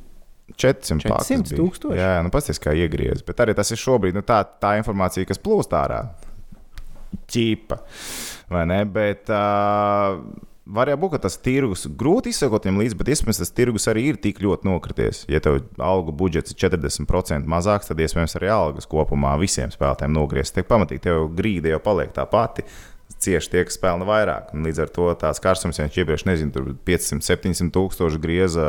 [0.57, 1.59] 400 400 pakas bija.
[1.61, 1.99] tūkstoši?
[2.01, 3.21] Jā, nu pasties, kā iegriez.
[3.27, 6.07] Bet arī tas ir šobrīd nu, tā, tā informācija, kas plūst ārā.
[7.29, 7.79] Ķīpa.
[8.53, 8.81] Vai ne?
[8.89, 10.21] Bet uh,
[10.65, 14.07] var jau būt, ka tas tirgus grūti izsekot viņam līdzi, bet iespējams tas tirgus arī
[14.13, 15.25] ir tik ļoti nokrities.
[15.33, 20.57] Ja tev algu budžets ir 40% mazāks, tad iespējams arī algas kopumā visiem spēlētājiem nogriezties.
[20.59, 22.67] Tiek pamatīgi, tev grīda jau paliek tā pati.
[23.25, 24.51] Cieši tie, kas spēlē vairāk.
[24.57, 28.67] Un līdz ar to tās karsums, ja viņš iepriekš nezinu, tur 500, 700 tūkstoši grieza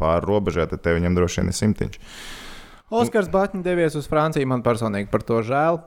[0.00, 2.00] pāri robežai, tad tev viņam droši vien ir simtiņš.
[3.00, 4.48] Oskars Batņs devies uz Franciju.
[4.50, 5.82] Man personīgi par to žēl.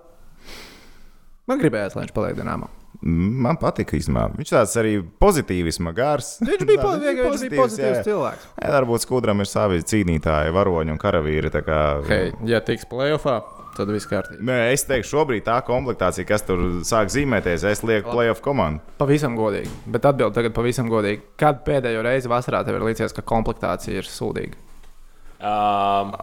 [1.50, 2.70] Man gribējās, lai viņš paliek Dienāmā.
[3.02, 4.30] Man patika īstenībā.
[4.38, 6.38] Viņš tāds arī pozitīvisma gars.
[6.44, 8.04] Viņš bija, po, viņš bija pozitīvs, pozitīvs jā.
[8.06, 8.46] cilvēks.
[8.62, 11.52] Jā, varbūt skudram ir savi cīnītāji, varoņi un karavīri.
[11.52, 11.80] tā Kā...
[12.08, 13.40] Hei, ja tiks playoffā,
[13.76, 14.40] tad viss kārtībā.
[14.48, 18.84] Nē, es teikšu, šobrīd tā komplektācija, kas tur sāk zīmēties, es lieku playoff komandu.
[19.02, 19.74] Pavisam godīgi.
[19.90, 21.26] Bet atbildi tagad pavisam godīgi.
[21.40, 24.62] Kad pēdējo reizi vasarā tev ir līdzies, ka komplektācija ir sūdīga?
[25.44, 26.14] Um,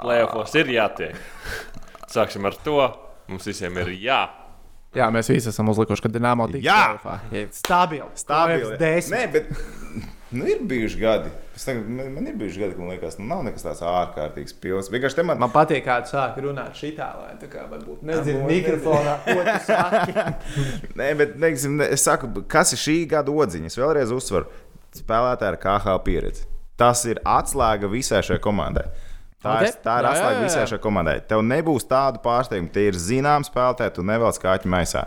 [0.00, 1.18] Playoffs ir jātiek.
[2.08, 2.80] Sāksim ar to.
[3.28, 4.22] Mums visiem ir jā.
[4.96, 6.78] Jā, mēs visi esam uzlikuši, ka Dienāmo tiks Jā!
[6.96, 7.18] playoffā.
[7.30, 8.08] Ja Stabili.
[8.18, 8.72] Stabili.
[8.80, 9.52] Nē, bet
[10.36, 11.30] nu, ir bijuši gadi.
[11.60, 14.88] Tagad, man, man ir bijuši gadi, kad man liekas, nu, nav nekas tāds ārkārtīgs pilns.
[14.90, 15.38] Vienkārši te man.
[15.42, 19.56] Man patīk, kā tu sāki runāt šitā, lai tā kā varbūt nedzird mikrofonā, ko tu
[19.68, 20.26] saki.
[20.98, 23.70] Nē, bet neiksim, ne, es saku, kas ir šī gada odziņa?
[23.70, 24.48] Es vēlreiz uzsveru,
[24.96, 26.48] spēlētāji ar KH pieredzi.
[26.80, 28.88] Tas ir atslēga visai šai komandai.
[29.40, 29.62] Tā, Ok.
[29.64, 31.20] ir, tā ir atslēga visai šai komandai.
[31.24, 32.68] Tev nebūs tādu pārsteigumu.
[32.74, 35.06] Tie ir zināms spēlētāji, tu nevelc kāķi maisā.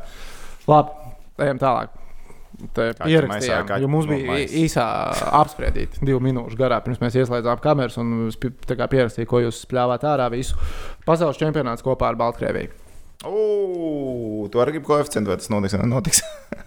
[0.68, 1.12] Labi,
[1.46, 2.00] ejam tālāk.
[2.74, 4.86] Pierakstījām, jo mums no bija īsā
[5.42, 10.58] apspriedīta, divu minūšu garā, pirms mēs ieslēdzām kameras un pierakstīju, ko jūs spļāvāt ārā visu
[11.06, 12.83] pasaules čempionāts kopā ar Baltkrieviju.
[13.24, 15.76] O, tu arī gribi koeficientu, vai tas notiks?
[15.78, 16.22] vai Nenotiks.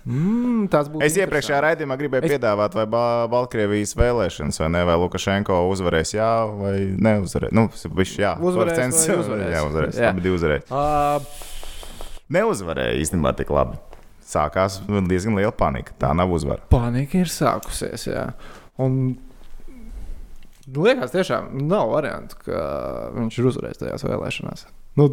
[0.07, 1.03] Mm, tas būtu.
[1.05, 6.15] Es iepriekšējā raidījumā gribēju Es- piedāvāt, vai Ba- Baltkrievijas vēlēšanas, vai ne, vai Lukašenko uzvarēs,
[6.17, 6.29] jā,
[6.61, 7.53] vai neuzvarēs.
[7.57, 9.51] Nu, viņš jā, Uzvarēs vai uzvarēs?
[9.57, 9.99] Jā, uzvarēs.
[10.01, 10.13] Jā.
[10.15, 10.71] Abi uzvarēs.
[10.71, 11.45] Uh,
[12.37, 13.77] Neuzvarēja īstenībā tik labi.
[14.27, 15.93] Sākās diezgan liela panika.
[16.03, 16.65] Tā nav uzvara.
[16.73, 18.09] panika ir sākusies.
[18.11, 18.25] Jā.
[18.83, 19.17] Un
[20.75, 22.65] liekas, tiešām nav variantu, ka
[23.15, 24.65] viņš ir uzvarējis tajās vēlēšanās.
[24.99, 25.11] Nu,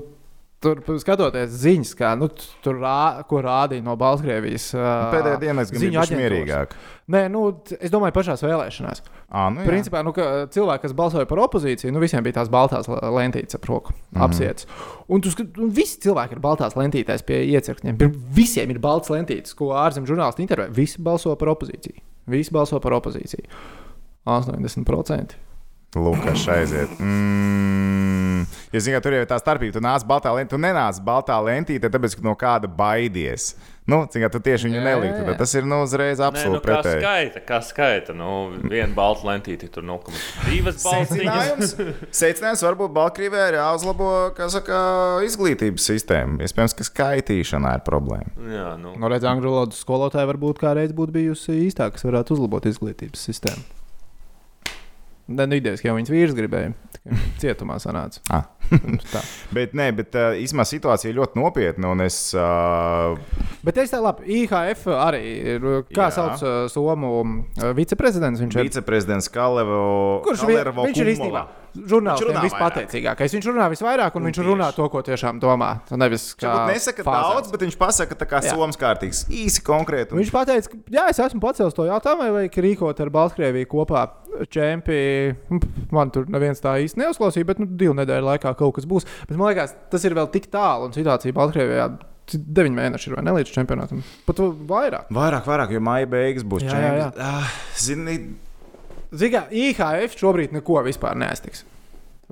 [0.64, 2.30] Tur skatoties ziņas, kā, nu,
[2.64, 4.70] tur rā, ko rādīja no Baltkrievijas.
[5.12, 6.76] Pēdējā dienā es gribēju būt mierīgāk.
[7.12, 7.42] Nē, nu,
[7.76, 9.04] es domāju, pašās vēlēšanās.
[9.28, 9.68] À, nu, jā.
[9.68, 13.68] Principā, nu, ka cilvēki, kas balsoja par opozīciju, nu, visiem bija tās baltās lentītes ap
[13.68, 14.70] roku mm apsietas.
[15.12, 18.00] Un, tu, un visi cilvēki ir baltās lentītēs pie iecirkņiem.
[18.38, 20.70] Visiem ir balts lentītes, ko ārzemju žurnālisti intervē.
[20.72, 22.00] Visi balso par opozīciju.
[22.32, 23.50] Visi balso par opozīciju.
[24.30, 25.36] 80%.
[26.00, 26.96] Lukas aiziet.
[27.00, 31.00] Mm, ja zini, ka tur jau ir tā starpība, tu nāc baltā lentī, tu nenāc
[31.06, 33.54] baltā lentītē, tāpēc, ka no kāda baidies.
[33.84, 35.24] Nu, cik tu tieši viņu jā.
[35.28, 37.02] tad tas ir nu, uzreiz Nē, nu, absolūti kā pretēji.
[37.04, 38.16] skaita, kā skaita.
[38.16, 38.30] Nu,
[38.72, 41.76] viena balta lentīte, tur 0,2 balstiņas.
[42.22, 44.80] Secinājums, varbūt Baltkrievijā ir jāuzlabo kā saka,
[45.28, 46.40] izglītības sistēma.
[46.48, 48.32] Iespējams, ka skaitīšanā ir problēma.
[48.56, 48.96] Jā, nu.
[48.96, 53.83] No redzes, angļu valodas skolotāja varbūt kādreiz būtu bijusi īstāka, kas varētu uzlabot izglītības sistēmu.
[55.24, 56.74] Nē, nu, idejas, ka jau viņas vīrs gribēja.
[57.40, 58.20] Cietumā sanāca.
[58.28, 58.50] Ah.
[59.56, 61.92] Bet, nē, bet uh, īstenībā situācija ir ļoti nopietna.
[62.04, 63.16] Es, uh,
[63.64, 65.24] Bet es tā labi, IHF arī
[65.56, 65.68] ir.
[65.94, 66.14] Kā Jā.
[66.16, 68.42] sauc uh, Somu uh, viceprezidents?
[68.44, 68.72] Viņš ir.
[68.72, 69.84] viceprezidents Kalevo.
[70.28, 71.44] Kurš vi, Kalevo viņš ir īstenībā
[71.76, 73.34] žurnālistiem runā vispateicīgākais.
[73.38, 74.76] Viņš runā visvairāk, un Un viņš runā tieši.
[74.76, 75.70] to, ko tiešām domā.
[75.90, 77.34] Tu Nevis kā Varbūt nesaka fāzēs.
[77.34, 80.12] daudz, bet viņš pasaka, tā kā somas kārtīgs, īsi konkrēti.
[80.14, 83.68] un- Viņš teica, ka jā, es esmu pacēlis to jautājumu, vai vajag rīkot ar Baltkrieviju
[83.68, 84.08] kopā
[84.50, 85.62] čempionu.
[85.92, 89.06] Man tur neviens tā īsti neuzklausīja, bet nu, divu nedēļu laikā kaut kas būs.
[89.28, 91.88] Bet man liekas, tas ir vēl tik tālu, un situācija Baltkrievijā
[92.34, 94.02] deviņi mēneši ir vai ne līdz čempionātam.
[94.26, 95.10] Pat vairāk.
[95.12, 97.18] Vairāk, vairāk, jo maija beigas būs čempions.
[97.20, 98.16] Ah, Zini,
[99.14, 101.64] Zinām, IHF šobrīd neko vispār nēstiks.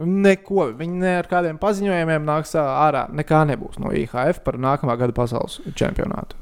[0.02, 0.72] Neko.
[0.80, 3.06] Viņi ne ar kādiem paziņojumiem nāks ārā.
[3.14, 6.40] Nekā nebūs no IHF par nākamā gada pasaules čempionātu.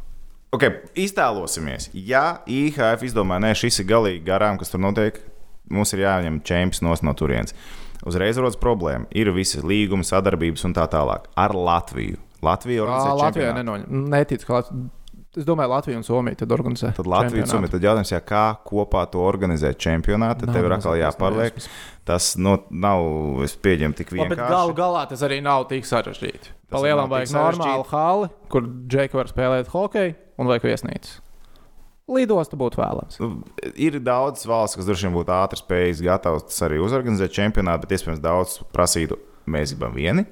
[0.56, 5.20] okay, iztēlosimies, ja IHF izdomā, nē, šis ir galīgi garām, kas tur notiek,
[5.70, 7.54] mums ir jāņem čempions no turienes.
[8.08, 9.10] Uzreiz rodas problēma.
[9.12, 11.28] Ir visas līguma, sadarbības un tā tālāk.
[11.36, 12.18] Ar Latviju.
[12.42, 13.58] Latvija Latvijā čempionātu.
[13.60, 14.06] nenoņem.
[14.14, 14.86] Neticu, ka Latvija.
[15.40, 16.90] Es domāju, Latvija un Somija tad organizē.
[16.98, 17.54] Tad Latvijas čempionātu.
[17.56, 21.62] summa, tad jautājums, jā, kā kopā to organizēt čempionātu, tad tev ir atkal jāpārliek.
[22.10, 23.06] Tas no, nav,
[23.46, 24.52] es pieņemu, tik Labi, Bet vienkārši.
[24.58, 26.52] galu galā tas arī nav tik sarežģīti.
[26.70, 31.20] Pa lielam vajag normālu hali, kur džeki var spēlēt hokeju un vajag viesnīcu.
[32.10, 33.20] Lidostu būtu vēlams.
[33.22, 33.44] Nu,
[33.78, 38.22] Ir daudz valsts, kas droši vien būtu ātri spējas, gatavas arī uzorganizēt čempionātu, bet iespējams
[38.24, 39.20] daudz prasītu.
[39.50, 40.26] Mēs gribam vieni.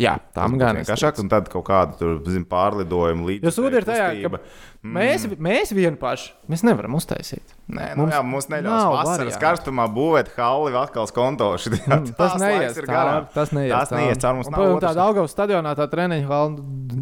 [0.00, 0.86] Jā, tam gan ir.
[0.86, 3.44] Vienkāršāk, un tad kaut kāda tur, zin, pārlidojuma līdzi.
[3.44, 4.40] Jo sūdi ir tajā, ka
[4.84, 7.56] mēs, mēs vieni paši mēs nevaram uztaisīt.
[7.70, 9.40] Nē, nu, Mums jā, mums neļaus vasaras variantu.
[9.44, 11.70] karstumā būvēt halli atkal skontoši.
[11.86, 12.78] Mm, Tas neies.
[13.34, 14.40] Tas neies Tas neies cauri.
[14.50, 16.48] Mums Tāda Augustas stadionā tā treniņa hala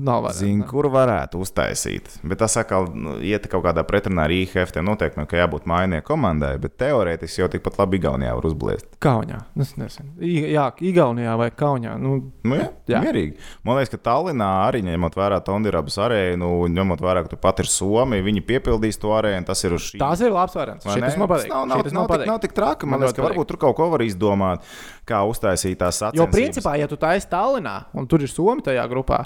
[0.04, 0.42] nav vajadzīga.
[0.42, 2.10] Zinu, kur varētu uztaisīt.
[2.28, 4.74] Bet tas atkal nu, iet kaut kādā pretrunā ar IHF.
[4.76, 8.90] Tiem noteikti, ka jābūt mainieku komandai, bet teorētiski jau tikpat labi Igaunijā var uzbliest.
[9.00, 9.40] Kaunijā.
[9.56, 10.12] Es nezinu.
[10.20, 11.96] I- Jā, Igaunijā vai Kaunijā.
[11.98, 12.98] Nu, Nu, jā, Jā.
[12.98, 13.00] jā.
[13.06, 13.36] mierīgi.
[13.64, 17.67] Man liekas, ka Tallinā arī ņemot vērā Tondirabas arēnu, ņemot vērā, ka tu pat ir
[17.70, 19.46] Somija, viņi piepildīs to arēnu.
[19.48, 20.00] Tas ir uz šī.
[20.02, 20.86] tās ir labs variants.
[20.86, 20.96] Tas.
[20.96, 22.88] Nav, nav, nav, man nav, tik, nav tik traki.
[22.88, 24.64] Man liekas, ka varbūt tur kaut ko var izdomāt,
[25.08, 26.34] kā uztaisīt tās Jo sacensības.
[26.34, 29.24] principā, ja tu taisi Tallinā un tur ir Somija tajā grupā,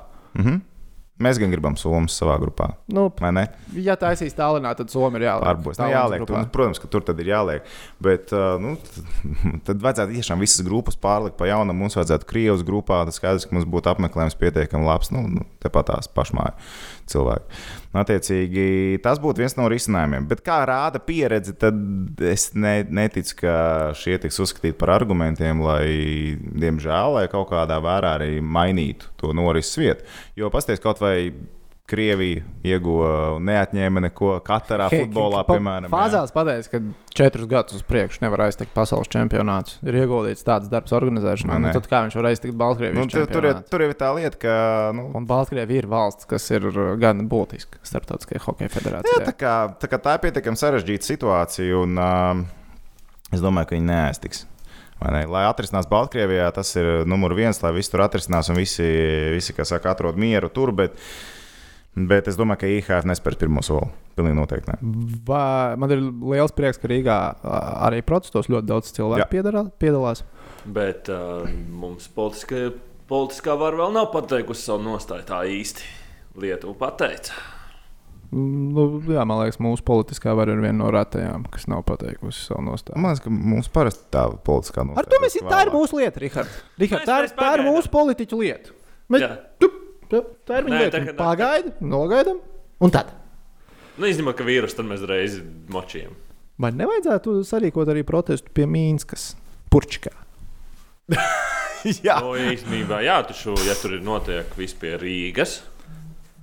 [1.23, 2.73] Mēs gan gribam Somijas savā grupā.
[2.89, 3.05] nu,
[3.85, 5.61] ja taisīs Tallinā, tad Somija ir jāliek.
[5.61, 6.25] Ne Tallinas jāliek.
[6.27, 7.69] Tur, protams, ka tur tad ir jāliek.
[8.03, 9.13] Bet uh, nu, tad,
[9.69, 11.79] tad vajadzētu tiešām visas grupas pārlikt pa jaunam.
[11.79, 13.05] Mums vajadzētu Krievijas grupā.
[13.07, 15.13] Tas skaidrs, ka mums būtu apmeklējums pietiekami labs.
[15.15, 16.55] Nu, nu, tepat tās pašmāju
[17.13, 17.63] cilvēki.
[17.93, 18.67] Un, Attiecīgi,
[19.05, 20.27] tas būtu viens no risinājumiem.
[20.31, 21.77] Bet kā rāda pieredze, tad
[22.25, 23.57] es ne, neticu, ka
[23.99, 29.77] šie tiks uzskatīti par argumentiem, lai, diemžēl, lai kaut kādā vērā arī mainītu to norises
[29.81, 30.09] vietu.
[30.39, 31.33] Jo pasties kaut vai.
[31.93, 35.87] Krievija ieguva neatņēma neko katrā futbolā, Pa- piemēram.
[35.87, 35.93] jā.
[35.93, 36.81] Fāzās pateiks, ka
[37.13, 39.77] četrus gadus uz priekšu nevar aiztikt pasaules čempionāts.
[39.85, 41.59] Ir ieguldīts tāds darbs organizēšanā.
[41.61, 44.41] Nu, tad kā viņš var aiztikt Baltkrievijas Nu, tur, tur, ir, tur ir tā lieta,
[44.41, 44.55] ka.
[44.97, 49.27] Nu, Un Baltkrievija ir valsts, kas ir uh, gan būtiska starptautiskajai hokeja jā, federācijai.
[49.29, 52.41] tā, kā, tā, kā tā ir pietiekami sarežģīta situācija, un uh,
[53.33, 54.47] es domāju, ka viņi neēstiks.
[55.03, 55.25] Vai Ne?
[55.27, 58.87] Lai atrisinās Baltkrievijā, tas ir numurs viens, lai viss tur atrisinās un visi,
[59.35, 60.71] visi kas saka, atrod mieru tur.
[60.79, 60.95] Bet,
[61.97, 63.91] bet es domāju, ka IHF nespērs pirmo soli.
[64.17, 64.75] Pilnīgi noteikti.
[64.75, 64.93] Ne.
[65.29, 65.43] Va,
[65.81, 67.19] man ir liels prieks, ka Rīgā
[67.89, 69.31] arī protestos ļoti daudz cilvēku Jā.
[69.31, 70.21] piedalā, piedalās.
[70.69, 72.69] Bet uh, mums politiskā,
[73.09, 75.89] politiskā vara vēl nav pateikusi savu nostāju tā īsti.
[76.43, 77.41] Lietuva pateica.
[78.33, 82.65] Nu, jā, man liekas, mūsu politiskā vara ir viena no retajām, kas nav pateikusi savu
[82.71, 82.97] nostāju.
[82.97, 85.05] Man liekas, ka mums parasti tā politiskā nostāja.
[85.05, 86.55] Ar to mēs tā ir mūsu lieta, Rihard.
[86.81, 88.73] Rihard tā, tā ir mūsu politiķu lieta.
[89.13, 89.29] Tu,
[89.61, 89.69] tu,
[90.49, 91.03] tā ir viņa lieta.
[91.19, 92.39] Pagaidi, nogaidam,
[92.83, 93.13] un tad.
[93.99, 95.39] Nu, izņemot, ka vīrusu tad mēs reiz
[95.73, 96.15] močījām.
[96.63, 99.33] Vai nevajadzētu sarīkot arī protestu pie Mīnskas,
[99.73, 100.13] Purčikā?
[102.07, 105.57] Jā, No īstenībā, jā, taču, ja tur ir notiek viss pie Rīgas,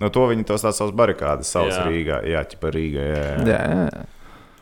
[0.02, 1.86] no to viņi tos tās savas barikādas sauc Jā.
[1.88, 2.18] Rīgā.
[2.28, 3.06] Jā, ķipa Rīgā.
[3.08, 3.38] Jā, jā.
[3.48, 4.02] Jā,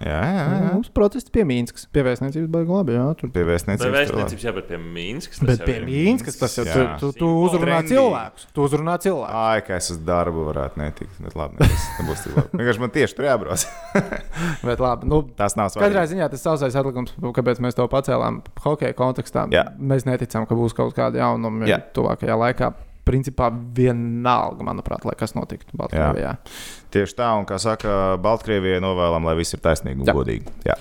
[0.01, 0.71] jā, jā, jā.
[0.75, 2.95] mums protesti pie Mīnskas, pie vēstniecības baigi labi.
[2.97, 3.31] Jā, tur.
[3.35, 3.85] Pie vēstniecības.
[3.87, 3.97] labi.
[3.97, 5.41] vēstniecības jābūt pie Mīnskas.
[5.47, 6.87] Bet pie Mīnskas tas jau tu, Jā.
[7.01, 7.93] tu, tu uzrunā Trendy.
[7.95, 8.47] cilvēkus.
[8.53, 9.37] Tu uzrunā cilvēkus.
[9.43, 11.17] Ai, ka es uz darbu varētu netikt.
[11.25, 12.61] Bet labi, tas nebūs tik labi.
[12.61, 13.67] Vienkārši man tieši tur jābrauc.
[14.67, 16.11] Bet labi, nu, Tas nav Katrā svarīgi.
[16.15, 19.47] ziņā tas sausais atlikums, kāpēc mēs to pacēlām hokeja kontekstā.
[19.53, 19.67] Jā.
[19.79, 21.81] Mēs neticam, ka būs kaut kāda jaunuma Jā.
[21.95, 22.71] tuvākajā laikā.
[23.07, 23.47] Principā
[23.77, 26.35] vienalga, manuprāt, lai kas notiktu Baltkrievijā.
[26.93, 30.15] Tieši tā, un kā saka, Baltkrievijai novēlam, lai viss ir taisnīgi un Jā.
[30.17, 30.45] godīgi.
[30.67, 30.75] Jā.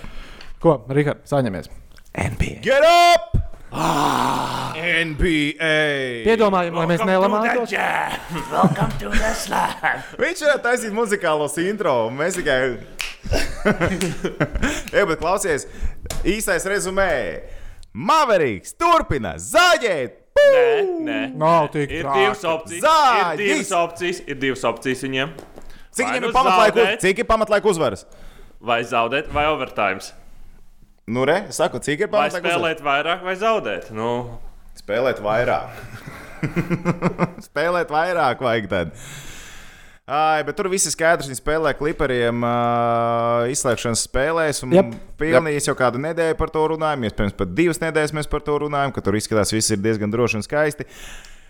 [0.62, 1.70] Ko, Rihard, saņemies?
[2.16, 2.62] NBA.
[2.64, 3.36] Get up!
[3.76, 6.24] Ah, NBA!
[6.24, 7.72] Piedomājam, lai mēs nelamātos.
[10.22, 12.60] Viņš varētu taisīt muzikālos intro, un mēs tikai.
[14.96, 15.66] Jā, bet klausies,
[16.26, 17.10] īsais rezumē.
[17.96, 20.22] Maveriks turpina zaļēt!
[20.36, 20.68] Nē,
[21.06, 21.18] nē.
[21.40, 22.20] Nav tik Ir traki.
[22.22, 22.78] divas opcijas.
[22.78, 23.42] Ir Zāģis!
[23.42, 25.32] divas opcijas, ir divas opcijas viņiem.
[25.96, 26.34] Cik nu ir uz...
[26.36, 28.06] zaudēt, cik ir pamatlaika uzvaras?
[28.60, 30.00] Vai zaudēt, vai overtime.
[31.06, 32.80] Nu, re, es saku, cik ir Vai pamatlaika uzvaras?
[32.80, 33.90] spēlēt vairāk, vai zaudēt.
[33.94, 34.10] Nu,
[34.76, 35.72] Spēlēt vairāk.
[37.48, 38.90] Spēlēt vairāk vajag tad.
[40.06, 41.26] Ai, bet tur viss ir skaidrs.
[41.26, 44.62] Viņi spēlē klipariem uh, izslēgšanas spēlēs.
[44.62, 44.92] Un Jep.
[45.18, 47.08] pilnīgi jau kādu nedēļu par to runājam.
[47.08, 50.38] Iespējams, pat divas nedēļas mēs par to runājam, ka tur izskatās, viss ir diezgan droši
[50.38, 50.86] un skaisti.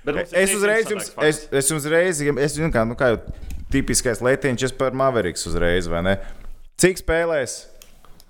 [0.06, 3.20] Es uzreiz jums, es, es uzreiz, es zinu, kā, nu, kā jau
[3.74, 6.18] tipiskais letiņš, es par Maveriks uzreiz, vai ne?
[6.80, 7.58] Cik spēlēs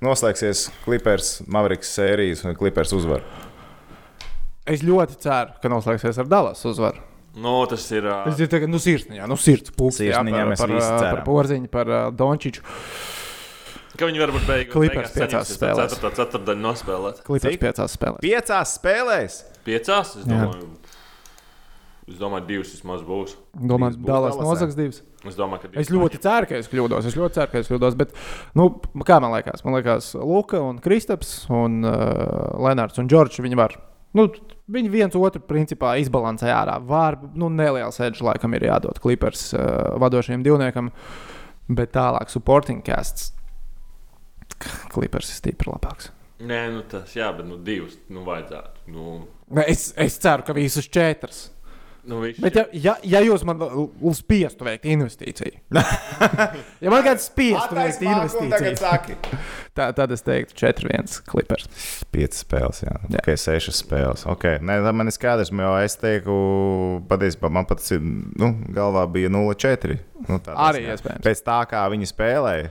[0.03, 3.23] noslēgsies Clippers, Maveriks sērijas un Clippers uzvar?
[4.67, 7.05] Es ļoti ceru, ka noslēgsies ar Dallas uzvaru.
[7.37, 8.07] Nu, tas ir.
[8.09, 10.01] Tas ir tagad, nu, sirsniņā, nu, sirds pūks.
[10.01, 11.25] jā, Sirsniņā par, mēs par, visi par ceram.
[11.27, 12.63] porziņu, par uh, Dončiču.
[13.97, 15.95] Ka viņi varbūt beigās Clippers piecās spēlēs.
[16.01, 17.21] Tā ceturtdaļa nospēlēt.
[17.25, 17.61] Klipers Cik?
[17.63, 18.25] piecās spēlēs.
[18.25, 19.37] Piecās spēlēs!
[19.65, 20.41] Piecās, es Jā.
[20.47, 20.67] domāju.
[22.07, 23.33] Es domāju, divas vismaz būs.
[23.57, 24.39] Domāju, Dallasā.
[24.45, 25.01] nozags divas.
[25.27, 25.81] Es domāju, ka divas.
[25.89, 27.09] Es ļoti ceru, ka es kļūdos.
[27.09, 27.97] Es ļoti ceru, ka es kļūdos.
[27.99, 28.13] Bet,
[28.55, 28.69] nu,
[29.09, 33.75] kā man liekas, man liekas, Luka un Kristaps un uh, Lenārds un Džordžs viņi var.
[34.15, 34.29] Nu,
[34.73, 36.77] viņi viens otru principā izbalansē ārā.
[36.87, 40.91] Var, nu, neliels edge laikam ir jādod Clippers uh, vadošajam divniekam,
[41.69, 43.33] bet tālāk supporting casts.
[44.93, 46.13] Clippers ir stipri labāks.
[46.47, 48.87] Nē, nu tas, jā, bet nu divas, nu vajadzētu.
[48.93, 49.17] Nu,
[49.67, 51.45] Es, es ceru, ka visus četras.
[52.11, 52.23] Nu.
[52.43, 53.61] Bet, ja, ja, ja jūs man
[54.17, 55.61] spiestu veikt investīciju,
[56.85, 59.17] ja man kāds spiestu veikt investīciju, saki.
[59.77, 61.69] tā, tad es teiktu, 4-1 klipers.
[62.15, 62.97] Piecas spēles, jā.
[63.11, 63.21] Jā.
[63.21, 64.27] Ok, sešas spēles.
[64.37, 64.61] Okay.
[64.65, 66.37] Nē, tā man ir skaidrs, jo es teiktu,
[67.11, 69.99] patiesībā man pat nu, galvā bija 0-4.
[70.27, 71.25] Nu, Arī iespējams.
[71.27, 72.71] Pēc tā, kā viņi spēlēja.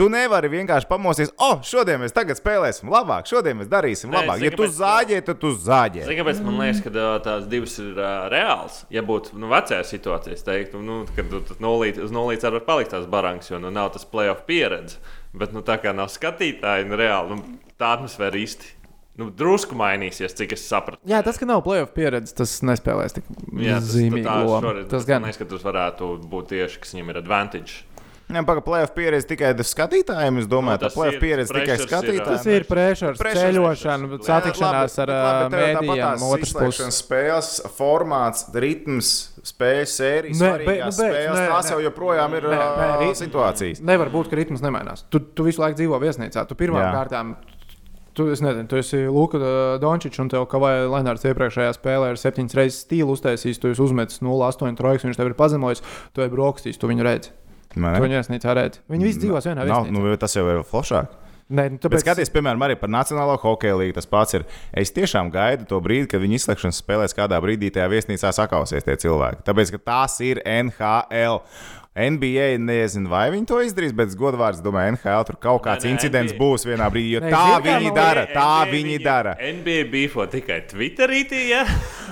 [0.00, 4.40] Tu nevari vienkārši pamosties, oh, šodien mēs tagad spēlēsim labāk, šodien mēs darīsim Nē, labāk.
[4.40, 6.06] zini, Ja tu zāģē, tad tu zāģē.
[6.06, 6.92] Zini, kāpēc man liekas, ka
[7.26, 8.80] tās divas ir uh, reāls?
[8.94, 12.64] Ja būtu nu, vecajā situācijā, es teiktu, nu, ka tu, tu nolīt, uz nulītes var
[12.64, 14.96] palikt tās barangas, jo nu, nav tas playoff pieredze.
[15.36, 18.76] Bet nu, tā kā nav skatītāji, nu, reāli nu, tā atmosfēra īsti.
[19.20, 21.02] Nu, drusku mainīsies, cik es sapratu.
[21.10, 23.26] Jā, tas, ka nav playoff pieredzes, tas nespēlēs tik
[23.60, 24.24] Jā, tas, zīmīgi.
[24.24, 25.26] šoreiz, Tas man gan.
[25.26, 27.82] liekas, ka tas varētu būt tieši, kas viņam ir advantage.
[28.30, 30.36] Jā, pagaidi, playoff pieredze tikai skatītājiem.
[30.38, 32.28] Es domāju, Nu, tā ir, pieredze tikai skatītājiem.
[32.30, 35.12] Tas ir pressures, ceļošana, satikšanās ar
[35.50, 37.00] mēdījiem, otrs puses.
[37.02, 39.10] spēles formāts, ritms,
[39.50, 41.38] spēļu sērijas, Nē, svarīgās bet- nu, bet- spēles.
[41.40, 41.70] nē, Tās nē.
[41.74, 43.80] jau joprojām ir nē, ā, rit- situācijas.
[43.82, 45.04] Nevar būt, ka ritms nemainās.
[45.10, 46.46] Tu, tu visu laiku dzīvo viesnīcā.
[46.46, 46.92] Tu pirmām Jā.
[46.94, 47.34] kārtām.
[48.12, 49.38] Tu, es nezinu, tu esi Luka
[49.80, 53.80] Dončičs, un tev kā vai Lenārds iepriekšējā spēlē ir septiņas reizes stilu uztaisījis, tu esi
[53.80, 55.80] uzmetis 0,8 trojkas, viņš tev ir pazemojis,
[56.12, 57.30] tu esi brokastīs, tu viņu redzi.
[57.76, 58.06] Man Tu ne?
[58.08, 58.80] viņu viesnīcā redzi.
[58.90, 59.92] Viņi visi dzīvos vienā viesnīcā.
[59.94, 61.18] nu, bet tas jau ir foršāk.
[61.50, 63.94] Nē, nu, Bet tāpēc, skaties, piemēram, arī par Nacionālo hokeja līniju.
[63.96, 64.44] Tas pats ir.
[64.70, 68.94] Es tiešām gaidu to brīdi, kad viņi izslēgšanas spēlēs, kādā brīdī tajā viesnīcā sakausies tie
[69.02, 69.42] cilvēki.
[69.48, 71.40] Tāpēc, ka tās ir NHL.
[71.90, 75.94] NBA nezinu, vai viņi to izdarīs, bet godvārds, domāju, NHL tur kaut kāds Nē, nē,
[75.96, 76.38] incidents NBA.
[76.38, 78.22] būs vienā brīdī, jo Nē, tā zini, kā viņi dara.
[78.28, 79.32] NBA Tā viņi dara.
[79.58, 81.24] NBA bifo tikai Twitterī.
[81.50, 81.64] Ja?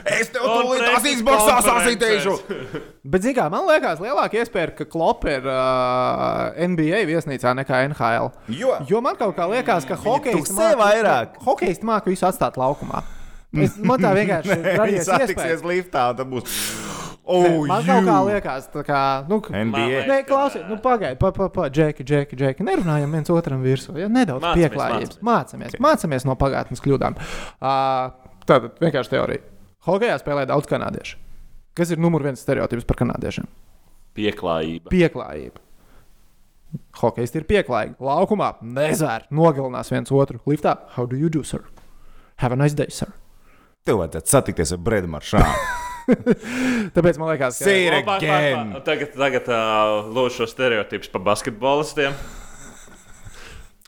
[0.02, 2.26] Es tev tās preses Xboxā konferences.
[2.42, 2.82] sasītīšu.
[3.06, 8.32] bet zini, kā, man liekas, lielāka iespēja, ka Klopp ir uh, NBA viesnīcā nekā NHL.
[8.58, 11.38] Jo, Jo man kaut kā liekas, ka hokejs vairāk.
[11.46, 13.04] Hokejs māca visu atstāt laukumā.
[13.54, 16.58] Es, man tā vienkārši Viņi radies satiksies liftā, un tad būs.
[17.28, 18.28] Oh, Man kaut kā you.
[18.30, 19.00] liekas, tā kā.
[19.28, 20.02] Nu, NBA.
[20.08, 22.64] Nē, klausies, nu, pagaidi, pa, pa, pa, džeki, džeki, džeki.
[22.64, 23.92] Nerunājam viens otram virsū.
[24.00, 24.08] Ja?
[24.08, 25.18] Nedaudz Mācamies, pieklājības.
[25.20, 25.74] mācamies.
[25.76, 27.18] Mācāmies, mācāmies no pagātnes kļūdām.
[27.60, 29.44] Uh, Tātad vienkārši teorija.
[29.84, 31.18] Hokejā spēlē daudz kanādiešu.
[31.76, 33.44] Kas ir numur viens stereotips par kanādiešiem?
[34.16, 34.88] Pieklājība.
[34.90, 35.60] Pieklājība.
[37.00, 37.94] Hokejs ir pieklājīgi.
[38.04, 40.40] Laukumā nezvēr, nogalinās viens otru.
[40.48, 41.62] Liftā, how do you do, sir?
[42.40, 43.12] Have a nice day, sir.
[43.84, 45.52] Tev vajadzētu satikties ar Bredu Maršānu.
[46.96, 47.64] Tāpēc man liekas, ka
[48.06, 48.72] pa- again.
[48.76, 52.16] pa- Tagad, tagad uh, lūdzu šo stereotipu par basketbolistiem.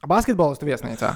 [0.09, 1.15] basketbolistu viesnīcā.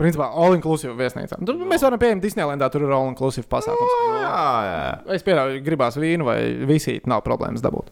[0.00, 1.36] Principā, all-inclusive viesnīcā.
[1.44, 3.92] Tur mēs varam pieņemt Disneylandā, tur ir all-inclusive pasākums.
[4.22, 4.78] Jā, jā.
[5.18, 7.90] Es pieļauju, gribās vīnu vai visīt, nav problēmas dabūt.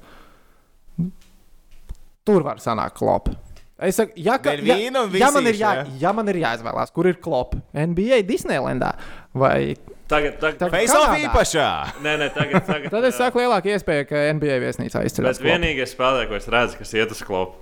[2.27, 3.35] Tur var sanākt klopi.
[3.81, 5.71] Es saku, ja, ka, ja, un ja, man ir jā,
[6.03, 8.91] ja man ir jāizvēlās, kur ir klopi, NBA, Disneylandā
[9.33, 9.75] vai
[10.11, 11.29] Tagad, tagad, Tagad- Face off Kanādā.
[11.29, 11.67] īpašā.
[12.03, 15.39] nē, nē, tagad, tagad, Tad es saku, lielāka iespēja, ka NBA viesnīcā izceļas.
[15.39, 17.55] Bet vienīgais spēlētājs, ko es redzu, kas iet uz klopu,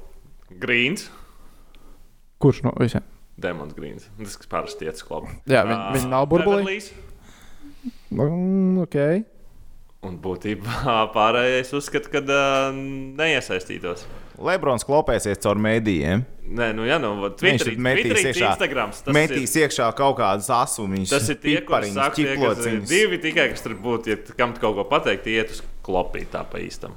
[0.59, 1.11] Grīns.
[2.41, 3.05] Kurš no visiem?
[3.39, 4.09] Demons Grīns.
[4.17, 5.29] Tas, kas parasti iet uz klopu.
[5.45, 6.79] Jā, viņi, Ā, viņi nav burbulī.
[8.11, 9.23] Mm, okay.
[10.07, 12.69] Un būtībā pārējais uzskata, ka uh,
[13.19, 14.05] neiesaistītos.
[14.39, 16.23] Lebrons klopēsies caur mēdījiem.
[16.59, 18.93] Nē, nu, jā, nu, Viņš Twitterī, tur metīs iekšā, Instagram.
[18.95, 22.79] Tas metīs iekšā kaut kādas asumiņas, ir, tas ir tie, kuriem saka, tie, kas ir
[22.87, 26.63] divi tikai, kas tur būtu, ja kam kaut ko pateikt, iet uz klopīt tā pa
[26.63, 26.95] īstam.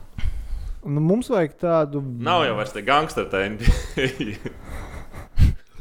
[0.86, 2.02] Nu, mums vajag tādu.
[2.22, 2.86] Nav jau vairs tie
[3.34, 4.38] tā NBA.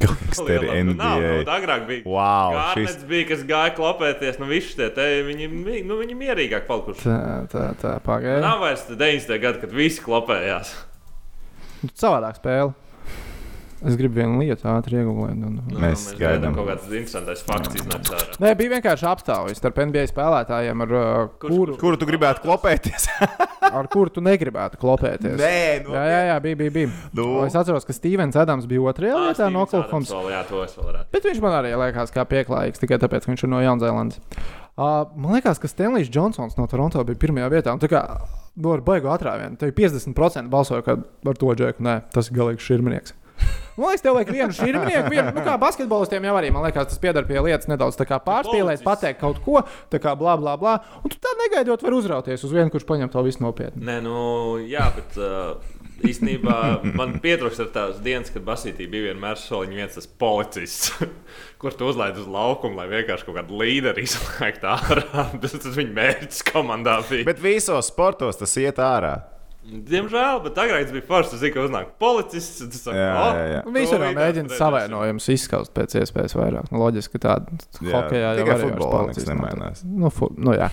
[0.07, 1.31] Gangsteri nu, Nav, NBA.
[1.45, 2.03] nu, agrāk bija.
[2.05, 5.49] Wow, Gārnets šis- bija, kas gāja klopēties, nu visi tie te, viņi,
[5.85, 7.05] nu, viņi mierīgāk palikuši.
[7.05, 7.17] Tā,
[7.51, 8.41] tā, tā pagaidi.
[8.43, 9.37] Nav vairs 90.
[9.43, 10.73] gadi, kad visi klopējās.
[11.97, 12.73] Savādāk spēle.
[13.81, 15.31] Es gribu vienu lietu ātri iegūt.
[15.33, 15.55] Un...
[15.71, 16.53] Nu, Mēs gaidām.
[16.53, 18.35] kaut kāds interesants fakts iznāks ārā.
[18.43, 23.07] Nē, bija vienkārši aptaujas starp NBA spēlētājiem, ar, uh, Kurš- kuru, Kuru tu gribētu klopēties?
[23.81, 25.33] ar kuru tu negribētu klopēties.
[25.39, 25.55] Nē,
[25.87, 26.59] nu, Jā, jā, jā, bija.
[26.61, 26.91] bija, bija.
[27.17, 27.27] Nu.
[27.47, 30.13] Es atceros, ka Stevens Adams bija otrajā Ā, vietā no Oklahomas.
[31.11, 34.21] Bet viņš man arī liekas, kā pieklājīgs tikai tāpēc, ka viņš ir no Jaunzēlandes.
[34.77, 37.73] Uh, man liekas, ka Stanlijs Džonsons no Toronto bija pirmajā vietā.
[37.73, 38.05] un tā kā,
[38.59, 39.55] Nu, ar baigu atrāvienu.
[39.55, 43.13] Tev 50% balsoja, ka ar to džeku nē, tas ir galīgs šurminieks.
[43.77, 46.51] Man liekas, tev vajag vienu šurminieku, vienu, nu, kā basketbolistiem jau arī.
[46.53, 49.61] Man liekas, tas pieder pie lietas nedaudz pārspīlēt, pateikt kaut ko,
[49.91, 50.77] tā kā blā, blā, blā.
[51.01, 53.83] Un tu tā negaidot, var uzrauties uz vienu, kurš paņem to visu nopietni.
[53.87, 54.17] Nē, nu,
[54.67, 55.55] jā, bet uh,
[56.07, 56.57] īstenībā
[56.97, 60.93] man pietrūkst ar tās dienas, kad Basītī bija vienmēr soliņš viens tas policists,
[61.61, 65.27] kur tu uzlaid uz laukumu, lai vienkārši kaut kādu līderi izlaiktu ārā.
[65.41, 67.25] Tas tas viņa mērķis komandā bija.
[67.27, 69.15] Bet, Bet visos sportos tas iet ārā.
[69.61, 71.37] Diemžēl, bet agrāk bija forši.
[71.37, 72.63] Zina, ka uznāk policists.
[72.65, 73.59] Tas saka, Jā, "O, jā, jā.
[73.63, 76.71] to Visur mēģina redzēsim." savainojumus izskaust pēc iespējas vairāk.
[76.71, 77.45] Nu, loģiski, ka tāda
[77.79, 79.83] hokeja jau tikai arī futbolā nekas nemainās.
[79.85, 80.71] Nu, fu, nu, jā.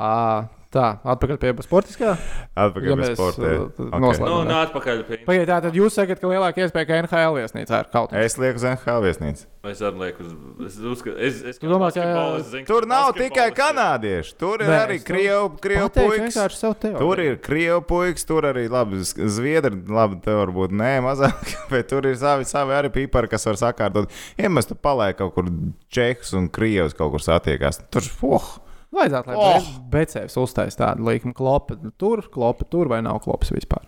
[0.00, 2.12] À, tā, atpakaļ pie sportiskā.
[2.58, 3.42] Atpakaļ Ja pie mēs, sporta.
[3.54, 4.00] uh, Okay.
[4.02, 4.28] noslēdzam.
[4.30, 7.80] Nu, nā, atpakaļ pie Pagaidiet, tā tad jūs sakat, ka lielāka iespēja, ka NHL viesnīcā
[7.84, 8.24] ir kaut kas.
[8.26, 9.46] Es lieku uz NHL viesnīcu.
[9.64, 10.32] Es arī lieku uz.
[10.66, 14.34] Es uzskatu, es, es, Tu domā, ka- basketbolists zinu, Tur nav tikai kanādieši.
[14.36, 15.54] Tur ir Nē, arī krievu,
[15.94, 16.60] puikas.
[16.98, 22.04] Tur ir krievu puikas, tur arī labi, zviedri, labi, te varbūt nē, mazāk, bet tur
[22.10, 24.12] ir savi, savi arī pīpari, kas var sakārtot.
[24.36, 25.48] Ja mēs tur paliekam kaut kur
[25.94, 28.48] čehus un krievus kaut kur satiekās, tur, oh,
[28.94, 29.68] Vajadzētu, lai Oh!
[29.92, 31.76] Becēvs uztais tādu likumu klopu.
[31.98, 33.82] Tur, klopu tur vai nav klops vispār.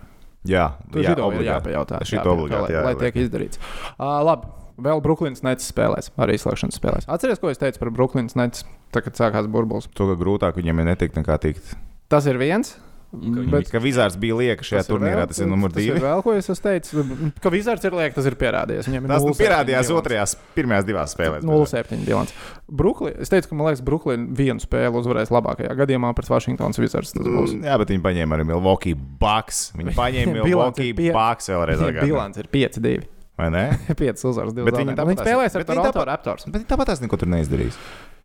[0.46, 1.50] jā, Tur jā, ir obligāti.
[1.72, 2.00] jāpajautā.
[2.04, 3.12] Šito jāpajautā, obligāti, lai, jā, lai jāliek.
[3.12, 3.60] tiek izdarīts.
[3.98, 4.50] Uh, labi,
[4.86, 7.08] vēl Brooklynas Nets spēlēs, arī izslēgšanas spēlēs.
[7.08, 9.88] Atcerieties, ko es teicu par Brooklynas Nets, tā, kad sākās burbulis.
[9.94, 11.74] To, ka grūtāk viņiem ir netikt nekā tikt.
[12.12, 12.76] Tas ir viens.
[13.16, 15.96] Bet, Bet ka Vizārs bija lieka šajā tas turnīrā, vēl- tas ir numur Tas divi.
[15.96, 17.32] ir vēl, ko es teicis.
[17.40, 18.88] Ka Vizards ir lieks, tas ir pierādījies.
[18.90, 21.42] Viņam ir Tas nu 0,7 pierādījās otrajās, pirmajās divās spēlēs.
[21.48, 22.34] 0,7 bilants.
[22.68, 27.14] Brooklyn, es teicu, ka man liekas, Brooklyn vienu spēli uzvarēs labākajā gadījumā pret Washingtonas Wizards.
[27.14, 29.72] Mm, Jā, bet viņi paņēma arī Milwaukee Bucks.
[29.76, 31.84] Viņi paņēma Milwaukee ir pie- Bucks vēlreiz.
[32.06, 33.04] Bilants ir 5-2.
[33.36, 33.64] Vai ne?
[33.94, 36.44] 5 uzvaras, 2 Bet viņi spēlēs ar Toronto Raptors.
[36.48, 37.76] Bet viņi tāpat tās neko tur neizdarīs.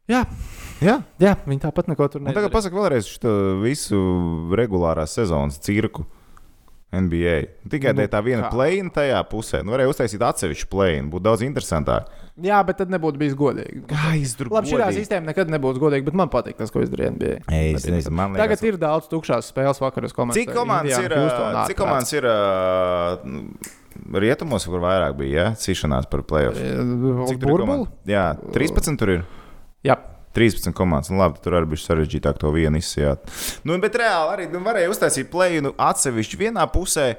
[0.10, 0.24] Jā,
[0.82, 4.02] Jā, jā, viņi tāpat neko tur un tagad pasaka vēlreiz šo visu
[4.58, 6.08] regulārās sezonas cirku.
[6.92, 7.36] NBA.
[7.72, 9.62] Tikai Nu, tā viena plēna tajā pusē.
[9.64, 12.10] Nu, varēja uztaisīt atsevišķu plēnu, būtu daudz interesantāk.
[12.44, 13.84] Jā, bet tad nebūtu bijis godīgi.
[13.88, 14.52] Kā izdarīt?
[14.52, 17.34] Labi, šī sistēma nekad nebūs godīga, bet man patīk tas, ko izdarīja NBA.
[17.78, 20.42] Es nezinu, man liekas, Tagad ir daudz tukšās spēles vakaros komandas.
[20.42, 21.16] Cik komandas ir?
[21.72, 22.28] Cik komandas ir?
[23.30, 23.46] nu,
[24.20, 25.50] Rietumos, kur vairāk bija, ja?
[25.64, 26.60] Cīšanās par playoff.
[26.60, 27.92] Cik tur komandas?
[28.10, 29.30] Jā, 13 tur ir.
[29.88, 29.96] Jā.
[30.36, 31.10] 13 komandas.
[31.12, 33.26] Nu, labi, tur arī bija sarežģītāk to vienu izsijāt.
[33.68, 37.10] Nu, bet reāli arī nu, varēja uztaisīt plēnu atsevišķi vienā pusē,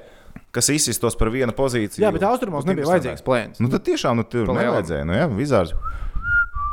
[0.53, 2.05] kas izsistos par vienu pozīciju.
[2.05, 3.61] Jā, bet austrumos nebija vajadzīgs plēns.
[3.61, 5.05] Nu, tad tiešām nu, tur nevajadzēja.
[5.09, 5.75] Nu, jā, vizārs.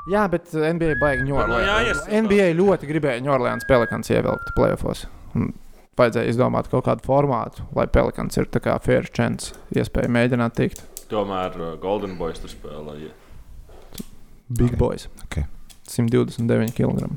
[0.09, 1.59] Jā, bet NBA baigi Nu, ņorlē.
[1.67, 5.05] jāies- NBA ļoti gribēja Ņorlēnas Pelikans ievilkt playoffs.
[5.35, 5.51] Un
[5.99, 10.81] vajadzēja izdomāt kaut kādu formātu, lai Pelikans ir tā kā fair chance, iespēja mēģināt tikt.
[11.11, 13.11] Tomēr uh, Golden Boys tur spēlēja.
[14.49, 14.77] Big Ok.
[14.77, 15.07] boys.
[15.25, 15.43] Ok.
[15.91, 17.09] 129 kg.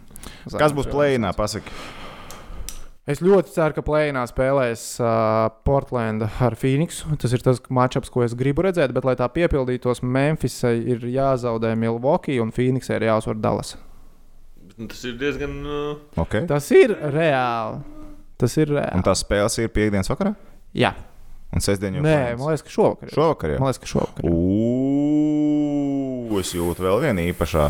[0.59, 1.33] Kas būs plēnā?
[1.37, 1.73] Pasaki.
[3.03, 7.17] Es ļoti ceru, ka plēnā spēlēs uh, Portlanda ar Phoenixu.
[7.19, 11.73] Tas ir tas matčups, ko es gribu redzēt, bet, lai tā piepildītos, Memphisai ir jāzaudē
[11.77, 13.75] Milwaukee un Phoenixai ir jāuzvar Dallas.
[14.63, 15.59] Bet, nu, tas ir diezgan.
[15.67, 16.47] Uh, Okay.
[16.47, 17.83] Tas ir reāli.
[18.39, 19.01] Tas ir reāli.
[19.01, 20.37] Un tās spēles ir piekdienas vakarā?
[20.73, 20.95] Jā,
[21.53, 22.39] Un sestdien jau Nē, plēns?
[22.41, 23.09] man liekas, ka šovakar.
[23.11, 23.13] ir.
[23.13, 23.57] Šovakar jau.
[23.61, 24.25] Man liekas, ka šovakar.
[24.33, 27.67] Ugh, es jūtu vēl vienu īpašā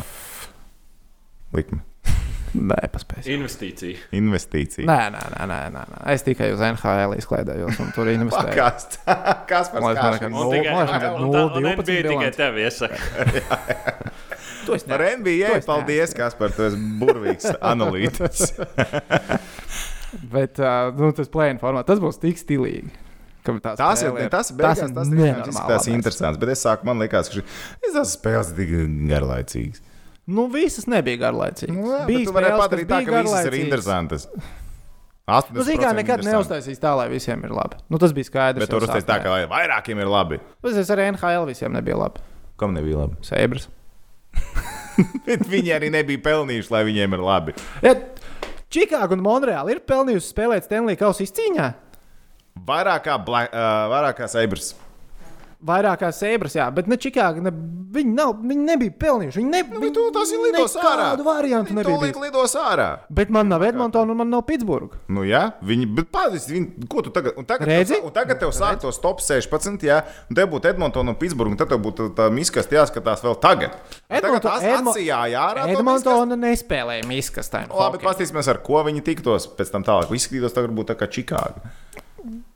[1.57, 1.80] likmi.
[2.53, 3.24] Nē, paspēs.
[3.32, 3.96] investīcija.
[4.12, 4.84] Investīcija.
[4.84, 6.00] Nē, nē, nē, nē, nē, nē.
[6.12, 8.57] Es tikai uz NHL izklaidējos un tur investēju.
[9.50, 10.28] Kas par liekas, skāšu?
[10.28, 12.36] man Un Nu, tikai man liekas, un ka tā- un 0-12 NBA tikai bilants.
[12.36, 12.98] tev iesaka.
[14.66, 15.00] To es Par.
[15.18, 18.53] NBA es paldies, kas par to esi burvīgs analītiķis.
[20.32, 22.90] Bet uh, nu, tas plēņa formā, tas būs tik stilīgi.
[23.42, 25.88] ka tā Tas ir spēle tas, beigās, tas, tas nenormāli izskatās labais.
[25.96, 26.38] interesants.
[26.42, 28.76] Bet es sāku, man liekas, ka šis- tas spēles ir tik
[29.11, 29.80] garlaicīgs.
[30.30, 31.74] Nu, visas nebija garlaicīgas.
[31.74, 34.28] Nu, jā, bija spēles, padarīt tā, ka visas ir interesantas.
[34.32, 34.42] Nu,
[35.32, 37.78] 80% nekad neuztaisīs tā, lai visiem ir labi.
[37.90, 38.62] Nu, tas bija skaidrs.
[38.62, 40.38] Bet tur jau uztaisīt tā, ka lai vairākiem ir labi.
[40.66, 42.22] Es arī NHL visiem nebija labi.
[42.58, 43.18] Kam nebija labi?
[43.26, 43.68] Sēbras.
[45.26, 47.54] Bet viņi arī nebija pelnījuši, lai viņiem ir labi.
[47.86, 47.94] Ja,
[48.72, 51.66] Čikāga un Monreāla ir pelnījusi spēlēt Stanley Kausa izcīņā.
[52.68, 54.72] Vairāk kā, Black, uh, vairāk kā Sabres.
[55.62, 57.38] Vairāk kā Sēbras, jā, bet ne Čikāga.
[57.40, 57.50] Ne,
[57.94, 59.38] viņi, nav, viņi nebija pelnījuši.
[59.38, 61.04] Viņi ne, Nu, bet tu tās ir lidos ārā.
[61.12, 61.98] Kādu variantu Viņi nebija.
[62.02, 62.16] bijis.
[62.24, 62.88] lidos ārā.
[63.10, 64.98] Bet man nav Edmontona un man nav Pitsburga.
[65.08, 67.94] Nu, jā, viņi, bet pāris, viņi, ko tu tagad, un tagad, Redzi?
[67.94, 71.50] tev, un tagad tev sāk tos top 16, jā, un te būtu Edmontona un Pitsburga,
[71.54, 73.70] un tad tev būtu tā miskasta jāskatās vēl tagad.
[74.10, 75.78] Un Tagad Edmo- to miskastu.
[75.78, 77.68] Edmontona nespēlēja miskastē.
[77.70, 80.10] Labi, bet paskatīsimies, ar ko viņi tiktos pēc tam tālāk.
[80.10, 81.70] Izskatītos, tagad būtu tā kā Čikāga.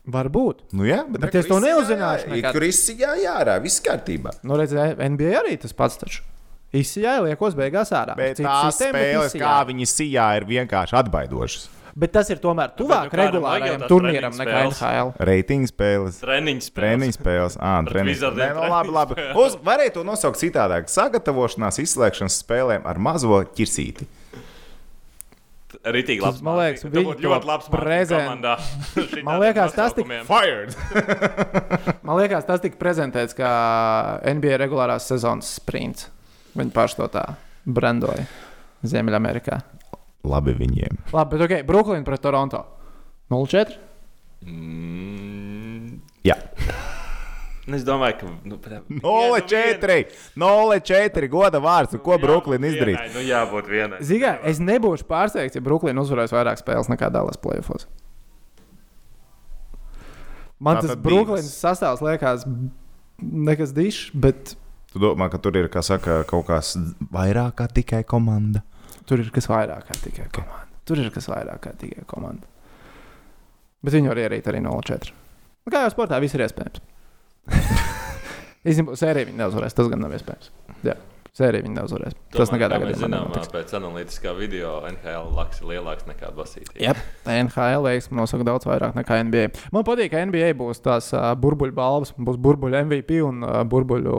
[0.07, 0.63] Varbūt.
[0.77, 2.55] Nu, jā, bet, Bet es to neuzzināšu nekad.
[2.55, 4.37] Tur izsijā jārā, viss kārtībā.
[4.47, 5.99] Nu, redziet, NBA arī tas pats.
[5.99, 6.23] Taču.
[6.75, 8.15] Izsijāja, liekos beigās ārā.
[8.19, 9.43] Bet tās bet spēles, izsijāja.
[9.43, 11.67] kā viņi sijā, ir vienkārši atbaidošas.
[11.97, 14.81] Bet tas ir tomēr tuvāk regulārajam turnīram treniņu nekā spēles.
[14.83, 15.13] NHL.
[15.29, 16.19] Reitingu spēles.
[16.21, 18.53] Treniņš Treniņu spēles, ah, treniņu spēles.
[18.53, 19.17] Nu, labi, labi.
[19.17, 20.91] treniņu Uz, varēja to nosaukt citādāk.
[20.93, 24.05] Sagatavošanās izslēgšanas spēlēm ar mazo ķirsīti.
[25.85, 26.39] Rītīgi labs.
[26.39, 29.21] Tas, man liekas, būtu to ļoti labs prezent- prezentētājs.
[29.27, 30.73] Man liekas, tas tik- Fired!
[32.07, 33.51] Man liekas, tas tika prezentēts kā
[34.33, 36.09] NBA regulārās sezonas sprints.
[36.57, 37.25] Viņi paši to tā
[37.67, 38.25] brandoja
[38.87, 39.59] Ziemeļamerikā.
[40.27, 40.97] Labi viņiem.
[41.13, 42.63] Labi, bet ok, Brooklyn pret Toronto.
[43.31, 43.77] 0-4.
[44.47, 46.35] Mm, Jā.
[47.67, 48.27] Es domāju, ka.
[48.47, 50.05] Nu, pret- 0-4!
[50.39, 51.27] 0-4!
[51.27, 52.99] Goda vārds, un ko Nu, Brooklyn jābūt izdarīs?
[53.01, 53.99] vienai, Nu, jābūt vienai.
[54.07, 57.87] Zīgā, es nebūšu pārsteigts, ja Brooklyn uzvarēs vairāk spēles nekā Dallas playoffs.
[60.59, 62.45] Man Tā tas Brooklynas sastāvs liekas
[63.21, 64.55] nekas dišs, bet
[64.93, 66.71] Tu domā, ka tur ir kā saka, kaut kas
[67.13, 68.63] vairāk kā tikai komanda?
[69.07, 70.65] tur ir kas vairāk kā tikai komanda.
[70.87, 72.47] Tur ir kas vairāk kā tikai komanda.
[73.83, 75.11] Bet viņi var ierīt arī 0-4.
[75.67, 76.79] Nu, Kā jau sportā, viss ir iespējams.
[78.67, 79.75] Īstenībā sēriju viņi neuzvarēs.
[79.77, 80.49] Tas gan nav iespējams.
[80.83, 80.95] Jā,
[81.37, 82.15] sēriju viņi neuzvarēs.
[82.33, 83.51] Tas Tomēr, nekādā kā mēs gadījumā zinām, nenotiks.
[83.53, 86.75] pēc analītiskā video NHL laks ir lielāks nekā basītī.
[86.83, 86.95] Jā,
[87.31, 89.45] NHL veiksmi nosaka daudz vairāk nekā NBA.
[89.75, 94.17] Man patīk, ka NBA būs tās uh, burbuļu balvas, būs burbuļu MVP un uh, burbuļu,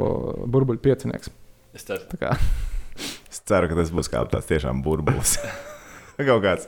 [0.48, 1.32] burbuļu piecinieks.
[1.76, 2.06] Es ceru,
[3.28, 5.36] Es ceru, ka tas būs kā tāds tiešām burbulis.
[6.18, 6.64] kaut kāds.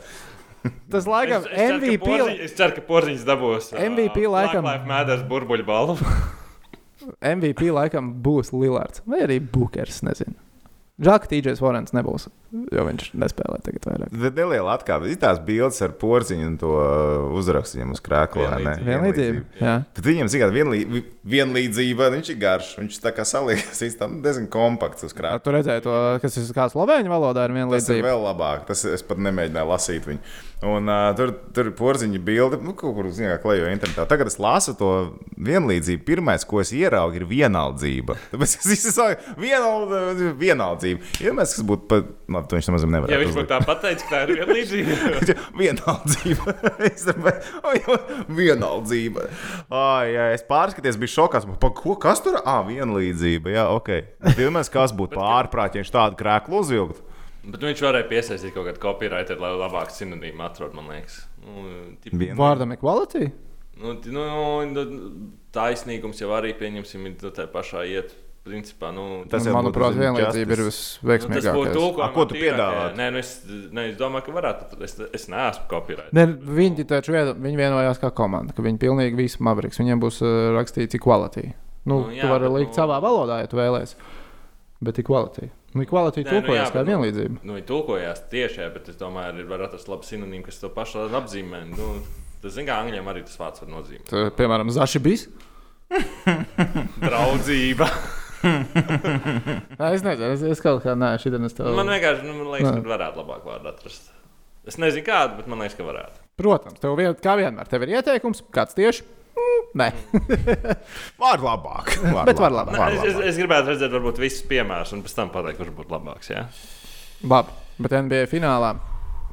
[0.92, 2.04] Tas laikam es, es ceru, MVP.
[2.04, 5.96] Porziņ- Es ceru, ka Porziņš dabūs MVP laikam- Black Lives Matter burbuļu balvu.
[7.20, 10.02] MVP laikam būs Lillards vai arī Bookers.
[10.06, 10.36] Nezinu.
[11.00, 14.14] Žēl, ka TJs Vorens nebūs, jo viņš nespēlē tagad vairāk.
[14.24, 15.10] Bet neliela atkāpe.
[15.10, 18.48] Ir tās bildes ar porziņu un to uh, uzrakstu viņam uz krēkla.
[18.50, 18.74] vai ne?
[18.88, 19.42] Vienlīdzība.
[19.60, 19.74] Jā.
[19.96, 20.82] Bet viņam zina, vienlī,
[21.34, 22.72] vienlīdzība, viņš ir garš.
[22.80, 25.42] Viņš tā kā saliekas, tam diezgan kompakts uz krēkla.
[25.44, 28.66] Tu redzēji to, kas ir kā slovēņu valodā, ir viena Tas ir vēl labāk.
[28.70, 30.24] Tas es pat nemēģināju lasīt viņu.
[30.60, 34.04] Un, uh, tur, tur ir porziņa bilde, nu, kaut kur zināmā klejo internetā.
[34.10, 34.90] Tagad es lasu to
[35.40, 36.04] vienlīdzību.
[36.04, 38.18] Pirmais, ko es ieraugu, ir vienaldzība.
[38.34, 40.34] Tāpēc es izsaka, vienaldzība.
[40.40, 41.14] vienaldzība.
[41.22, 43.12] Iedomājieties, kas būtu pat, labi, to viņš nemaz nevar.
[43.12, 45.36] Ja viņš būtu tā pateicis, ka tā ir vienlīdzība.
[45.60, 46.54] Vienaldzība.
[46.90, 47.98] Es domāju, "Oi, oi,
[48.40, 49.26] Vienaldzība.
[49.68, 51.42] Ai, jā, es pārskaties, biju šokā.
[51.60, 52.40] Pa ko, kas tur?
[52.42, 53.52] Ah, vienlīdzība.
[53.54, 53.92] Jā, ok.
[54.34, 57.06] Pirmais, kas būtu pārprāt, ja viņš tādu krēklu uzvilktu.
[57.40, 61.22] Bet nu, viņš varēja piesaistīt kaut kādu copyright, lai labāk sinonīmu atrod, man liekas.
[61.40, 63.30] Nu, tip, Vārdam equality?
[63.80, 64.24] nu, nu,
[64.68, 64.82] nu,
[65.56, 68.12] taisnīgums jau arī, pieņemsim, ir tā pašā iet.
[68.46, 71.82] Principā, nu, Tas Tas, jau manuprāt, vienlīdzība ir Nu, tas būtu
[72.14, 72.96] ko tu piedāvātu?
[72.98, 74.80] Nē, nu es, ne, es domāju, ka varētu.
[74.86, 76.12] Es, es neesmu copyright.
[76.16, 79.80] Ne, viņi taču vien, viņi vienojās kā komanda, ka viņi pilnīgi visi Mavericks.
[79.82, 81.50] Viņiem būs uh, rakstīts equality.
[81.50, 81.56] Nu,
[81.90, 83.96] Nu, nu, jā, tu vari bet, likt nu- savā valodā, ja tu vēlēsies.
[84.84, 85.50] Bet equality.
[85.74, 87.40] Nu, equality Nē, nu jā, kā bet, nu, vienlīdzība.
[87.44, 91.06] Nu, viņi tulkojās tiešām, bet es domāju, arī var atrast labu sinonīmu, kas to pašu
[91.08, 91.62] apzīmē.
[91.72, 91.92] Nu,
[92.42, 94.12] tas, zināmā mērā, angļiem arī tas vārds var nozīmēt.
[94.36, 95.28] Piemēram, Zašibis.
[97.06, 97.88] Draudzība.
[99.80, 101.70] Nē, Es nezinu, es, es kaut kā nē, šī dienas tev.
[101.76, 104.10] man vienkārši nu, man liekas, ka varētu labāk vārdu atrast.
[104.68, 106.20] Es nezinu, kādu, bet man liekas, ka varētu.
[106.40, 109.06] Protams, tev vien, kā vienmēr, tev ir ieteikums, kāds tieši.
[109.40, 109.88] Mm, Nē,
[111.22, 111.92] Var labāk.
[112.16, 112.76] Var Bet var labāk.
[112.76, 115.94] Nē, es, es, es gribētu redzēt, varbūt visus piemērus, un pēc tam pateikt, kurš būtu
[115.96, 116.32] labāks.
[116.34, 116.46] Jā?
[117.24, 117.56] labi.
[117.80, 118.74] Bet NBA finālā,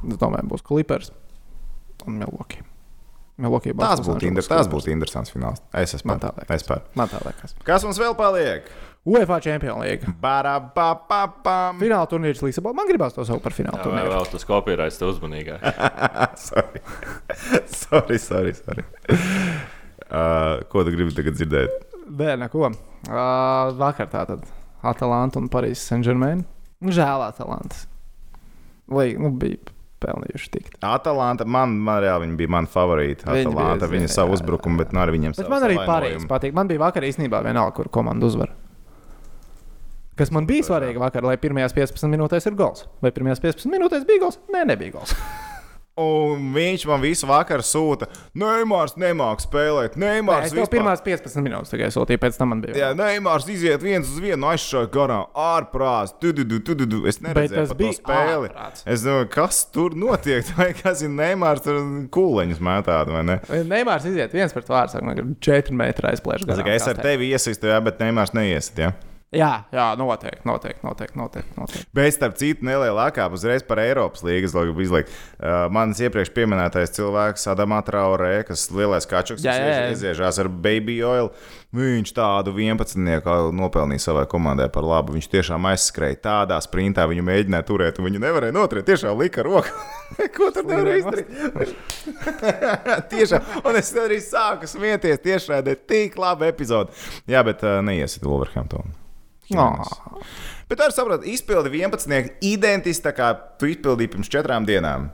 [0.08, 1.12] es domāju, būs Clippers
[2.08, 2.64] un Milwaukee.
[3.38, 5.62] Milwaukee būs Tas būtu inter, būtu interesants fināls.
[5.78, 6.16] Es esmu.
[6.54, 6.86] Es par.
[6.98, 7.54] Man tā liekas.
[7.68, 8.70] Kas mums vēl paliek?
[9.08, 10.14] UEFA Champions League.
[11.80, 12.76] Fināla turnīrs Lisabonā.
[12.82, 14.12] Man gribās to saukt par fināla Jā, turnīru.
[14.12, 15.64] vēl tas kopīrais, tas uzmanīgāk.
[16.50, 16.84] sorry.
[17.86, 18.54] sorry, sorry.
[18.60, 18.86] sorry.
[20.08, 21.88] Uh, ko tu gribi tagad dzirdēt?
[22.08, 22.68] Nē, neko.
[23.08, 24.44] Uh, vakar tā tad
[24.88, 26.44] Atalanta un Parīzes Saint-Germain.
[26.84, 27.88] Nu, Žēl Atalantas.
[28.92, 30.78] Lai, nu, bija pelnījuši tikt.
[30.86, 33.32] Atalanta, man, man reāli viņa bija mana favorīta.
[33.32, 35.80] Viņa Atalanta, viņa jā, savu jā, uzbrukumu, bet nu, arī viņiem Bet savu man arī.
[35.88, 36.56] Parīzes patīk.
[36.56, 38.54] Man bija vakar īstenībā vienalga, kur komanda uzvar.
[40.18, 42.88] Kas man bija svarīgi vakar, lai pirmajās 15 minūtēs ir gols.
[43.06, 44.42] Vai pirmajās 15 minūtēs bija gols?
[44.54, 45.14] Nē, nebija gols.
[45.98, 48.06] Un viņš man visu vakaru sūta,
[48.38, 49.96] Neimārs nemāks spēlēt.
[49.98, 50.76] Nē, Neimārs tev vispār...
[50.76, 52.76] pirmās 15 minūtes tikai sūtīju, pēc tam man bija.
[52.78, 57.02] Jā, Neimārs iziet viens uz vienu, aizšauja garām, ārprāts, tududu, tududu.
[57.10, 58.52] Es pat to bija spēli.
[58.52, 58.86] ārprāts.
[58.86, 60.46] Es domāju, kas tur notiek?
[60.60, 61.82] Vai kas ir Neimārs tur
[62.14, 63.42] kūleņus mētādu vai ne?
[63.66, 66.46] Neimārs iziet viens pret vārdu, saka, 4 metru aizplēš.
[66.78, 68.86] Es, ar tevi iesaistu, jā, bet Neimārs neiesit.
[68.86, 68.94] Jā.
[69.36, 71.18] Jā, jā, noteikti, noteikti, noteikti.
[71.20, 71.88] noteikti, noteikti.
[71.92, 75.12] Bet, starp citu, nelielākā uzreiz par Eiropas līnijas logu izlikt.
[75.36, 79.90] Uh, Mans iepriekš pieminētais cilvēks, Adamā Traorē, kas lielais kačuks, Jā, kas jā, jā.
[79.92, 81.28] ieziežās ar baby oil.
[81.76, 82.96] Viņš tādu 11.
[83.52, 85.18] nopelnīja savai komandai par labu.
[85.18, 88.88] Viņš tiešām aizskrēja tādā sprintā, viņu mēģināja turēt, un viņu nevarēja noturēt.
[88.88, 89.74] Tiešām lika roku.
[90.38, 91.76] Ko tur nevarēja izdarīt?
[93.12, 95.20] tiešām, un es arī sāku smieties.
[95.28, 96.96] Ir tik laba epizode.
[97.28, 98.96] Jā, bet uh, neiesiet Wolverhamptonu.
[99.56, 99.68] Nā.
[100.68, 102.34] Bet ar saprotu, izpildi 11.
[102.44, 103.30] identiski tā kā
[103.60, 105.06] tu izpildīji pirms četrām dienām.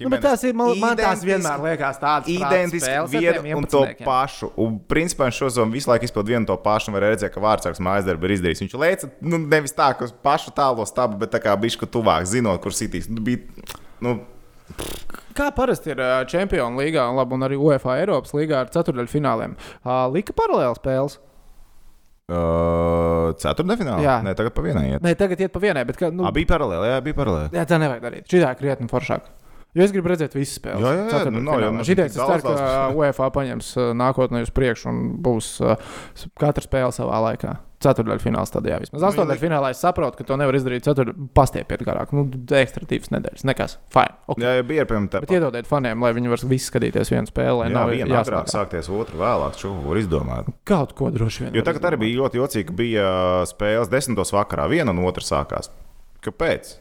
[0.00, 3.82] Nu, bet tas ir, man, man tās Identiski- vienmēr liekas tādas Identiski vienu un to
[4.00, 4.48] pašu.
[4.56, 6.88] Un, principā, šo zonu visu laiku izpildīja vienu un to pašu.
[6.88, 8.62] un Var redzēt, ka vārdsargs mājas darbu ir izdarījis.
[8.64, 12.24] Viņš lēca nu, nevis tā, ka uz pašu tālo stabu, bet tā kā bišku tuvāk,
[12.24, 13.10] zinot, kur sitīs.
[13.12, 13.44] Nu, bija,
[14.00, 14.22] nu,
[15.36, 19.56] Kā parasti ir ā, Champions līgā un, labi, un arī UEFA Eiropas līgā ar ceturdaļfināliem?
[20.14, 21.18] Lika paralēli spēles.
[22.30, 24.02] Uh, ceturtdaļfinālā.
[24.04, 24.16] Jā.
[24.26, 25.02] Nē, tagad pa vienai iet.
[25.04, 27.50] Nē, tagad iet pa vienai, bet kā, nu, Ah, bija paralēli, jā, bija paralēli.
[27.56, 28.26] jā, tā nevajag darīt.
[28.30, 29.30] Šī tā krietni foršāk.
[29.74, 30.82] Jo es gribu redzēt visas spēles.
[30.84, 34.42] Jā, jā, jā, nu, nav mums Šī es ceru, daudz ka UEFA paņems ā, nākotnē
[34.44, 37.54] uz priekšu un būs s- katra spēle savā laikā.
[37.82, 39.02] Ceturdaļfinālā stadijā vismaz.
[39.02, 42.12] Nu, Astoņdaļfinālā es saprotu, ka to nevar izdarīt ceturdaļfinālā pastiepiet garāk.
[42.16, 42.24] Nu,
[42.58, 43.44] ekstra divas nedēļas.
[43.48, 43.76] Nekas.
[43.92, 44.16] Fine.
[44.26, 44.44] Okay.
[44.44, 45.22] Jā, jā, bija piemēram tā.
[45.24, 48.90] Bet iedodiet faniem, lai viņi var visi skatīties vienu spēli, Jā, nav viena agrāk sākties,
[48.92, 49.58] otra vēlāk.
[49.62, 50.50] Šo var izdomāt.
[50.68, 51.54] Kaut ko droši vien.
[51.58, 53.06] Jo tagad arī bija ļoti jocīgi, ka bija
[53.50, 54.68] spēles desmitos vakarā.
[54.72, 55.72] Viena un otra sākās.
[56.22, 56.76] Kāpēc?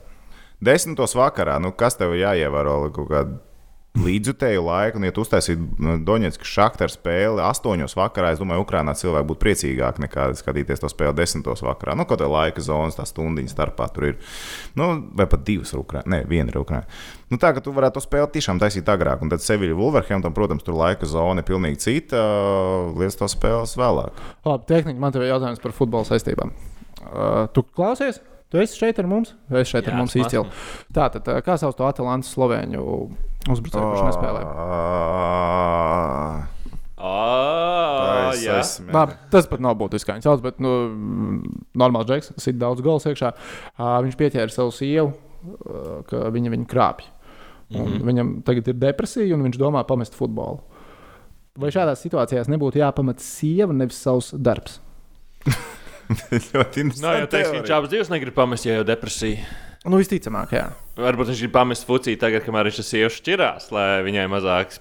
[0.61, 3.39] Desmitos vakarā, nu kas tev jāievēro kaut kāda
[3.91, 9.27] līdzjutēju laiku, un, ja tu uztaisītu Doņetskas šakta spēli astoņos vakarā, es domāju, Ukrainā cilvēki
[9.27, 11.97] būtu priecīgāki nekā skatīties to spēli desmitos vakarā.
[11.99, 14.21] Nu, kaut kā laika zonas, tā stundiņa starpā tur ir.
[14.79, 16.05] Nu, vai pat divas ir Ukrainā.
[16.07, 16.87] Nē, viena ir Ukrainā.
[17.31, 20.63] Nu, tā, ka tu varētu to spēli tiešām taisīt agrāk, un tad Sevilla Wolverhampton, protams,
[20.63, 22.21] tur laika zona ir pilnīgi cita.
[22.95, 24.23] Lietas to spēles vēlāk.
[24.47, 26.55] Labi, tehniski man te ir jautājums par futbola saistībām.
[27.01, 28.21] Uh, tu klausies?
[28.51, 29.33] Tu esi šeit ar mums?
[29.47, 30.47] Tu esi šeit Jā, ar mums es izcili.
[30.95, 32.83] Tātad, uh, kā sauc to Atalantas slovēņu
[33.49, 34.41] uzbrucēju, kurš nespēlē?
[34.45, 35.41] Ah,
[37.01, 38.59] Ah, jā.
[38.93, 40.71] Labi, tas pat nav būtiski, kā viņš sauc, bet nu,
[41.77, 43.31] normāls džeks, ir daudz gols iekšā.
[43.73, 47.09] Uh, viņš pieķēra savu sievu, uh, ka viņa viņu krāpja.
[47.71, 48.05] Un mm -hmm.
[48.09, 50.59] Viņam tagad ir depresija, un viņš domā pamest futbolu.
[51.57, 54.79] Vai šādās situācijās nebūtu jāpamet sieva, nevis savs darbs?
[56.53, 57.27] Ļoti Nav jau interesanti.
[57.31, 59.39] teiks, ka viņš abas divas negrib pamest, ja jau depresija.
[59.85, 60.67] Nu, visticamāk, jā.
[61.01, 64.77] Varbūt viņš grib pamest fuciju tagad, kamēr viņš ar sievu šķirās, lai viņai mazāk.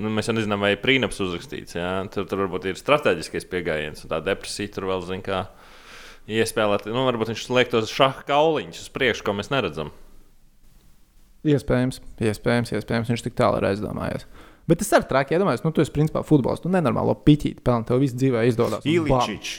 [0.00, 1.76] Nu, mēs jau nezinām, vai prīnaps uzrakstīts.
[1.76, 1.90] Jā?
[2.12, 5.40] Tur, tur varbūt ir strateģiskais pieejams, un tā depresija tur vēl zina, kā
[6.30, 6.86] iespēlēt.
[6.88, 9.92] Nu, varbūt viņš liek tos šāda kauliņus uz priekšu, ko mēs neredzam.
[11.48, 14.26] Iespējams, iespējams, iespējams viņš tik tālu ir aizdomājies.
[14.70, 16.62] Bet tas ir traki, iedomājieties, nu, tu esi principā futbolists.
[16.62, 18.86] Tu nenormāli piķīti pelni, tev viss dzīvē izdodas.
[18.86, 19.50] Iličič.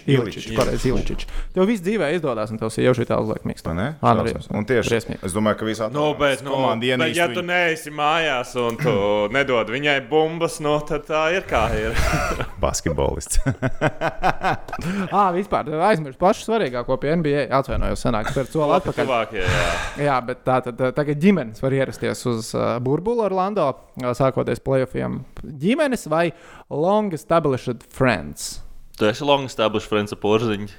[0.55, 1.25] pareizi, Iličič.
[1.55, 3.75] Tev viss dzīvē izdodas, un tev ir jau šī tā uzliek miksta.
[3.75, 4.49] Ā, nu, Šausmas.
[4.55, 5.19] Un tieši briesmīgi.
[5.27, 8.79] es domāju, ka visā Nu, bet, nu, komanda bet, ja ienīst tu neesi mājās un
[8.79, 8.95] tu
[9.35, 11.97] nedod viņai bumbas, no, tad tā ir kā ir.
[12.63, 13.41] basketbolists.
[15.11, 17.43] Ah, vispār aizmirst pašu svarīgāko pie NBA.
[17.53, 19.05] Atvainojos, senāk, par soli atpakaļ.
[19.05, 19.65] Tuvākie, jā.
[20.07, 23.67] Jā, bet tā tad tagad ģimenes var ierasties uz uh, burbuli Orlando,
[24.17, 25.19] sākoties playoffiem.
[25.61, 26.31] Ģimenes vai
[26.69, 28.59] long established friends?
[28.97, 30.69] Tu esi long established friends ar porziņu.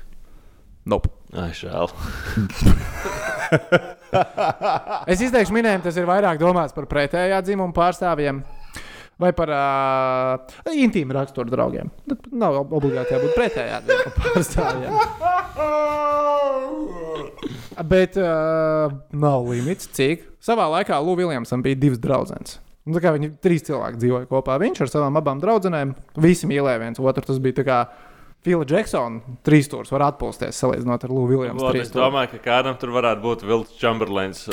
[0.91, 1.09] Nope.
[1.39, 1.87] Ai, žēl.
[5.09, 8.43] Es izteikšu minējumu, tas ir vairāk domāts par pretējā dzimuma pārstāvjiem.
[9.23, 10.41] Vai par uh,
[10.73, 11.91] intīmu raksturu draugiem.
[12.11, 14.93] Tad nav ob- obligāti jābūt pretējā dzimuma pārstāvjiem.
[17.89, 20.27] Bet uh, nav limits, cik.
[20.43, 22.59] Savā laikā Lūija Viljamsam bija divas draudzenes.
[22.83, 24.57] Nu, tā kā Viņi trīs cilvēki dzīvoja kopā.
[24.63, 27.25] Viņš ar savām abām draudzenēm visi mīlēja viens otru.
[27.29, 27.79] Tas bija tā kā
[28.43, 31.13] Fila Džeksona trīs stūris var atpūsties salīdzinot ar.
[31.63, 34.49] Vot, trīs es domāju, ka kādam tur varētu būt Vilks Chamberlains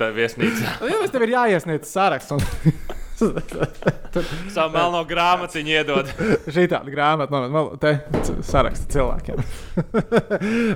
[0.00, 0.70] tā viesnīca.
[0.80, 2.32] Nu, Jā, bet tev ir jāiesniedz saraksts.
[2.32, 2.40] Un...
[3.16, 6.08] Savu melno grāmatiņu iedod.
[6.54, 9.44] Šī tāda grāmata, no, te c- saraksta cilvēkiem.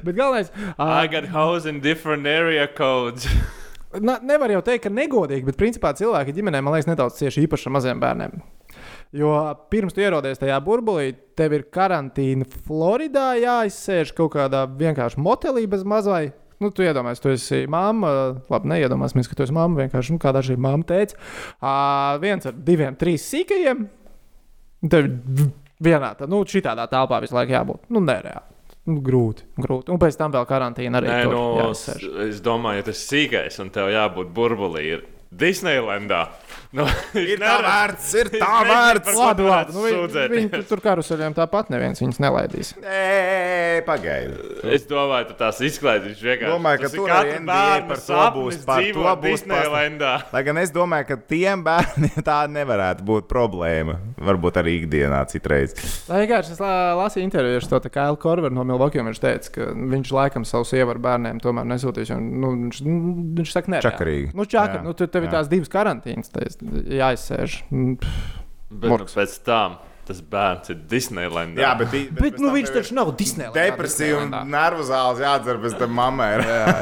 [0.04, 3.28] bet galvenais, I uh, got house in different area codes.
[3.98, 7.68] Na, nevar jau teikt, ka negodīgi, bet principā cilvēki ģimenē, man liekas, nedaudz cieši īpaši
[7.68, 8.40] ar maziem bērniem.
[9.16, 9.32] Jo
[9.72, 15.82] pirms tu ierodies tajā burbulī, tev ir karantīna Floridā, jāizsēž kaut kādā vienkārši motelī bez
[15.82, 16.28] mazai.
[16.60, 18.10] Nu, tu iedomājies, tu esi mamma.
[18.52, 19.80] Labi, neiedomāsimies, ka tu esi mamma.
[19.80, 23.86] Vienkārši, nu, kādā šī mamma teica, uh, viens ar diviem, trīs sīkajiem.
[24.92, 25.08] Tev
[25.80, 27.88] vienā tā, nu, šitādā telpā visu laiku jābūt.
[27.88, 28.59] Nu, nereāli.
[28.88, 29.92] Nu, grūti, grūti.
[29.92, 31.10] Un pēc tam vēl karantīna arī.
[31.12, 32.04] Nē, tur nu, jāizsēž.
[32.28, 34.84] es domāju, tas ir sīkais un tev jābūt burbulī.
[34.96, 36.24] Ir Disneylandā.
[36.70, 36.84] Nu,
[37.18, 39.14] Ir tā vērts, ir tā vērts.
[39.18, 39.72] Labi, labi.
[39.74, 40.34] Nu, viņi, sūdzēt.
[40.36, 42.68] viņi tur- karuseļiem tāpat neviens viņus nelaidīs.
[42.78, 44.36] Nē, pagaidi.
[44.70, 46.52] Es domāju, ka tās izklaidīs vienkārši.
[46.52, 50.12] Domāju, ka ir tur NBA bērna par to būs- par to būs Disneylandā.
[50.30, 53.98] Lai gan es domāju, ka tiem bērniem tā nevarētu būt problēma.
[54.30, 55.74] Varbūt arī ikdienā citreiz.
[56.06, 59.02] Tā vienkārši es la- lasīju interviju ar to Kailu Korveru no Milvokija.
[59.10, 62.14] Viņš teica, ka viņš laikam savu sievu ar bērniem tomēr nesūtīs.
[62.14, 62.80] jo, Nu, viņš,
[63.40, 64.30] viņš saka, nē, Čakarīgi.
[64.38, 67.60] Nu, čakar, nu, tev ir tās divas karantīnas, tas jāizsēž.
[67.70, 67.96] Mm.
[68.70, 69.16] Bet nu, Murks.
[69.18, 69.78] pēc tam
[70.10, 71.62] tas bērns ir Disneylandā.
[71.62, 73.54] Jā, bet, bet, Bet, nu, viņš taču nav Disneylandā.
[73.70, 76.32] Depresija un nervu zāles jādzer bez tam mammai.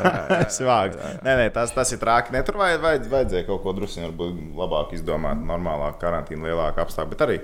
[0.56, 0.96] Svāgs.
[1.26, 2.32] Nē, nē, tas, tas ir traki.
[2.32, 4.08] Ne, tur vajad, vajad, vajadzēja kaut ko drusku
[4.56, 7.12] labāk izdomāt, normālāk, karantīna, lielāka apstākļa.
[7.12, 7.38] Bet arī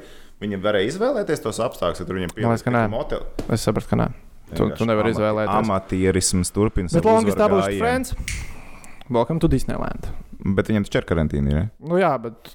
[0.44, 2.84] viņiem varēja izvēlēties tos apstākļus, ja tur viņiem Man liekas, ka nē.
[2.92, 3.28] moteli.
[3.52, 4.10] Es saprotu, ka nē.
[4.54, 5.56] Tu, tu nevari izvēlēties.
[5.60, 7.84] Amatierisms turpina Bet savu long uzvaru established gājienu.
[7.84, 8.14] friends.
[9.12, 10.08] Welcome to Disneyland.
[10.44, 11.54] Bet viņiem taču ir karantīna.
[11.54, 11.64] Ja?
[11.80, 12.52] Nu jā, bet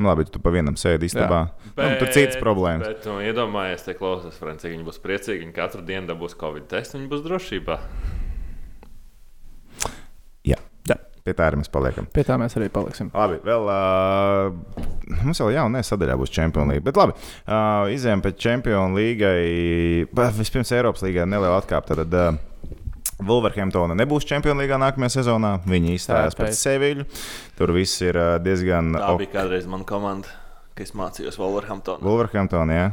[0.00, 1.42] Nu, labi, tu pa vienam sēdi istabā.
[1.76, 2.88] Nu, tur citas problēmas.
[2.88, 5.42] Bet, nu, iedomājies, te klausās, Franci, cik viņi būs priecīgi.
[5.42, 7.76] Viņi katru dienu dabūs Covid testu, viņi būs drošībā.
[10.48, 10.56] Jā.
[10.88, 10.96] Jā.
[11.26, 12.08] Pie tā arī mēs paliekam.
[12.14, 13.10] pie tā mēs arī paliksim.
[13.12, 16.86] Labi, vēl uh, mums vēl jaunā sadaļā būs Champions League.
[16.86, 19.34] Bet labi, uh, izējām pēc Champions League.
[20.40, 21.98] Vispirms Eiropas līgā neliela atkāpe.
[22.00, 22.40] Tad uh,
[23.26, 25.56] Wolverhamptona nebūs Champions League nākamajā sezonā.
[25.68, 27.06] Viņi izstājās pret Seviļu.
[27.58, 28.94] Tur viss ir uh, diezgan.
[28.96, 30.32] Tā bija kādreiz mana komanda,
[30.78, 32.02] kas mācījos Wolverhamptonā.
[32.06, 32.90] Wolverhamptonā, jā.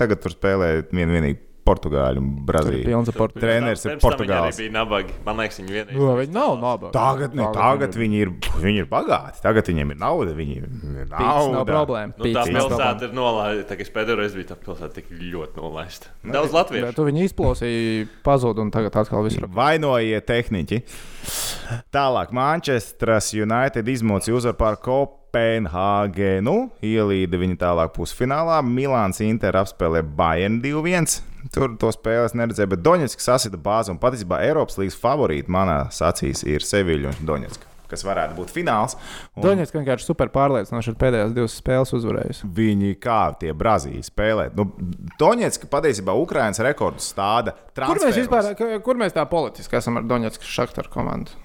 [0.00, 1.40] Tagad tur spēlē vien, vienīgi
[1.70, 3.04] Portugāļu un Brazīliju.
[3.40, 5.14] Treneris ir tam viņi bija nabagi.
[5.26, 5.98] Man liekas, viņi vienīgi.
[6.00, 6.92] Jo, viņi nav nabaga.
[6.96, 9.42] Tagad, ne, tagad viņi, ir, viņi ir bagāti.
[9.44, 10.34] Tagad viņiem ir nauda.
[10.36, 10.66] Viņi ir
[11.10, 11.54] nauda.
[11.54, 12.16] nav problēma.
[12.18, 13.68] Nu, tā pilsēta ir nolaista.
[13.70, 16.12] Tā es pēdējo reizi biju, tā pilsēta tik ļoti nolaista.
[16.24, 16.92] Daudz Bet latviešu.
[16.98, 19.46] tu viņu izplosīji, pazuda un tagad atkal viss ir.
[19.54, 20.82] Vainojiet tehniķi.
[21.94, 28.60] Tālāk, Manchesteras United izmocīja uzvaru pār Kopenhāgenu, ielīda viņa tālāk pusfinālā.
[28.66, 31.29] Milāns Inter apspēlē Bayern 2-1.
[31.54, 36.44] Tur to spēles neredzēja, bet Doņetska sasita bāzi un patiesībā Eiropas līnijas favorīti manā acīs
[36.44, 38.96] ir Seviļa un Doņetska, kas varētu būt fināls.
[39.34, 42.44] Un Doņets vienkārši super pārliecinoši ir pēdējās divas spēles uzvarējis.
[42.60, 44.50] Viņi kā tie Brazīlijas spēlē.
[44.58, 44.68] Nu,
[45.20, 47.56] Doņetska patiesībā Ukraiņas rekordu stāda.
[47.76, 48.52] Kur mēs vispār,
[48.84, 51.40] kur mēs tā politiski esam ar Doņetskas šaktaru komandu?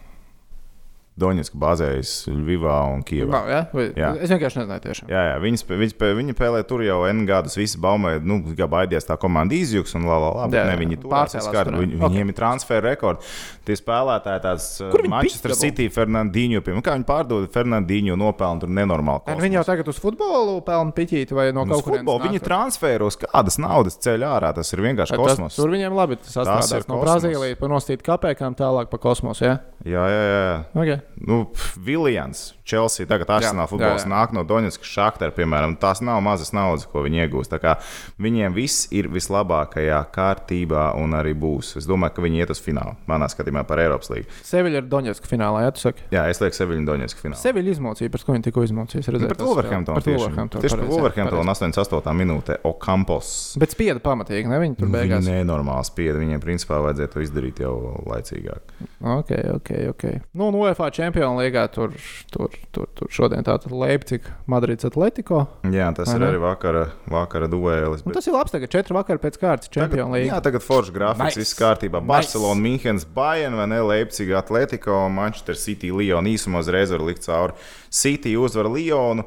[1.16, 3.40] Doņetska bāzējas Ļuvijā un Kijavā.
[3.48, 3.60] Ja?
[3.72, 4.10] Vai, Jā.
[4.20, 5.12] es vienkārši nezināju tiešām.
[5.14, 7.56] Jā, jā viņi, spē, viņi, spē, viņi spēlē tur jau N gadus.
[7.56, 10.82] Visi baumē, nu, kā baidījās tā komanda izjūgs un la, la, la, Jā, ne, jā,
[10.82, 11.84] viņi tur pārcēlās skar, tur, jā.
[11.86, 12.12] viņi, Ok.
[12.12, 13.32] viņiem ir transfer rekordi.
[13.66, 15.56] Tie spēlētāji tāds uh, Manchester?
[15.56, 19.40] City, Fernandinho, piemēram, kā viņi pārdod Fernandinho nopelnu tur nenormāli.
[19.40, 23.56] Viņi jau tagad uz futbolu pelna piķīti vai no Uz kaut kurienes viņi transferos kādas
[23.64, 24.52] naudas ceļ ārā.
[24.60, 25.56] Tas ir vienkārši kosmos.
[25.56, 26.88] tur viņiem labi tas ir atstrādās.
[26.92, 27.00] No.
[27.02, 29.48] Brazīlijas pa nostīt kapekām tālāk pa kosmosu.
[29.48, 29.58] Ja?
[29.86, 30.56] Jā, jā, jā.
[30.76, 31.05] Okay.
[31.26, 31.46] Nu,
[31.80, 34.12] Viljams, Chelsea, tagad Arsenāla futbols jā, jā.
[34.12, 35.78] nāk no Donetskas šaktara, piemēram.
[35.80, 37.54] Tās nav mazas naudas, ko viņi iegūst.
[37.54, 37.76] Tā kā
[38.22, 41.74] Viņiem viss ir vislabākajā kārtībā un arī būs.
[41.80, 42.96] Es domāju, ka viņi iet uz finālu.
[43.10, 44.30] Manā skatījumā par Eiropas līngu.
[44.48, 46.06] Seviļa ir Doņetska finālā, jā, tu saki.
[46.16, 47.40] Jā, es lieku Seviļu un Donetsku finālu.
[47.42, 49.04] Seviļa izmocīja, par ko viņi tikko izmocīja.
[49.16, 50.30] Nu, Par Wolverhamptonu tieši.
[50.56, 51.66] Tieši par Wolverhamptonu pareizi.
[51.76, 52.16] 88.
[52.22, 53.30] minūtē Okampos.
[53.62, 54.60] Bet spieda pamatīgi, ne?
[54.64, 55.28] Viņi tur Viņi beigās.
[55.30, 56.20] nenormāli spieda.
[56.22, 57.76] Viņiem principā vajadzēja to izdarīt jau
[58.08, 58.76] laicīgāk.
[59.16, 60.06] Ok, ok, ok.
[60.34, 61.92] Nu, no UEFA Champions League tur,
[62.32, 65.42] tur, tur, tur šodien tātad Leipzig, Madrids Atletico.
[65.68, 68.06] Jā, tas Vai ir arī vakara, vakara duēlis.
[68.06, 70.30] Un bet- tas ir labs, tagad četri vakar pēc kārtas Champions League.
[70.32, 71.36] Jā, tagad foršs grafiks, Nice.
[71.36, 71.44] nice.
[71.44, 72.00] viss kārtībā.
[72.02, 72.08] Nice.
[72.14, 77.54] Barcelona, Münchenes, Bayern vai ne Leipzig, Atletico, Manchester City, Lyon īsumā uzreiz var likt cauri.
[77.92, 79.26] City uzvar Lyonu.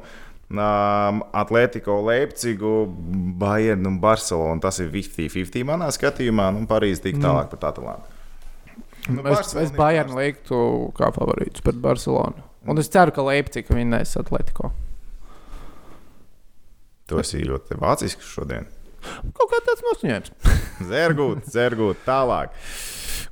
[0.51, 2.87] Um, Atletico, Leipzigu,
[3.37, 4.59] Bayern un Barcelona.
[4.59, 6.47] Tas ir 50-50 manā skatījumā.
[6.55, 8.09] Nu, Parīzē tik tālāk par Atalantu.
[9.09, 10.59] Nu, es, es ir Bayern liktu
[10.97, 12.43] kā favorītus pret Barcelonu.
[12.69, 14.71] Un es ceru, ka Leipzig vinnēs Atletico.
[17.09, 18.67] Tu esi ļoti vācisks šodien.
[19.33, 20.33] Kaut kā tāds noskaņojums.
[20.91, 22.51] Zergūt, zergūt, tālāk.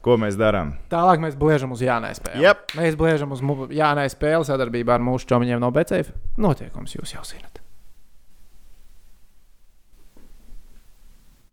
[0.02, 0.72] Ko mēs darām?
[0.92, 2.42] Tālāk mēs bliežam uz Jānai spēli.
[2.46, 2.72] Jep.
[2.80, 3.44] Mēs bliežam uz
[3.76, 6.16] Jānai spēli sadarbībā ar mūsu čomiņiem no Becēfa.
[6.42, 7.60] Notiekums jūs jau zinat.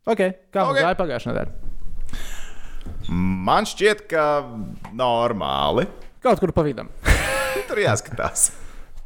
[0.04, 0.20] Ok,
[0.52, 0.82] kā mums Ok.
[0.84, 1.73] gāja pagājušajā nedēļā?
[3.08, 4.24] Man šķiet, ka
[4.96, 5.86] normāli.
[6.24, 6.88] Kaut kur pa vidam.
[7.68, 8.48] Tur jāskatās.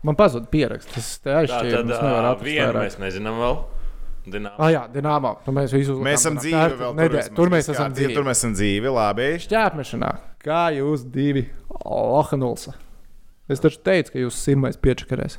[0.06, 0.92] Man pazuda pieraksts.
[0.94, 1.72] Tas te Tā aizšķīra.
[1.74, 3.58] tad mums nevar ā, atrast vienu mēs nezinām vēl.
[4.28, 4.60] Dinamo.
[4.60, 5.30] Ah, jā, Dienāmā.
[5.46, 8.12] Nu, mēs visu Mēs esam dzīvi vēl Nedēļ, tur mēs esam dzīvi.
[8.14, 9.28] Tur mēs esam dzīvi, labi.
[9.40, 10.10] Šķēpmešanā.
[10.44, 11.46] Kā jūs divi?
[11.88, 12.74] Ohanulsa.
[13.48, 15.38] Es taču teicu, ka jūs sirmais piečakarēs.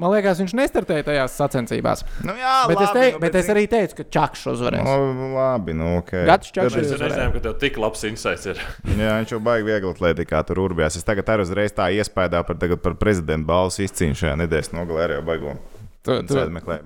[0.00, 2.02] Man liekas, viņš nestartēja tajās sacensībās.
[2.24, 4.86] Nu, jā, Bet, labi, es, te, nu, bet es arī teicu, ka Čakšs uzvarēs.
[4.86, 6.14] Nu, labi, nu, ok.
[6.30, 7.02] Gads Mēs Čakšs uzvarēs.
[7.04, 8.62] nezinājām, ka tev tik labs insights ir.
[9.00, 10.96] Jā, viņš jau baigi viegli atletikā tur urbjās.
[10.96, 15.04] Es tagad arī uzreiz tā iespējā par, tagad par prezidentu balvas izcīņu šajā nedēļas nogalē
[15.10, 15.58] arī baigo.
[16.00, 16.32] Tu, tu,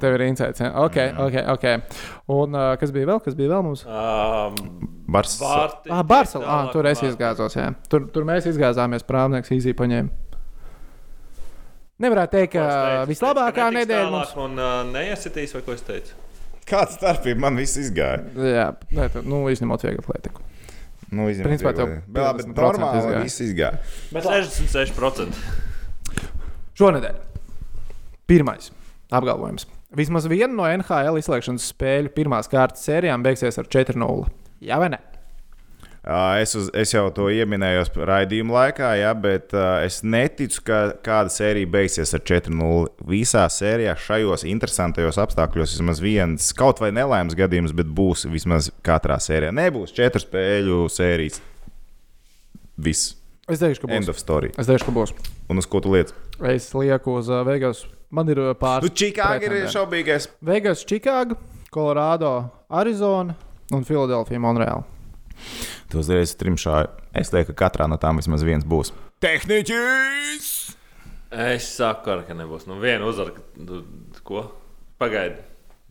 [0.03, 0.59] tev ir insights.
[0.59, 0.73] Ja?
[0.83, 1.67] Ok, ok, ok.
[2.35, 3.21] Un uh, kas bija vēl?
[3.23, 3.85] Kas bija vēl mums?
[3.87, 5.37] Um, Bars.
[5.39, 5.93] Vārti.
[5.93, 6.57] Ah, Barcelona.
[6.65, 7.55] Ah, tur es izgāzos.
[7.55, 7.69] Jā.
[7.91, 9.05] Tur, tur mēs izgāzāmies.
[9.07, 10.11] Prāvnieks īzī paņēma.
[12.03, 14.33] Nevarētu teikt, ka vislabākā nedēļa mums.
[14.43, 16.17] Un uh, neiesitīs, vai ko es teicu?
[16.67, 18.23] Kāda starpība man viss izgāja?
[18.41, 18.65] Jā,
[18.97, 20.43] nē, tu, nu, izņemot vieglu atletiku.
[21.15, 23.23] Nu, izņemot Principā tev Bet labi, 50% normāli izgāja.
[23.29, 23.79] viss izgāja.
[24.17, 25.39] Bet 66%.
[26.81, 27.21] Šonadēļ.
[28.27, 28.73] Pirmais
[29.15, 29.69] apgalvojums.
[29.95, 34.25] Vismaz viena no NHL izslēgšanas spēļu pirmās kārtas sērijām beigsies ar 4-0.
[34.65, 34.99] Jā, vai ne?
[36.05, 41.33] Es, uz, es jau to ieminēju raidījuma laikā, jā, bet uh, es neticu, ka kāda
[41.33, 42.91] sērija beigsies ar 4-0.
[43.09, 49.17] Visā sērijā šajos interesantajos apstākļos vismaz viens kaut vai nelaimes gadījums, bet būs vismaz katrā
[49.17, 49.55] sērijā.
[49.57, 51.41] Nebūs četru spēļu sērijas.
[52.85, 53.15] Viss.
[53.49, 54.13] Es teikšu, ka End būs.
[54.13, 54.53] of story.
[54.61, 55.17] Es teikšu, ka būs.
[55.53, 56.13] Un uz ko tu lietas?
[56.53, 57.87] Es lieku uz Vegas.
[58.15, 58.93] Man ir uh, Nu, pāris.
[58.93, 60.29] Čikāga ir šaubīgais.
[60.45, 61.41] Vegas, Čikāga,
[61.73, 62.37] Kolorādo,
[62.69, 63.37] Arizona
[63.73, 64.85] un Filadelfija, Monreāla.
[65.93, 66.85] Tu uzreiz trimšā.
[67.17, 68.93] Es lieku, ka katrā no tām vismaz viens būs.
[69.25, 70.49] Tehniķis!
[71.35, 72.69] Es saku, ar, ka nebūs.
[72.71, 73.35] Nu, viena uzvara,
[74.27, 74.47] ko?
[75.03, 75.43] Pagaidi.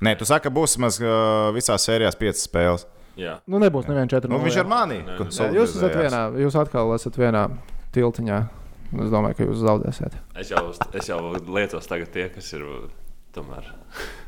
[0.04, 2.88] Nē, tu saki, ka būs vismaz uh, visās sērijās piecas spēles.
[3.20, 3.38] Jā.
[3.46, 4.32] Nu, nebūs neviena 4.
[4.32, 5.00] Nu, viņš ar mani.
[5.06, 5.36] Nē, ko nē.
[5.38, 7.46] Jā, jūs esat vienā, jūs atkal esat vienā
[7.94, 8.40] tiltiņā.
[8.94, 10.18] Es domāju, ka jūs zaudēsiet.
[10.40, 10.68] Es jau,
[11.00, 12.66] es jau liecos tagad tie, kas ir
[13.36, 13.70] tomēr.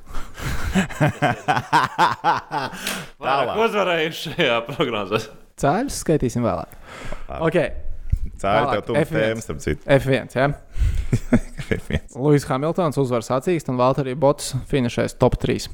[3.25, 5.19] Vairāk uzvarējuši šajā prognozē.
[5.59, 6.71] Cēlus skaitīsim vēlāk.
[7.39, 7.57] Ok,
[8.41, 9.15] Tā ir Tālāk, tev tuvu F1.
[9.15, 9.81] tēma, starp citu.
[9.95, 10.25] F1.
[10.35, 10.45] Ja?
[11.69, 11.99] F1.
[12.19, 15.69] Lūsis Hamiltons uzvar sacīkst un Valtteri Bots finišēs top 3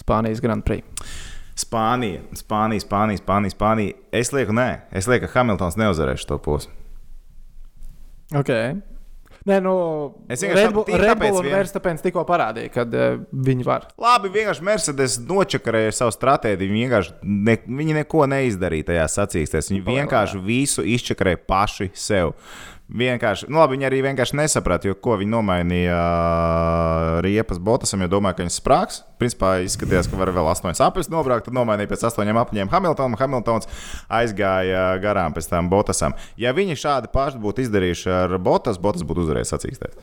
[0.00, 0.80] Spānijas Grand Prix.
[1.60, 3.92] Spānija, Spānija, Spānija, Spānija, Spānija.
[4.16, 6.72] Es lieku, nē, es lieku, ka Hamiltons neuzvarēs šo posmu.
[8.40, 8.66] Okay.
[9.48, 9.72] Nē, nu,
[10.28, 10.66] Es vienkārši
[11.46, 13.86] vien- Verstapens tikko parādīja, kad uh, viņi var.
[13.96, 16.72] Labi, vienkārši Mercedes nočakarēja savu stratēģiju.
[16.74, 19.70] Viņi vienkārši ne, viņi neko neizdarīja tajā sacīkstēs.
[19.72, 22.34] Viņi vienkārši visu izčakarēja paši sev.
[22.90, 25.98] Vienkārši, nu labi, viņi arī vienkārši nesaprata, jo ko viņi nomainīja
[27.22, 29.00] riepas botasam, jo domāja, ka viņš sprāgs.
[29.20, 33.18] Principā izskatījās, ka var vēl astoņas aplis nobraukt, tad nomainīja pēc astoņiem apļiem Hamiltonam.
[33.20, 33.68] Hamiltons
[34.08, 36.16] aizgāja garām pēc tam botasam.
[36.40, 39.98] Ja viņi šādi paši būtu izdarījuši ar botas, botas būtu uzvarējis sacīkstēt.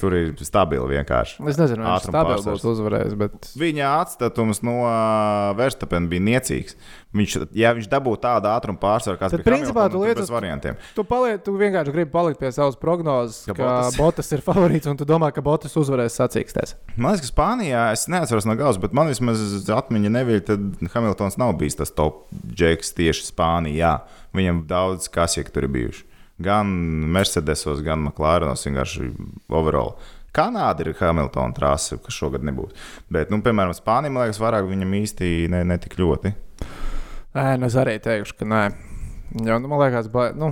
[0.00, 1.40] Tur ir stabili vienkārši.
[1.50, 2.62] Es nezinu, stabili pārsvars.
[2.62, 4.78] būs uzvarējis, bet Viņa atstatums no
[5.58, 6.78] Verstapena bija niecīgs.
[7.10, 10.76] Viņš, ja viņš dabūtu tādu ātrumu pārsvaru, kāds bija principā tu lietas- variantiem.
[10.94, 14.86] tu, paliec, tu vienkārši gribi palikt pie savas prognozes, Ka ka, Bottas- Botas ir favorīts
[14.86, 16.76] un tu domā, ka Botas uzvarēs sacīkstēs.
[16.94, 21.36] Man liekas, ka Spānijā es neatceros no galvas, bet man vismaz atmiņa neviļ, tad Hamiltons
[21.42, 23.96] nav bijis tas top džeks tieši Spānijā.
[24.32, 26.04] Viņam daudz kas, ja tur ir bijuši.
[26.40, 26.70] gan
[27.12, 29.10] Mercedesos, gan McLarenos vienkārši
[29.50, 29.96] overall.
[30.32, 32.70] Kanāda ir Hamiltona trase, kas šogad nebūs.
[33.10, 36.32] Bet, nu, piemēram, Spānija, man liekas, vairāk viņam īsti ne, netik ļoti.
[37.30, 38.60] Nē, nu es arī teikšu, ka nē.
[39.46, 40.30] Jo, nu, man liekas, ba...
[40.34, 40.48] nu,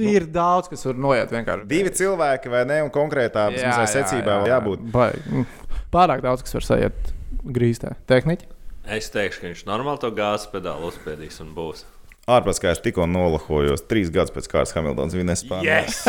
[0.00, 1.66] ir nu, daudz, kas var noiet vienkārši.
[1.68, 4.54] Divi cilvēki vai ne, un konkrētā jā, jā, secībā jā, jā.
[4.54, 4.86] jābūt.
[4.94, 5.24] Baigi.
[5.34, 7.12] Nu, pārāk daudz, kas var sajiet
[7.44, 7.92] grīstē.
[8.08, 8.48] Tehniķi?
[8.88, 11.84] Es teikšu, ka viņš normāli to gāzes pedāli uzspiedīs un būs.
[12.28, 15.82] Ārpus kā es tikko nolahojos, trīs gadus pēc kārtas Hamiltons vinēs Spānijā.
[15.84, 16.08] Yes!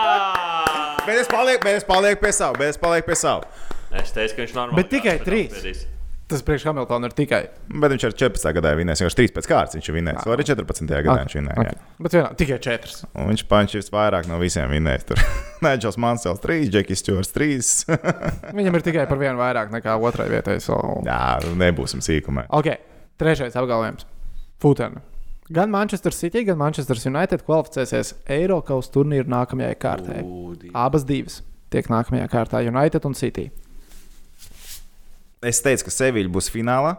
[1.06, 3.48] bet es palieku, bet es palieku pie savu, bet es palieku pie savu.
[3.96, 4.80] Es teicu, ka viņš normāli.
[4.80, 5.56] Bet tikai trīs.
[5.56, 5.88] Uzspiedīs.
[6.30, 7.40] Tas priekš Hamiltona ir tikai.
[7.82, 8.52] Bet viņš ar 14.
[8.54, 10.28] gadā vinēs, jau 3 pēc kārtas viņš ir vinējis.
[10.28, 10.86] Vai arī 14.
[10.86, 11.24] gadā okay.
[11.24, 11.64] viņš vinēja.
[11.64, 11.80] Okay.
[12.06, 12.94] Bet vienā, tikai 4.
[13.18, 15.08] Un viņš pančīs vairāk no visiem vinējis.
[15.10, 15.24] Tur
[15.66, 17.58] Nēģels Mansels 3, Džekijs Čors 3.
[18.60, 20.60] Viņam ir tikai par vienu vairāk nekā otrai vietai.
[20.62, 20.78] So...
[21.08, 22.46] Jā, nebūsim sīkumā.
[22.54, 22.72] Ok,
[23.20, 24.06] trešais apgalvojums.
[24.62, 25.02] Futena.
[25.50, 30.20] Gan Manchester City, gan Manchester United kvalificēsies Eiropas turnīru nākamajai kārtai.
[30.78, 31.40] Abas divas
[31.74, 33.50] tiek nākamajā kārtā- United un City.
[35.40, 36.96] Es teicu, ka Sevilla būs finālā.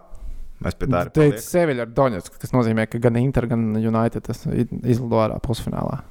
[0.62, 1.42] Mēs pie tā arī teicām.
[1.42, 6.02] Sevilla ar Donetsku, kas nozīmē, ka gan Inter, gan United izlido ārā pusfinālā.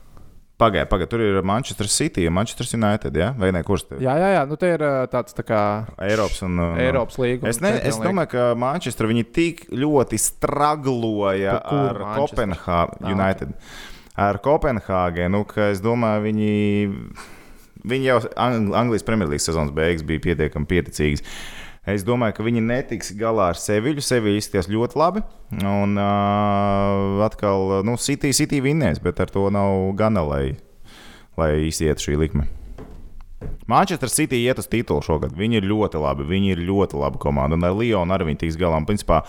[0.61, 3.16] Pagaidiet, pagaid, tur ir Manchester City, Manchester United.
[3.16, 3.31] Ja?
[3.39, 3.62] Vai ne?
[3.65, 4.05] Kurš tur ir?
[4.05, 4.43] Jā, jā, jā.
[4.51, 4.82] Nu, te ir
[5.12, 5.61] tāds tā kā
[6.05, 7.48] Eiropas un Eiropas līnija.
[7.48, 13.55] Es, ne, es domāju, ka Manchester viņi tik ļoti stragloja ar Kopenhāgenu United.
[14.20, 16.52] Ar Kopenhāgenu, ka es domāju, viņi,
[17.94, 21.24] viņi jau Anglijas Premjerlīgas sezonas beigas bija pietiekami pieticīgi.
[21.89, 24.02] Es domāju, ka viņi netiks galā ar Seviļu.
[24.05, 25.23] Seviļa izskatās ļoti labi.
[25.65, 30.44] Un uh, atkal, nu, City, City vinnēs, bet ar to nav gana, lai,
[31.40, 32.44] lai izietu šī likme.
[33.70, 35.32] Manchester City iet uz titulu šogad.
[35.36, 36.27] Viņi ir ļoti labi.
[36.28, 37.57] Viņi ir ļoti labi komanda.
[37.57, 38.81] Un ar Lionu arī viņi tiks galā.
[38.81, 39.23] Un, principā,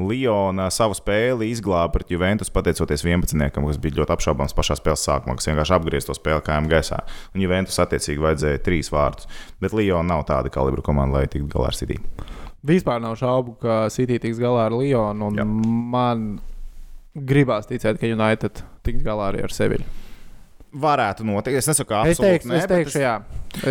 [0.00, 3.50] Liona savu spēli izglāba pret Juventus, pateicoties 11.
[3.52, 7.02] kas bija ļoti apšaubāms pašā spēles sākumā, kas vienkārši apgriez to spēli kājām gaisā.
[7.34, 9.28] Un Juventus attiecīgi vajadzēja trīs vārdus.
[9.60, 12.00] Bet Liona nav tāda kalibra komanda, lai tiktu galā ar City.
[12.66, 15.32] Vispār nav šaubu, ka City tiks galā ar Lionu.
[15.94, 16.28] Man
[17.14, 19.88] gribās ticēt, ka United tiks galā arī ar Seviļu.
[20.80, 21.56] Varētu notikt.
[21.58, 23.02] Es nesaku, ka es teikšu, ne, es teikšu, es...
[23.02, 23.16] jā.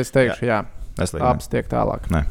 [0.02, 0.60] Es teikšu, jā.
[0.66, 1.04] jā.
[1.04, 2.10] Es Abas tiek tālāk.
[2.12, 2.26] Ne.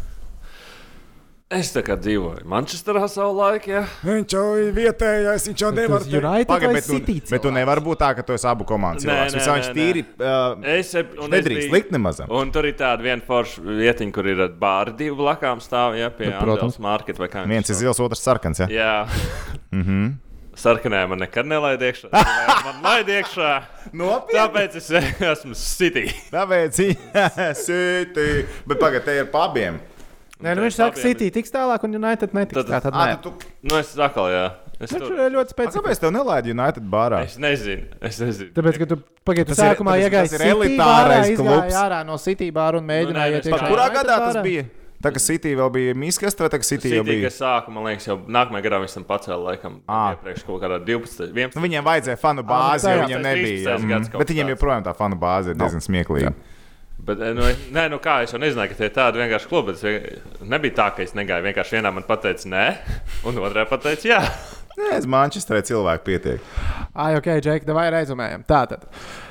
[1.48, 3.70] Es tā kā dzīvoju Manchesterā savu laiku.
[3.72, 3.86] Ja?
[4.04, 6.98] Viņš jau ir vietējais, viņš jau nevar būt United bet, tu,
[7.32, 9.32] bet tu nevari būt tā, ka tu esi abu komandu cilvēks.
[9.32, 10.92] Nē, nē, viņš tīri uh, es,
[11.32, 12.20] nedrīkst likt nemaz.
[12.28, 16.34] Un tur ir tāda viena forša vietiņa, kur ir bāri divi blakām stāv, ja, pie
[16.36, 17.48] Protams, market vai kā.
[17.48, 18.68] Viens ir zils, otrs sarkans, ja?
[18.68, 18.94] Jā.
[19.72, 20.16] mm -hmm.
[20.58, 22.08] Sarkanē man nekad nelaid iekšā.
[22.66, 23.62] Man laid iekšā.
[23.92, 24.40] Nopietni.
[24.40, 24.90] Tāpēc es
[25.32, 26.08] esmu City.
[26.32, 26.80] Tāpēc,
[27.14, 28.44] jā, City.
[28.66, 29.78] Bet pagaidi, te ir pabiem.
[30.38, 32.60] Nē, nu viņš saka, City tiks tālāk, un United netiks.
[32.60, 33.16] Tad, tā tad nē.
[33.24, 33.32] Tu...
[33.66, 34.44] Nu, es atkal, jā.
[34.78, 35.10] Es tur...
[35.34, 35.74] ļoti spēcīgs.
[35.80, 37.24] Kāpēc tev nelaidi United bārā?
[37.26, 37.88] Es nezinu.
[37.98, 38.52] Es nezinu.
[38.54, 43.34] Tāpēc, ka tu pagaidi, sākumā iegāji City bārā, izgāji ārā no City bāra un mēģināji
[43.34, 43.70] iet iekšā.
[43.72, 44.68] Kurā gadā tas bija?
[45.02, 47.30] Tā kā City vēl bija miskasta, vai tā kā City, City jau bija?
[47.30, 50.08] Sāka, man liekas, jau nākamajā gadā viņš tam pacēla, laikam, ah.
[50.16, 51.54] iepriekš kaut kādā 12, 11.
[51.54, 53.76] Nu, viņiem vajadzēja fanu bāzi, jo viņiem nebija.
[54.16, 56.34] Bet viņiem joprojām tā fanu bāze ir diezgan smieklīga.
[56.98, 59.76] Bet, nu, nē, nu kā es jau nezināju, ka tie ir tādi vienkārši klubi.
[59.76, 61.46] Es nebija tā, ka es negāju.
[61.46, 62.66] Vienkārši vienā man teica, nē,
[63.28, 64.20] un otrā pateica, jā.
[64.78, 66.52] Nē, es Manchesterē cilvēku pietiek.
[66.94, 68.44] Ai, ok, Džek, vai rezumējam.
[68.46, 68.84] Tātad.
[68.86, 69.27] Uh,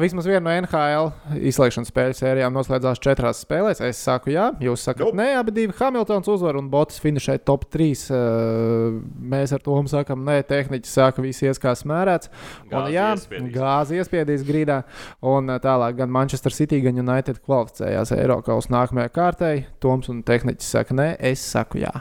[0.00, 3.82] vismaz viena no NHL izslēgšanas spēļu sērijām noslēdzās četrās spēlēs.
[3.84, 5.18] Es saku, jā, jūs sakat, nope.
[5.20, 7.90] nē, abi divi Hamiltons uzvar un Botas finšē top 3.
[8.08, 12.32] Uh, mēs ar to sakām, nē, tehniķi saka, viss ies kā smērēts.
[12.70, 13.10] Un, jā,
[13.52, 14.80] gāzi iespiedīs grīdā.
[15.20, 19.54] Un tālāk gan Manchester City, gan United kvalificējās Eiropas nākamajai kārtai.
[19.84, 21.92] Toms un tehniķis saka, nē, es saku, jā.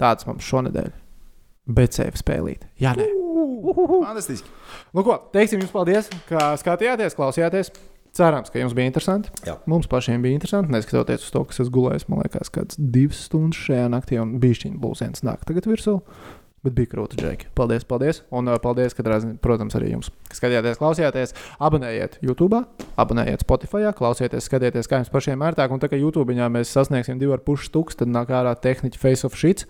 [0.00, 0.88] Tāds mums šonadēļ.
[1.94, 2.64] Sevi spēlīt.
[2.80, 3.12] Jā, nē.
[4.04, 4.48] Fantastiski.
[4.94, 7.72] Nu, ko, teiksim jums paldies, ka skatījāties, klausījāties.
[8.14, 9.32] Cerams, ka jums bija interesanti.
[9.42, 9.56] Jā.
[9.66, 12.06] Mums pašiem bija interesanti, neskatoties uz to, kas es gulēju.
[12.12, 15.96] Man liekas, ka divas stundas šajā naktī un bija šī būsienas nāk tagad virsū.
[16.64, 17.50] Bet bija krūti, Džeki.
[17.58, 18.22] Paldies, paldies.
[18.32, 20.14] Un paldies, katrā ziņā, protams, arī jums.
[20.30, 22.62] Skatījāties, klausījāties, abonējiet YouTube,
[22.94, 25.74] abonējiet Spotify, klausieties, skatieties, kā jums pašiem ērtāk.
[25.74, 29.66] Un tā kā YouTube mēs sasniegsim 2,5 tūkstoši, tad nāk ārā tehniķa face of shit.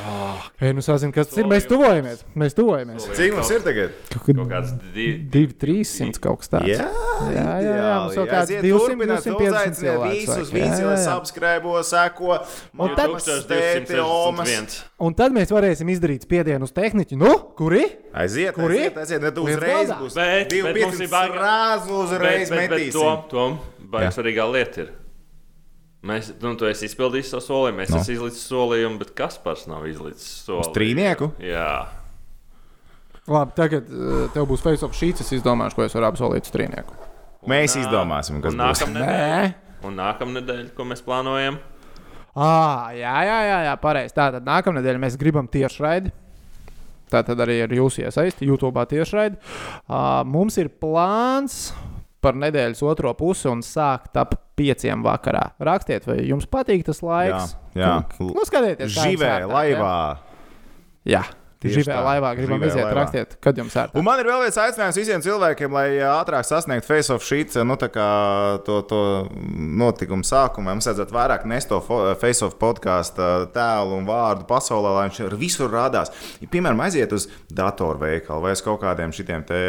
[0.00, 1.46] Oh, Ei, nu sāsim, kas tas ir.
[1.50, 2.22] Mēs tuvojamies.
[2.38, 3.04] Mēs tuvojamies.
[3.12, 3.96] Cik mums ir tagad?
[4.14, 6.70] Kaut, kāds 2-300 kaut kas tāds.
[6.70, 6.86] Jā,
[7.28, 7.74] jā, jā.
[7.76, 10.22] jā mums jau kāds 200, 250 cilvēks.
[10.22, 12.38] Visus, visi, lai subscribe, seko.
[12.78, 13.12] Un tad,
[15.08, 17.20] un tad mēs varēsim izdarīt spiedienu uz tehniķu.
[17.20, 17.84] Nu, kuri?
[18.16, 18.86] Aiziet, kuri?
[18.88, 20.16] Aiziet, aiziet, uzreiz būs.
[20.16, 22.96] Bet, divi pieci frāzi uzreiz metīsim.
[22.96, 23.62] Tom, Tom,
[23.92, 24.92] baigi svarīgā lieta ir.
[26.02, 28.00] Mēs, nu, tu esi izpildījis savu solījumu, mēs no.
[28.02, 30.66] esam izlicis solījumu, bet kas pats nav izlicis solījumu?
[30.66, 31.28] Uz trīnieku?
[31.46, 31.74] Jā.
[33.30, 35.22] Labi, tagad uh, tev būs face of sheets.
[35.22, 36.96] Es izdomāšu, ko es varu apsolīt strīnieku.
[37.46, 38.82] Mēs Un, ā, izdomāsim, kas un būs.
[38.82, 39.52] nākamnedēļ,
[39.86, 41.60] un nākamnedēļ, ko mēs plānojam.
[42.32, 44.16] Ah, jā, jā, jā, jā pareizi.
[44.16, 46.10] Tātad nākamnedēļ mēs gribam tiešraidi.
[47.12, 49.38] Tātad arī ar jūsu iesaisti YouTube tiešraidi.
[49.84, 51.70] Uh, mums ir plāns
[52.22, 55.48] par nedēļas otro pusi un sākt ap pieciem vakarā.
[55.62, 57.56] Rakstiet, vai jums patīk tas laiks.
[57.74, 59.94] Jā, Nu, skatieties, kā Živē, laivā.
[61.08, 62.00] Jā, Tieši živē tā.
[62.06, 62.96] laivā gribam iziet, laivā.
[62.98, 63.92] rakstiet, kad jums ir.
[63.98, 67.58] Un man ir vēl viens aicinājums visiem cilvēkiem, lai ā, ātrāk sasniegtu face of sheets,
[67.62, 68.06] nu, tā kā
[68.66, 69.02] to, to
[69.82, 70.72] notikumu sākumu.
[70.72, 71.80] Mums vajadzētu vairāk nest to
[72.20, 76.12] face of podkāstu tēlu un vārdu pasaulē, lai viņš visur rādās.
[76.40, 79.60] Ja, piemēram, aiziet uz datorveikalu vai uz kaut kādiem šitiem te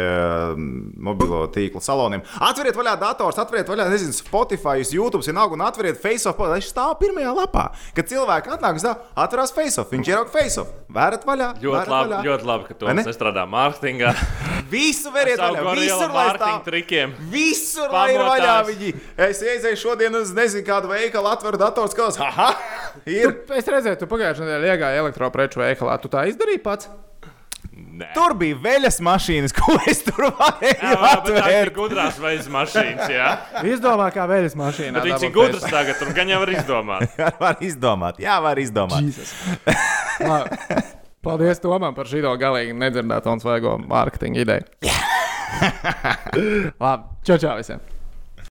[0.56, 2.24] mobilo tīklu saloniem.
[2.44, 6.58] Atveriet vaļā dators, atveriet vaļā, nezinu, Spotify, uz YouTube, vienalga, un atveriet face of, lai
[6.58, 7.68] viņš stāv pirmajā lapā.
[7.96, 10.72] Kad cilvēki atnāk, uz dārza, atverās face of, viņš ierauga face of.
[10.94, 11.50] Vērat vaļā.
[11.64, 14.12] Ļoti vērat labi, ļoti labi, ka tu nestrādā mārketingā.
[14.74, 16.64] Visu veriet vaļā, visur lai mārketinga stāv.
[16.66, 17.14] trikiem.
[17.30, 18.92] Visur lai ir vaļā viņi.
[19.28, 22.50] Es ieeju šodien uz nezinu kādu veikalu, atveru datoru, skatos, ha,
[23.06, 23.36] ir.
[23.44, 25.98] Tu, es redzēju, tu pagājušajā nedēļā iegāji elektropreču veikalā.
[26.02, 26.90] Tu tā izdarīji pats?
[27.74, 28.08] Nē.
[28.14, 31.74] Tur bija veļas mašīnas, ko es tur varēju Jā, bet tā ir atvērt.
[31.76, 33.28] gudrās veids mašīnas, jā.
[33.74, 34.98] Izdomā, kā vēļas mašīnā.
[34.98, 37.16] Bet viņš ir gudrs tagad, un gan jau var izdomāt.
[37.40, 39.24] Var izdomāt, jā, var izdomāt.
[41.24, 44.92] Paldies Tomam par šī galīgi nedzirdēto un svaigo mārketinga ideju.
[46.84, 47.93] Labi, čau, čau visiem!